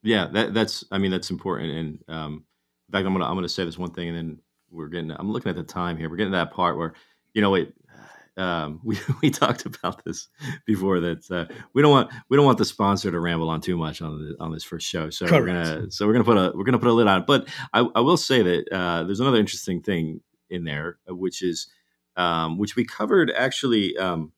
Yeah 0.02 0.28
that 0.32 0.54
that's 0.54 0.84
i 0.90 0.98
mean 0.98 1.10
that's 1.10 1.30
important 1.30 1.70
and 1.72 2.04
um 2.08 2.44
in 2.88 2.92
fact 2.92 3.06
i'm 3.06 3.12
gonna 3.12 3.24
i'm 3.24 3.34
gonna 3.34 3.48
say 3.48 3.64
this 3.64 3.78
one 3.78 3.90
thing 3.90 4.08
and 4.08 4.16
then 4.16 4.38
we're 4.70 4.88
getting 4.88 5.10
i'm 5.12 5.30
looking 5.30 5.50
at 5.50 5.56
the 5.56 5.62
time 5.62 5.96
here. 5.96 6.08
We're 6.10 6.16
getting 6.16 6.32
to 6.32 6.38
that 6.38 6.52
part 6.52 6.76
where 6.76 6.94
you 7.34 7.42
know 7.42 7.50
wait 7.50 7.72
um, 8.36 8.80
we 8.84 8.98
we 9.22 9.30
talked 9.30 9.66
about 9.66 10.04
this 10.04 10.28
before 10.66 11.00
that 11.00 11.30
uh, 11.30 11.46
we 11.72 11.82
don't 11.82 11.90
want 11.90 12.10
we 12.28 12.36
don't 12.36 12.46
want 12.46 12.58
the 12.58 12.64
sponsor 12.64 13.10
to 13.10 13.20
ramble 13.20 13.48
on 13.48 13.60
too 13.60 13.76
much 13.76 14.02
on 14.02 14.18
the, 14.18 14.36
on 14.42 14.52
this 14.52 14.64
first 14.64 14.86
show. 14.86 15.10
So 15.10 15.26
Correct. 15.26 15.42
we're 15.42 15.46
gonna 15.46 15.90
so 15.90 16.06
we're 16.06 16.12
gonna 16.12 16.24
put 16.24 16.36
a 16.36 16.52
we're 16.54 16.64
gonna 16.64 16.78
put 16.78 16.88
a 16.88 16.92
lid 16.92 17.06
on 17.06 17.20
it. 17.20 17.26
But 17.26 17.48
I, 17.72 17.86
I 17.94 18.00
will 18.00 18.16
say 18.16 18.42
that 18.42 18.72
uh, 18.72 19.04
there's 19.04 19.20
another 19.20 19.38
interesting 19.38 19.82
thing 19.82 20.20
in 20.50 20.64
there, 20.64 20.98
uh, 21.08 21.14
which 21.14 21.42
is 21.42 21.68
um, 22.16 22.58
which 22.58 22.76
we 22.76 22.84
covered 22.84 23.30
actually 23.30 23.96
um, 23.96 24.32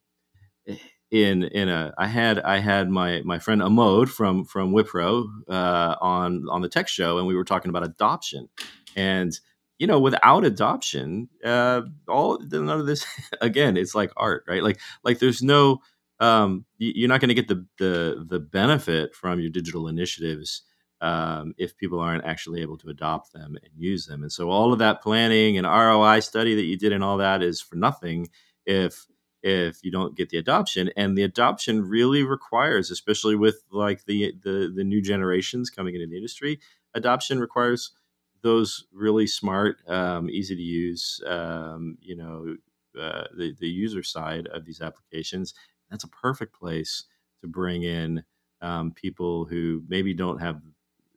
in 1.11 1.45
in 1.45 1.69
a 1.69 1.95
I 1.97 2.07
had 2.07 2.39
I 2.41 2.59
had 2.59 2.91
my 2.91 3.23
my 3.25 3.39
friend 3.39 3.61
Amod 3.61 4.09
from 4.09 4.45
from 4.45 4.73
Wipro 4.73 5.27
uh, 5.49 5.97
on 6.01 6.47
on 6.51 6.63
the 6.63 6.69
tech 6.69 6.89
show, 6.89 7.19
and 7.19 7.27
we 7.27 7.35
were 7.35 7.45
talking 7.45 7.71
about 7.71 7.85
adoption 7.85 8.49
and 8.97 9.39
you 9.79 9.87
know, 9.87 10.01
without 10.01 10.45
adoption, 10.45 11.29
uh, 11.45 11.83
all 12.09 12.39
none 12.41 12.69
of 12.81 12.87
this 12.87 13.07
again, 13.41 13.77
it's 13.77 13.95
like 13.95 14.13
art, 14.17 14.45
right? 14.49 14.63
Like 14.63 14.81
like 15.05 15.19
there's 15.19 15.43
no 15.43 15.81
um, 16.21 16.65
you're 16.79 17.09
not 17.09 17.21
going 17.21 17.29
to 17.29 17.35
get 17.35 17.49
the, 17.49 17.65
the 17.79 18.27
the 18.29 18.41
benefit 18.41 19.15
from 19.15 19.41
your 19.41 19.51
digital 19.51 19.89
initiatives 19.89 20.63
um, 21.01 21.55
if 21.59 21.77
people 21.77 22.01
aren't 22.01 22.25
actually 22.25 22.61
able 22.61 22.77
to 22.79 22.89
adopt 22.89 23.33
them 23.33 23.57
and 23.63 23.73
use 23.77 24.07
them. 24.07 24.23
And 24.23 24.33
so 24.33 24.51
all 24.51 24.73
of 24.73 24.81
that 24.81 25.01
planning 25.01 25.57
and 25.57 25.67
ROI 25.67 26.21
study 26.21 26.55
that 26.57 26.65
you 26.65 26.77
did 26.77 26.93
and 26.93 27.05
all 27.05 27.19
that 27.19 27.43
is 27.43 27.61
for 27.61 27.77
nothing 27.77 28.29
if 28.67 29.07
if 29.41 29.85
you 29.85 29.93
don't 29.93 30.17
get 30.17 30.31
the 30.31 30.39
adoption. 30.39 30.91
And 30.97 31.17
the 31.17 31.23
adoption 31.23 31.89
really 31.89 32.25
requires, 32.25 32.91
especially 32.91 33.37
with 33.37 33.63
like 33.71 34.05
the 34.07 34.35
the, 34.43 34.73
the 34.75 34.85
new 34.85 35.01
generations 35.01 35.71
coming 35.71 35.95
into 35.95 36.09
the 36.09 36.17
industry, 36.17 36.59
adoption 36.95 37.39
requires 37.39 37.93
those 38.43 38.87
really 38.93 39.27
smart, 39.27 39.79
um, 39.89 40.31
easy 40.31 40.55
to 40.55 40.63
use, 40.63 41.21
um, 41.27 41.97
you 42.01 42.17
know, 42.17 42.57
uh, 43.01 43.25
the, 43.37 43.55
the 43.61 43.69
user 43.69 44.03
side 44.03 44.47
of 44.49 44.65
these 44.65 44.81
applications. 44.81 45.55
That's 45.91 46.05
a 46.05 46.09
perfect 46.09 46.55
place 46.55 47.05
to 47.41 47.49
bring 47.49 47.83
in 47.83 48.23
um, 48.61 48.93
people 48.93 49.45
who 49.45 49.83
maybe 49.89 50.15
don't 50.15 50.41
have, 50.41 50.61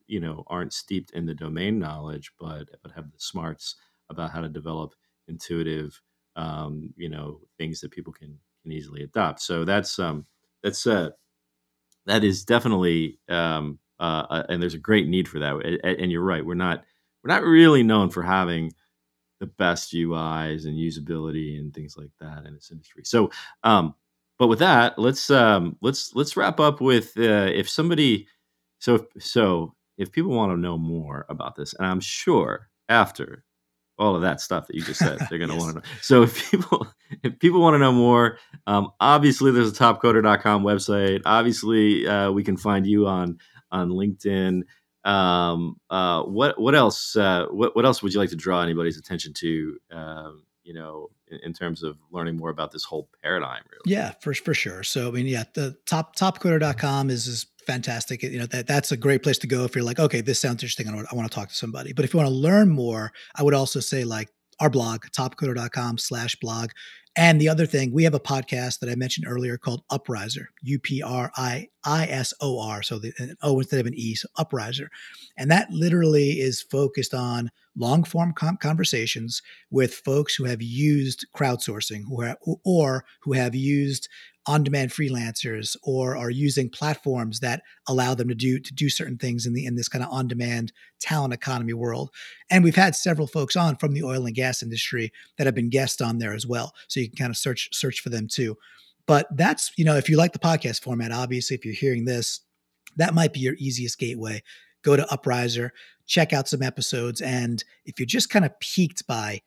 you 0.08 0.20
know, 0.20 0.44
aren't 0.48 0.74
steeped 0.74 1.12
in 1.12 1.26
the 1.26 1.34
domain 1.34 1.80
knowledge, 1.80 2.32
but 2.40 2.68
but 2.84 2.92
have 2.92 3.12
the 3.12 3.20
smarts 3.20 3.76
about 4.10 4.32
how 4.32 4.42
to 4.42 4.50
develop 4.50 4.94
intuitive, 5.28 6.00
um, 6.36 6.94
you 6.98 7.10
know, 7.10 7.40
things 7.58 7.82
that 7.82 7.92
people 7.92 8.14
can 8.14 8.38
can 8.62 8.72
easily 8.72 9.04
adopt. 9.04 9.42
So 9.42 9.66
that's 9.66 9.98
um, 10.00 10.26
that's 10.64 10.86
uh, 10.86 11.10
that 12.06 12.24
is 12.24 12.44
definitely 12.44 13.20
um, 13.30 13.80
uh, 14.00 14.26
uh 14.30 14.44
and 14.50 14.62
there's 14.62 14.74
a 14.74 14.80
great 14.80 15.08
need 15.08 15.28
for 15.28 15.40
that. 15.40 15.80
And 15.84 16.12
you're 16.12 16.22
right, 16.22 16.46
we're 16.46 16.54
not 16.56 16.84
we're 17.24 17.34
not 17.34 17.44
really 17.44 17.84
known 17.84 18.10
for 18.10 18.24
having 18.24 18.74
the 19.40 19.48
best 19.48 19.94
UIs 19.94 20.66
and 20.66 20.78
usability 20.78 21.60
and 21.60 21.74
things 21.74 21.98
like 21.98 22.12
that 22.20 22.46
in 22.46 22.54
this 22.54 22.72
industry. 22.72 23.04
So, 23.04 23.32
um, 23.64 23.96
but 24.38 24.48
with 24.48 24.60
that, 24.60 24.98
let's 24.98 25.30
um, 25.30 25.78
let's 25.82 26.16
let's 26.16 26.38
wrap 26.38 26.60
up 26.60 26.82
with 26.82 27.14
uh, 27.18 27.50
if 27.54 27.70
somebody, 27.70 28.28
so 28.80 28.96
if, 28.96 29.24
so 29.24 29.76
if 29.98 30.12
people 30.12 30.32
want 30.32 30.52
to 30.52 30.58
know 30.58 30.78
more 30.78 31.26
about 31.30 31.56
this, 31.56 31.74
and 31.74 31.86
I'm 31.86 32.00
sure 32.00 32.70
after 32.90 33.44
all 34.00 34.16
of 34.16 34.24
that 34.24 34.42
stuff 34.42 34.66
that 34.68 34.76
you 34.76 34.82
just 34.82 35.00
said, 35.00 35.20
they're 35.30 35.38
going 35.38 35.50
to 35.50 35.56
yes. 35.56 35.64
want 35.64 35.76
to 35.76 35.80
know. 35.82 35.96
So 36.02 36.24
if 36.24 36.52
people 36.52 36.88
if 37.24 37.38
people 37.40 37.62
want 37.62 37.76
to 37.76 37.80
know 37.80 37.92
more, 37.92 38.38
um, 38.68 38.92
obviously 39.00 39.52
there's 39.52 39.70
a 39.70 39.76
topcoder.com 39.76 40.64
website. 40.64 41.22
Obviously, 41.26 42.08
uh, 42.08 42.32
we 42.32 42.44
can 42.44 42.58
find 42.58 42.88
you 42.88 43.08
on 43.08 43.38
on 43.72 43.90
LinkedIn 43.90 44.64
um, 45.04 45.78
uh, 45.90 46.24
what 46.24 46.60
what 46.60 46.76
else 46.76 47.16
uh, 47.16 47.48
what 47.50 47.76
what 47.76 47.86
else 47.86 48.04
would 48.04 48.14
you 48.14 48.20
like 48.20 48.30
to 48.30 48.36
draw 48.36 48.62
anybody's 48.62 48.98
attention 48.98 49.34
to? 49.34 49.78
Um, 49.92 50.44
you 50.64 50.76
know, 50.76 51.10
in, 51.28 51.40
in, 51.44 51.54
terms 51.54 51.82
of 51.82 51.98
learning 52.12 52.38
more 52.38 52.52
about 52.52 52.72
this 52.72 52.84
whole 52.84 53.10
paradigm, 53.24 53.64
really. 53.72 53.82
Yeah, 53.98 54.12
for 54.22 54.34
for 54.36 54.54
sure. 54.54 54.84
So 54.84 55.08
I 55.08 55.12
mean, 55.12 55.26
yeah, 55.26 55.44
the 55.56 55.76
top 55.88 56.16
topcoder.com 56.16 57.10
is 57.10 57.26
is 57.26 57.48
fantastic. 57.66 58.22
You 58.22 58.40
know, 58.40 58.46
that 58.48 58.68
that's 58.68 58.92
a 58.92 58.98
great 58.98 59.24
place 59.24 59.40
to 59.40 59.48
go 59.48 59.64
if 59.64 59.76
you're 59.76 59.84
like, 59.84 60.00
okay, 60.00 60.22
this 60.22 60.40
sounds 60.40 60.62
interesting. 60.62 60.88
I 60.88 60.94
want, 60.94 61.08
I 61.12 61.16
want 61.16 61.32
to 61.32 61.34
talk 61.34 61.50
to 61.50 61.56
somebody. 61.56 61.94
But 61.94 62.06
if 62.06 62.14
you 62.14 62.20
want 62.20 62.30
to 62.30 62.36
learn 62.36 62.70
more, 62.70 63.12
I 63.36 63.44
would 63.44 63.56
also 63.56 63.80
say 63.80 64.04
like 64.04 64.30
our 64.60 64.70
blog, 64.70 65.06
topcoder.com 65.08 65.98
slash 65.98 66.36
blog. 66.36 66.70
And 67.18 67.42
the 67.42 67.50
other 67.50 67.66
thing, 67.66 67.92
we 67.92 68.06
have 68.06 68.14
a 68.14 68.22
podcast 68.22 68.80
that 68.80 68.90
I 68.90 68.96
mentioned 68.96 69.28
earlier 69.28 69.58
called 69.58 69.84
Uprisor, 69.92 70.46
U 70.62 70.80
P 70.80 71.02
R 71.02 71.32
I 71.36 71.68
I 71.84 72.06
S 72.06 72.34
O 72.40 72.62
R. 72.62 72.82
So 72.82 73.00
the 73.00 73.12
an 73.20 73.36
O 73.42 73.60
instead 73.60 73.82
of 73.82 73.86
an 73.86 73.94
E, 73.96 74.16
so 74.16 74.30
Uprisor. 74.38 74.88
And 75.38 75.52
that 75.52 75.70
literally 75.72 76.40
is 76.40 76.62
focused 76.62 77.14
on 77.14 77.52
long 77.76 78.04
form 78.04 78.34
conversations 78.34 79.42
with 79.70 79.94
folks 79.94 80.36
who 80.36 80.46
have 80.46 80.62
used 80.62 81.26
crowdsourcing 81.36 82.04
who 82.08 82.22
are, 82.22 82.38
or 82.64 83.06
who 83.22 83.34
have 83.34 83.56
used 83.56 84.08
on-demand 84.48 84.92
freelancers 84.92 85.78
or 85.84 86.18
are 86.18 86.30
using 86.30 86.70
platforms 86.70 87.40
that 87.42 87.62
allow 87.88 88.16
them 88.16 88.28
to 88.28 88.36
do 88.36 88.60
to 88.60 88.74
do 88.74 88.90
certain 88.90 89.18
things 89.18 89.46
in 89.46 89.54
the 89.54 89.66
in 89.66 89.76
this 89.76 89.88
kind 89.88 90.04
of 90.04 90.12
on-demand 90.12 90.72
talent 91.00 91.34
economy 91.34 91.74
world. 91.74 92.10
And 92.50 92.64
we've 92.64 92.76
had 92.76 92.96
several 92.96 93.28
folks 93.28 93.56
on 93.56 93.76
from 93.76 93.94
the 93.94 94.04
oil 94.04 94.26
and 94.26 94.36
gas 94.36 94.64
industry 94.64 95.12
that 95.38 95.46
have 95.46 95.56
been 95.56 95.70
guests 95.70 96.02
on 96.02 96.18
there 96.18 96.34
as 96.34 96.48
well. 96.48 96.74
So 96.88 97.00
you 97.00 97.10
can 97.10 97.18
kind 97.18 97.30
of 97.30 97.38
search 97.38 97.70
search 97.72 98.00
for 98.00 98.10
them 98.10 98.28
too. 98.28 98.58
But 99.06 99.28
that's, 99.36 99.72
you 99.78 99.86
know, 99.86 99.96
if 99.96 100.10
you 100.10 100.18
like 100.18 100.34
the 100.34 100.40
podcast 100.40 100.82
format, 100.84 101.12
obviously 101.12 101.56
if 101.56 101.66
you're 101.66 101.74
hearing 101.74 102.06
this, 102.06 102.42
that 102.98 103.14
might 103.14 103.34
be 103.34 103.40
your 103.40 103.56
easiest 103.58 104.00
gateway. 104.00 104.42
Go 104.84 104.96
to 104.96 105.06
Uprisor, 105.14 105.72
check 106.08 106.34
out 106.34 106.48
some 106.48 106.64
episodes 106.64 107.22
and 107.22 107.64
if 107.86 108.00
you're 108.00 108.08
just 108.08 108.30
kind 108.30 108.46
of 108.46 108.60
piqued 108.60 109.06
by 109.06 109.42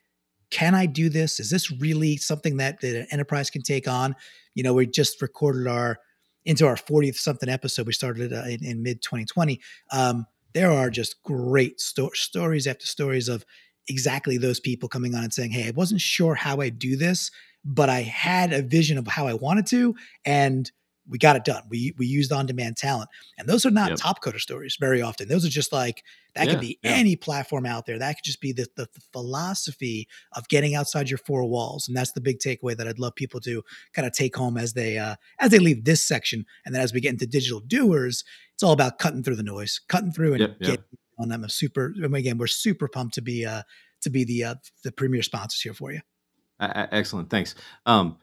can 0.55 0.77
I 0.77 0.87
do 0.87 1.09
this? 1.09 1.41
Is 1.41 1.51
this 1.51 1.73
really 1.73 2.17
something 2.17 2.59
that, 2.59 2.81
that 2.81 2.97
an 2.97 3.07
enterprise 3.11 3.51
can 3.51 3.63
take 3.63 3.89
on? 3.89 4.15
You 4.55 4.63
know, 4.63 4.73
we 4.73 4.87
just 4.87 5.21
recorded 5.21 5.67
our 5.67 5.99
into 6.45 6.65
our 6.65 6.77
40th 6.77 7.17
something 7.17 7.49
episode. 7.49 7.89
We 7.89 7.93
started 7.93 8.33
uh, 8.33 8.45
in, 8.45 8.65
in 8.65 8.83
mid 8.83 9.03
2020. 9.03 9.61
Um, 9.91 10.27
there 10.53 10.71
are 10.71 10.91
just 10.91 11.21
great 11.25 11.81
sto- 11.81 12.11
stories 12.15 12.69
after 12.69 12.87
stories 12.87 13.29
of 13.29 13.45
exactly 13.89 14.39
those 14.39 14.61
people 14.61 14.89
coming 14.89 15.17
on 15.17 15.25
and 15.25 15.35
saying, 15.35 15.51
Hey, 15.51 15.67
I 15.67 15.73
wasn't 15.73 16.01
sure 16.01 16.37
how 16.37 16.61
I 16.61 16.69
do 16.69 16.97
this, 16.97 17.33
but 17.65 17.89
I 17.89 18.03
had 18.03 18.53
a 18.53 18.63
vision 18.63 18.97
of 18.97 19.09
how 19.09 19.27
I 19.27 19.35
wanted 19.35 19.67
to. 19.69 19.97
And 20.25 20.71
we 21.09 21.19
got 21.19 21.37
it 21.37 21.45
done. 21.45 21.63
We 21.69 21.95
we 21.99 22.07
used 22.07 22.33
on 22.33 22.47
demand 22.47 22.77
talent, 22.77 23.11
and 23.39 23.49
those 23.49 23.67
are 23.67 23.71
not 23.71 23.91
yep. 23.91 23.99
Topcoder 23.99 24.41
stories 24.41 24.77
very 24.81 25.03
often. 25.03 25.29
Those 25.29 25.45
are 25.45 25.51
just 25.51 25.73
like 25.73 26.03
that 26.35 26.47
yeah, 26.47 26.53
could 26.53 26.61
be 26.61 26.79
yeah. 26.83 26.93
any 26.93 27.17
platform 27.17 27.67
out 27.67 27.87
there. 27.87 27.99
That 27.99 28.17
could 28.17 28.25
just 28.25 28.41
be 28.41 28.53
the, 28.53 28.67
the, 28.77 28.89
the 28.93 29.01
philosophy 29.13 30.09
of 30.33 30.49
getting 30.49 30.75
outside 30.75 31.11
your 31.11 31.19
four 31.19 31.45
walls, 31.45 31.89
and 31.89 31.97
that's 31.97 32.13
the 32.13 32.21
big 32.21 32.39
takeaway 32.39 32.77
that 32.77 32.89
I'd 32.89 32.99
love 32.99 33.15
people 33.15 33.41
to 33.41 33.63
kind 33.93 34.07
of 34.07 34.13
take 34.13 34.37
home 34.37 34.57
as 34.57 34.73
they 34.73 34.99
uh, 34.99 35.17
as 35.39 35.51
they 35.51 35.59
leave 35.59 35.85
this 35.85 36.05
section, 36.05 36.47
and 36.65 36.75
then 36.75 36.83
as 36.83 36.93
we 36.93 37.01
get 37.01 37.13
into 37.13 37.27
digital 37.27 37.61
doers, 37.61 38.25
it's 38.55 38.63
all 38.63 38.73
about 38.73 38.99
cutting 38.99 39.23
through 39.23 39.37
the 39.37 39.43
noise, 39.43 39.81
cutting 39.89 40.13
through 40.13 40.33
and 40.33 40.41
yep, 40.41 40.59
getting 40.59 40.75
yep. 40.75 41.01
on 41.19 41.29
them. 41.29 41.45
A 41.45 41.49
super 41.49 41.95
again, 42.15 42.39
we're 42.39 42.47
super 42.47 42.89
pumped 42.89 43.15
to 43.15 43.23
be 43.23 43.45
uh, 43.45 43.63
to 44.03 44.11
be 44.11 44.25
the 44.25 44.45
uh, 44.45 44.55
the 44.83 44.93
premier 44.93 45.23
sponsors 45.23 45.61
here 45.61 45.75
for 45.75 45.93
you. 45.93 46.01
Uh, 46.59 46.87
excellent, 46.93 47.29
thanks. 47.31 47.55
Um, 47.85 48.19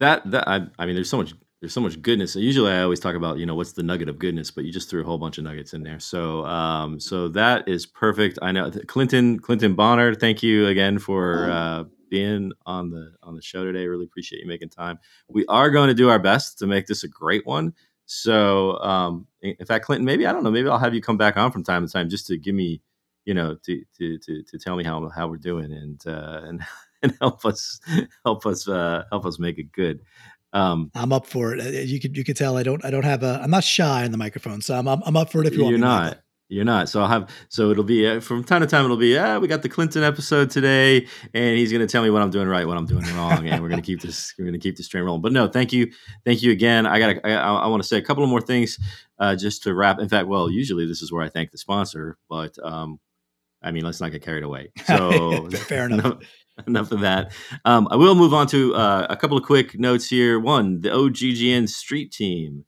that 0.00 0.30
that 0.30 0.48
I, 0.48 0.66
I 0.78 0.86
mean, 0.86 0.94
there's 0.94 1.10
so 1.10 1.18
much 1.18 1.34
there's 1.66 1.74
so 1.74 1.80
much 1.80 2.00
goodness. 2.00 2.36
Usually, 2.36 2.70
I 2.70 2.82
always 2.82 3.00
talk 3.00 3.16
about 3.16 3.38
you 3.38 3.46
know 3.46 3.56
what's 3.56 3.72
the 3.72 3.82
nugget 3.82 4.08
of 4.08 4.20
goodness, 4.20 4.52
but 4.52 4.64
you 4.64 4.72
just 4.72 4.88
threw 4.88 5.00
a 5.00 5.04
whole 5.04 5.18
bunch 5.18 5.36
of 5.36 5.42
nuggets 5.42 5.74
in 5.74 5.82
there. 5.82 5.98
So, 5.98 6.46
um, 6.46 7.00
so 7.00 7.26
that 7.30 7.66
is 7.66 7.86
perfect. 7.86 8.38
I 8.40 8.52
know 8.52 8.70
Clinton 8.86 9.40
Clinton 9.40 9.74
Bonner. 9.74 10.14
Thank 10.14 10.44
you 10.44 10.68
again 10.68 11.00
for 11.00 11.50
uh, 11.50 11.84
being 12.08 12.52
on 12.66 12.90
the 12.90 13.14
on 13.24 13.34
the 13.34 13.42
show 13.42 13.64
today. 13.64 13.84
Really 13.88 14.04
appreciate 14.04 14.40
you 14.42 14.46
making 14.46 14.68
time. 14.68 15.00
We 15.28 15.44
are 15.46 15.68
going 15.70 15.88
to 15.88 15.94
do 15.94 16.08
our 16.08 16.20
best 16.20 16.56
to 16.60 16.68
make 16.68 16.86
this 16.86 17.02
a 17.02 17.08
great 17.08 17.44
one. 17.44 17.74
So, 18.04 18.78
um, 18.78 19.26
in 19.42 19.66
fact, 19.66 19.86
Clinton, 19.86 20.04
maybe 20.04 20.24
I 20.24 20.32
don't 20.32 20.44
know. 20.44 20.52
Maybe 20.52 20.68
I'll 20.68 20.78
have 20.78 20.94
you 20.94 21.00
come 21.00 21.16
back 21.16 21.36
on 21.36 21.50
from 21.50 21.64
time 21.64 21.84
to 21.84 21.92
time 21.92 22.08
just 22.08 22.28
to 22.28 22.38
give 22.38 22.54
me, 22.54 22.80
you 23.24 23.34
know, 23.34 23.56
to 23.64 23.82
to 23.98 24.18
to, 24.18 24.42
to 24.44 24.58
tell 24.60 24.76
me 24.76 24.84
how 24.84 25.08
how 25.08 25.26
we're 25.26 25.36
doing 25.36 25.72
and 25.72 26.00
uh, 26.06 26.42
and 26.44 26.62
and 27.02 27.16
help 27.20 27.44
us 27.44 27.80
help 28.24 28.46
us 28.46 28.68
uh, 28.68 29.02
help 29.10 29.26
us 29.26 29.40
make 29.40 29.58
it 29.58 29.72
good. 29.72 30.00
Um, 30.56 30.90
I'm 30.94 31.12
up 31.12 31.26
for 31.26 31.54
it. 31.54 31.60
Uh, 31.60 31.80
you 31.80 32.00
could 32.00 32.16
you 32.16 32.24
could 32.24 32.36
tell 32.36 32.56
I 32.56 32.62
don't 32.62 32.84
I 32.84 32.90
don't 32.90 33.04
have 33.04 33.22
a 33.22 33.40
I'm 33.42 33.50
not 33.50 33.64
shy 33.64 34.04
on 34.04 34.10
the 34.10 34.16
microphone, 34.16 34.62
so 34.62 34.74
I'm 34.74 34.88
I'm, 34.88 35.02
I'm 35.04 35.16
up 35.16 35.30
for 35.30 35.42
it 35.42 35.46
if 35.46 35.54
you 35.54 35.62
want. 35.62 35.72
You're 35.72 35.80
not. 35.80 36.18
You're 36.48 36.64
not. 36.64 36.88
So 36.88 37.00
I'll 37.00 37.08
have. 37.08 37.28
So 37.48 37.70
it'll 37.70 37.84
be 37.84 38.06
uh, 38.06 38.20
from 38.20 38.44
time 38.44 38.60
to 38.60 38.66
time. 38.66 38.84
It'll 38.84 38.96
be. 38.96 39.08
Yeah, 39.08 39.38
we 39.38 39.48
got 39.48 39.62
the 39.62 39.68
Clinton 39.68 40.02
episode 40.02 40.48
today, 40.48 41.06
and 41.34 41.58
he's 41.58 41.72
going 41.72 41.86
to 41.86 41.90
tell 41.90 42.04
me 42.04 42.10
what 42.10 42.22
I'm 42.22 42.30
doing 42.30 42.46
right, 42.46 42.66
what 42.66 42.76
I'm 42.76 42.86
doing 42.86 43.04
wrong, 43.16 43.48
and 43.48 43.60
we're 43.60 43.68
going 43.68 43.82
to 43.82 43.86
keep 43.86 44.00
this. 44.00 44.32
We're 44.38 44.44
going 44.44 44.58
to 44.58 44.60
keep 44.60 44.76
this 44.76 44.86
train 44.86 45.02
rolling. 45.02 45.22
But 45.22 45.32
no, 45.32 45.48
thank 45.48 45.72
you, 45.72 45.90
thank 46.24 46.42
you 46.42 46.52
again. 46.52 46.86
I 46.86 47.00
got. 47.00 47.16
I, 47.24 47.32
I 47.32 47.66
want 47.66 47.82
to 47.82 47.88
say 47.88 47.98
a 47.98 48.02
couple 48.02 48.22
of 48.22 48.30
more 48.30 48.40
things, 48.40 48.78
uh, 49.18 49.34
just 49.34 49.64
to 49.64 49.74
wrap. 49.74 49.98
In 49.98 50.08
fact, 50.08 50.28
well, 50.28 50.48
usually 50.48 50.86
this 50.86 51.02
is 51.02 51.10
where 51.10 51.22
I 51.22 51.28
thank 51.28 51.50
the 51.50 51.58
sponsor, 51.58 52.16
but 52.30 52.56
um, 52.62 53.00
I 53.60 53.72
mean, 53.72 53.84
let's 53.84 54.00
not 54.00 54.12
get 54.12 54.22
carried 54.22 54.44
away. 54.44 54.70
So 54.86 55.50
fair 55.50 55.86
enough. 55.86 56.18
enough. 56.66 56.92
of 56.92 57.00
that. 57.00 57.32
Um, 57.64 57.88
I 57.90 57.96
will 57.96 58.14
move 58.14 58.32
on 58.32 58.46
to 58.48 58.74
uh, 58.74 59.06
a 59.10 59.16
couple 59.16 59.36
of 59.36 59.44
quick 59.44 59.78
notes 59.78 60.08
here. 60.08 60.38
One, 60.38 60.80
the 60.80 60.90
OGGN 60.90 61.68
Street 61.68 62.12
Team, 62.12 62.64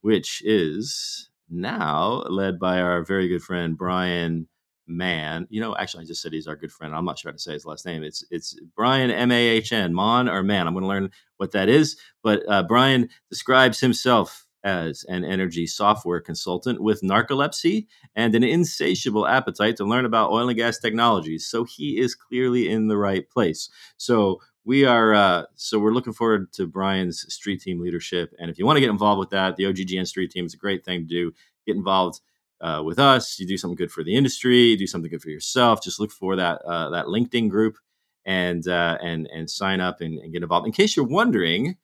which 0.00 0.42
is 0.44 1.30
now 1.50 2.22
led 2.28 2.58
by 2.58 2.80
our 2.80 3.04
very 3.04 3.28
good 3.28 3.42
friend 3.42 3.76
Brian 3.76 4.48
Mahn. 4.86 5.46
You 5.50 5.60
know, 5.60 5.76
actually, 5.76 6.04
I 6.04 6.06
just 6.06 6.22
said 6.22 6.32
he's 6.32 6.46
our 6.46 6.56
good 6.56 6.72
friend. 6.72 6.94
I'm 6.94 7.04
not 7.04 7.18
sure 7.18 7.30
how 7.30 7.34
to 7.34 7.38
say 7.38 7.52
his 7.54 7.66
last 7.66 7.86
name. 7.86 8.02
It's 8.02 8.24
it's 8.30 8.58
Brian 8.76 9.10
M 9.10 9.32
A 9.32 9.48
H 9.48 9.72
N, 9.72 9.92
Mon 9.94 10.28
or 10.28 10.42
Man. 10.42 10.66
I'm 10.66 10.74
going 10.74 10.82
to 10.84 10.88
learn 10.88 11.10
what 11.38 11.52
that 11.52 11.68
is. 11.68 11.96
But 12.22 12.42
uh, 12.48 12.62
Brian 12.62 13.08
describes 13.28 13.80
himself 13.80 14.46
as 14.64 15.04
an 15.08 15.24
energy 15.24 15.66
software 15.66 16.20
consultant 16.20 16.82
with 16.82 17.02
narcolepsy 17.02 17.86
and 18.14 18.34
an 18.34 18.44
insatiable 18.44 19.26
appetite 19.26 19.76
to 19.76 19.84
learn 19.84 20.04
about 20.04 20.30
oil 20.30 20.48
and 20.48 20.56
gas 20.56 20.78
technologies. 20.78 21.46
So 21.46 21.64
he 21.64 21.98
is 21.98 22.14
clearly 22.14 22.68
in 22.68 22.88
the 22.88 22.96
right 22.96 23.28
place. 23.28 23.68
So 23.96 24.40
we 24.64 24.84
are 24.84 25.14
uh, 25.14 25.44
so 25.56 25.78
we're 25.78 25.92
looking 25.92 26.12
forward 26.12 26.52
to 26.54 26.66
Brian's 26.66 27.24
street 27.32 27.60
team 27.60 27.80
leadership. 27.80 28.32
And 28.38 28.50
if 28.50 28.58
you 28.58 28.66
want 28.66 28.76
to 28.76 28.80
get 28.80 28.90
involved 28.90 29.18
with 29.18 29.30
that, 29.30 29.56
the 29.56 29.64
OGGN 29.64 30.06
street 30.06 30.30
team 30.30 30.46
is 30.46 30.54
a 30.54 30.58
great 30.58 30.84
thing 30.84 31.00
to 31.00 31.06
do. 31.06 31.32
Get 31.66 31.76
involved 31.76 32.20
uh, 32.60 32.82
with 32.84 32.98
us. 32.98 33.38
You 33.38 33.46
do 33.46 33.56
something 33.56 33.76
good 33.76 33.90
for 33.90 34.04
the 34.04 34.14
industry. 34.14 34.58
You 34.58 34.78
do 34.78 34.86
something 34.86 35.10
good 35.10 35.22
for 35.22 35.30
yourself. 35.30 35.82
Just 35.82 35.98
look 35.98 36.12
for 36.12 36.36
that 36.36 36.62
uh, 36.62 36.90
that 36.90 37.06
LinkedIn 37.06 37.50
group 37.50 37.76
and 38.24 38.66
uh, 38.68 38.98
and 39.02 39.26
and 39.26 39.50
sign 39.50 39.80
up 39.80 40.00
and, 40.00 40.18
and, 40.18 40.32
get 40.32 40.42
involved. 40.42 40.66
In 40.66 40.72
case 40.72 40.96
you're 40.96 41.06
wondering, 41.06 41.76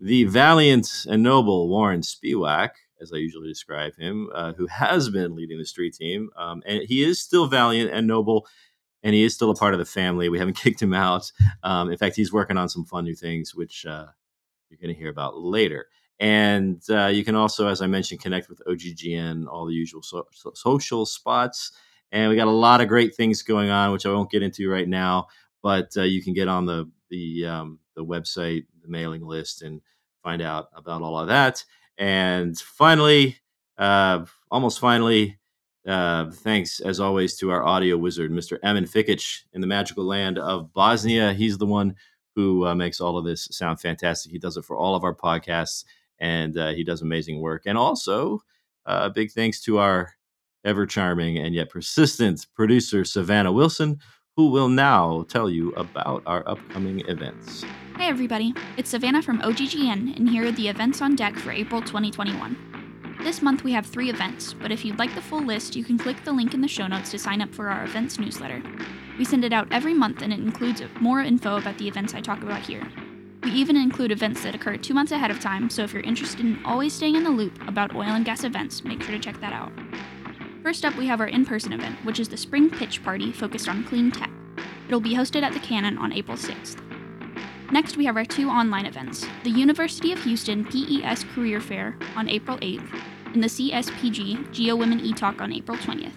the 0.00 0.24
valiant 0.24 1.06
and 1.08 1.22
noble 1.22 1.68
Warren 1.68 2.00
Spiewak, 2.00 2.70
as 3.00 3.12
I 3.12 3.16
usually 3.16 3.48
describe 3.48 3.96
him, 3.96 4.28
uh, 4.34 4.52
who 4.54 4.66
has 4.66 5.10
been 5.10 5.34
leading 5.34 5.58
the 5.58 5.66
street 5.66 5.94
team, 5.94 6.30
um, 6.36 6.62
and 6.66 6.82
he 6.82 7.02
is 7.02 7.20
still 7.20 7.46
valiant 7.46 7.90
and 7.92 8.06
noble 8.06 8.46
and 9.02 9.14
he 9.14 9.22
is 9.22 9.34
still 9.34 9.50
a 9.50 9.54
part 9.54 9.74
of 9.74 9.78
the 9.78 9.84
family. 9.86 10.28
We 10.28 10.38
haven't 10.38 10.56
kicked 10.58 10.80
him 10.82 10.94
out. 10.94 11.30
Um, 11.62 11.90
in 11.90 11.98
fact, 11.98 12.16
he's 12.16 12.32
working 12.32 12.56
on 12.56 12.68
some 12.68 12.84
fun 12.84 13.04
new 13.04 13.14
things, 13.14 13.54
which 13.54 13.84
uh, 13.86 14.06
you're 14.70 14.78
going 14.80 14.94
to 14.94 14.98
hear 15.00 15.10
about 15.10 15.38
later. 15.38 15.86
And 16.20 16.82
uh, 16.90 17.06
you 17.06 17.24
can 17.24 17.34
also, 17.34 17.68
as 17.68 17.82
I 17.82 17.86
mentioned, 17.86 18.20
connect 18.20 18.48
with 18.48 18.62
OGGN, 18.68 19.46
all 19.48 19.66
the 19.66 19.74
usual 19.74 20.02
so- 20.02 20.28
so- 20.32 20.52
social 20.54 21.06
spots. 21.06 21.72
And 22.12 22.30
we 22.30 22.36
got 22.36 22.46
a 22.48 22.50
lot 22.50 22.80
of 22.80 22.88
great 22.88 23.14
things 23.14 23.42
going 23.42 23.70
on, 23.70 23.92
which 23.92 24.06
I 24.06 24.10
won't 24.12 24.30
get 24.30 24.42
into 24.42 24.70
right 24.70 24.88
now. 24.88 25.28
But 25.62 25.90
uh, 25.96 26.02
you 26.02 26.22
can 26.22 26.34
get 26.34 26.48
on 26.48 26.66
the 26.66 26.90
the 27.08 27.46
um, 27.46 27.78
the 27.96 28.04
website, 28.04 28.66
the 28.82 28.88
mailing 28.88 29.24
list, 29.24 29.62
and 29.62 29.80
find 30.22 30.42
out 30.42 30.68
about 30.74 31.02
all 31.02 31.18
of 31.18 31.28
that. 31.28 31.64
And 31.98 32.58
finally, 32.58 33.38
uh, 33.78 34.24
almost 34.50 34.80
finally, 34.80 35.38
uh, 35.86 36.30
thanks, 36.30 36.80
as 36.80 37.00
always, 37.00 37.36
to 37.36 37.50
our 37.50 37.64
audio 37.64 37.96
wizard, 37.96 38.30
Mr. 38.30 38.58
Emin 38.62 38.84
Fikic, 38.84 39.42
in 39.52 39.60
the 39.60 39.66
magical 39.66 40.04
land 40.04 40.38
of 40.38 40.72
Bosnia. 40.72 41.32
He's 41.32 41.58
the 41.58 41.66
one 41.66 41.96
who 42.34 42.66
uh, 42.66 42.74
makes 42.74 43.00
all 43.00 43.18
of 43.18 43.24
this 43.24 43.48
sound 43.50 43.80
fantastic. 43.80 44.32
He 44.32 44.38
does 44.38 44.56
it 44.56 44.64
for 44.64 44.76
all 44.76 44.94
of 44.94 45.04
our 45.04 45.14
podcasts, 45.14 45.84
and 46.18 46.56
uh, 46.56 46.70
he 46.70 46.84
does 46.84 47.02
amazing 47.02 47.40
work. 47.40 47.62
And 47.66 47.76
also, 47.76 48.40
uh, 48.86 49.08
big 49.08 49.32
thanks 49.32 49.60
to 49.62 49.78
our 49.78 50.12
ever 50.64 50.86
charming 50.86 51.38
and 51.38 51.54
yet 51.54 51.70
persistent 51.70 52.46
producer, 52.54 53.04
Savannah 53.04 53.52
Wilson, 53.52 53.98
who 54.36 54.48
will 54.48 54.68
now 54.68 55.26
tell 55.28 55.50
you 55.50 55.72
about 55.72 56.22
our 56.24 56.42
upcoming 56.48 57.00
events. 57.06 57.64
Hey, 57.98 58.08
everybody. 58.08 58.54
It's 58.78 58.88
Savannah 58.88 59.20
from 59.20 59.42
OGGN, 59.42 60.16
and 60.16 60.28
here 60.28 60.46
are 60.46 60.52
the 60.52 60.68
events 60.68 61.02
on 61.02 61.14
deck 61.14 61.36
for 61.36 61.52
April 61.52 61.82
2021. 61.82 63.18
This 63.22 63.42
month 63.42 63.62
we 63.62 63.72
have 63.72 63.84
three 63.84 64.08
events, 64.08 64.54
but 64.54 64.72
if 64.72 64.86
you'd 64.86 64.98
like 64.98 65.14
the 65.14 65.20
full 65.20 65.42
list, 65.42 65.76
you 65.76 65.84
can 65.84 65.98
click 65.98 66.24
the 66.24 66.32
link 66.32 66.54
in 66.54 66.62
the 66.62 66.68
show 66.68 66.86
notes 66.86 67.10
to 67.10 67.18
sign 67.18 67.42
up 67.42 67.54
for 67.54 67.68
our 67.68 67.84
events 67.84 68.18
newsletter. 68.18 68.62
We 69.18 69.26
send 69.26 69.44
it 69.44 69.52
out 69.52 69.68
every 69.70 69.92
month 69.92 70.22
and 70.22 70.32
it 70.32 70.40
includes 70.40 70.82
more 70.98 71.20
info 71.20 71.58
about 71.58 71.76
the 71.76 71.86
events 71.86 72.14
I 72.14 72.22
talk 72.22 72.42
about 72.42 72.62
here. 72.62 72.88
We 73.42 73.50
even 73.50 73.76
include 73.76 74.12
events 74.12 74.42
that 74.44 74.54
occur 74.54 74.78
two 74.78 74.94
months 74.94 75.12
ahead 75.12 75.30
of 75.30 75.40
time, 75.40 75.68
so 75.68 75.82
if 75.82 75.92
you're 75.92 76.02
interested 76.02 76.40
in 76.40 76.64
always 76.64 76.94
staying 76.94 77.16
in 77.16 77.24
the 77.24 77.30
loop 77.30 77.68
about 77.68 77.94
oil 77.94 78.04
and 78.04 78.24
gas 78.24 78.44
events, 78.44 78.82
make 78.82 79.02
sure 79.02 79.12
to 79.12 79.18
check 79.18 79.38
that 79.40 79.52
out. 79.52 79.72
First 80.62 80.84
up, 80.84 80.96
we 80.96 81.08
have 81.08 81.20
our 81.20 81.26
in 81.26 81.44
person 81.44 81.72
event, 81.72 81.96
which 82.04 82.20
is 82.20 82.28
the 82.28 82.36
Spring 82.36 82.70
Pitch 82.70 83.02
Party 83.02 83.32
focused 83.32 83.68
on 83.68 83.82
clean 83.82 84.12
tech. 84.12 84.30
It'll 84.86 85.00
be 85.00 85.16
hosted 85.16 85.42
at 85.42 85.52
the 85.52 85.58
Cannon 85.58 85.98
on 85.98 86.12
April 86.12 86.36
6th. 86.36 86.80
Next, 87.72 87.96
we 87.96 88.04
have 88.04 88.16
our 88.16 88.24
two 88.24 88.48
online 88.48 88.86
events 88.86 89.26
the 89.42 89.50
University 89.50 90.12
of 90.12 90.22
Houston 90.22 90.64
PES 90.64 91.24
Career 91.34 91.60
Fair 91.60 91.96
on 92.14 92.28
April 92.28 92.58
8th 92.58 93.02
and 93.34 93.42
the 93.42 93.48
CSPG 93.48 94.52
Geo 94.52 94.76
Women 94.76 95.00
E-Talk 95.00 95.40
on 95.40 95.52
April 95.52 95.76
20th. 95.78 96.12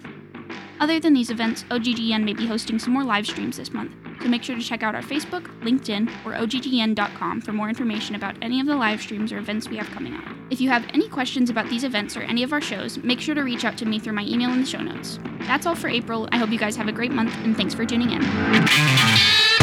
Other 0.78 1.00
than 1.00 1.14
these 1.14 1.30
events, 1.30 1.64
OGGN 1.64 2.22
may 2.22 2.34
be 2.34 2.46
hosting 2.46 2.78
some 2.78 2.92
more 2.92 3.04
live 3.04 3.26
streams 3.26 3.56
this 3.56 3.72
month, 3.72 3.94
so 4.22 4.28
make 4.28 4.42
sure 4.42 4.56
to 4.56 4.62
check 4.62 4.82
out 4.82 4.94
our 4.94 5.02
Facebook, 5.02 5.44
LinkedIn, 5.60 6.08
or 6.24 6.32
OGGN.com 6.32 7.40
for 7.40 7.52
more 7.52 7.68
information 7.68 8.14
about 8.14 8.36
any 8.42 8.60
of 8.60 8.66
the 8.66 8.76
live 8.76 9.00
streams 9.00 9.32
or 9.32 9.38
events 9.38 9.68
we 9.68 9.76
have 9.76 9.86
coming 9.90 10.14
up. 10.14 10.24
If 10.50 10.60
you 10.60 10.68
have 10.70 10.86
any 10.94 11.08
questions 11.08 11.50
about 11.50 11.68
these 11.68 11.84
events 11.84 12.16
or 12.16 12.22
any 12.22 12.42
of 12.42 12.52
our 12.52 12.60
shows, 12.60 12.98
make 12.98 13.20
sure 13.20 13.34
to 13.34 13.42
reach 13.42 13.64
out 13.64 13.76
to 13.78 13.86
me 13.86 13.98
through 13.98 14.14
my 14.14 14.24
email 14.24 14.52
in 14.52 14.60
the 14.60 14.66
show 14.66 14.80
notes. 14.80 15.18
That's 15.40 15.66
all 15.66 15.74
for 15.74 15.88
April. 15.88 16.28
I 16.32 16.36
hope 16.38 16.50
you 16.50 16.58
guys 16.58 16.76
have 16.76 16.88
a 16.88 16.92
great 16.92 17.12
month, 17.12 17.34
and 17.44 17.56
thanks 17.56 17.74
for 17.74 17.84
tuning 17.84 18.10
in. 18.10 18.22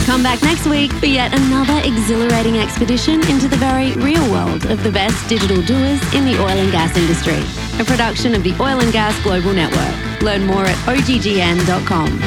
Come 0.06 0.22
back 0.22 0.42
next 0.44 0.68
week 0.68 0.92
for 0.92 1.06
yet 1.06 1.34
another 1.34 1.80
exhilarating 1.86 2.58
expedition 2.58 3.26
into 3.30 3.48
the 3.48 3.56
very 3.56 3.94
real 3.94 4.30
world 4.30 4.66
of 4.66 4.84
the 4.84 4.92
best 4.92 5.30
digital 5.30 5.62
doers 5.62 6.14
in 6.14 6.26
the 6.26 6.38
oil 6.42 6.50
and 6.50 6.72
gas 6.72 6.96
industry. 6.98 7.42
A 7.80 7.86
production 7.86 8.36
of 8.36 8.44
the 8.44 8.52
Oil 8.62 8.82
and 8.82 8.92
Gas 8.92 9.18
Global 9.24 9.54
Network. 9.54 10.22
Learn 10.22 10.46
more 10.46 10.66
at 10.66 10.76
oggn.com. 10.86 12.20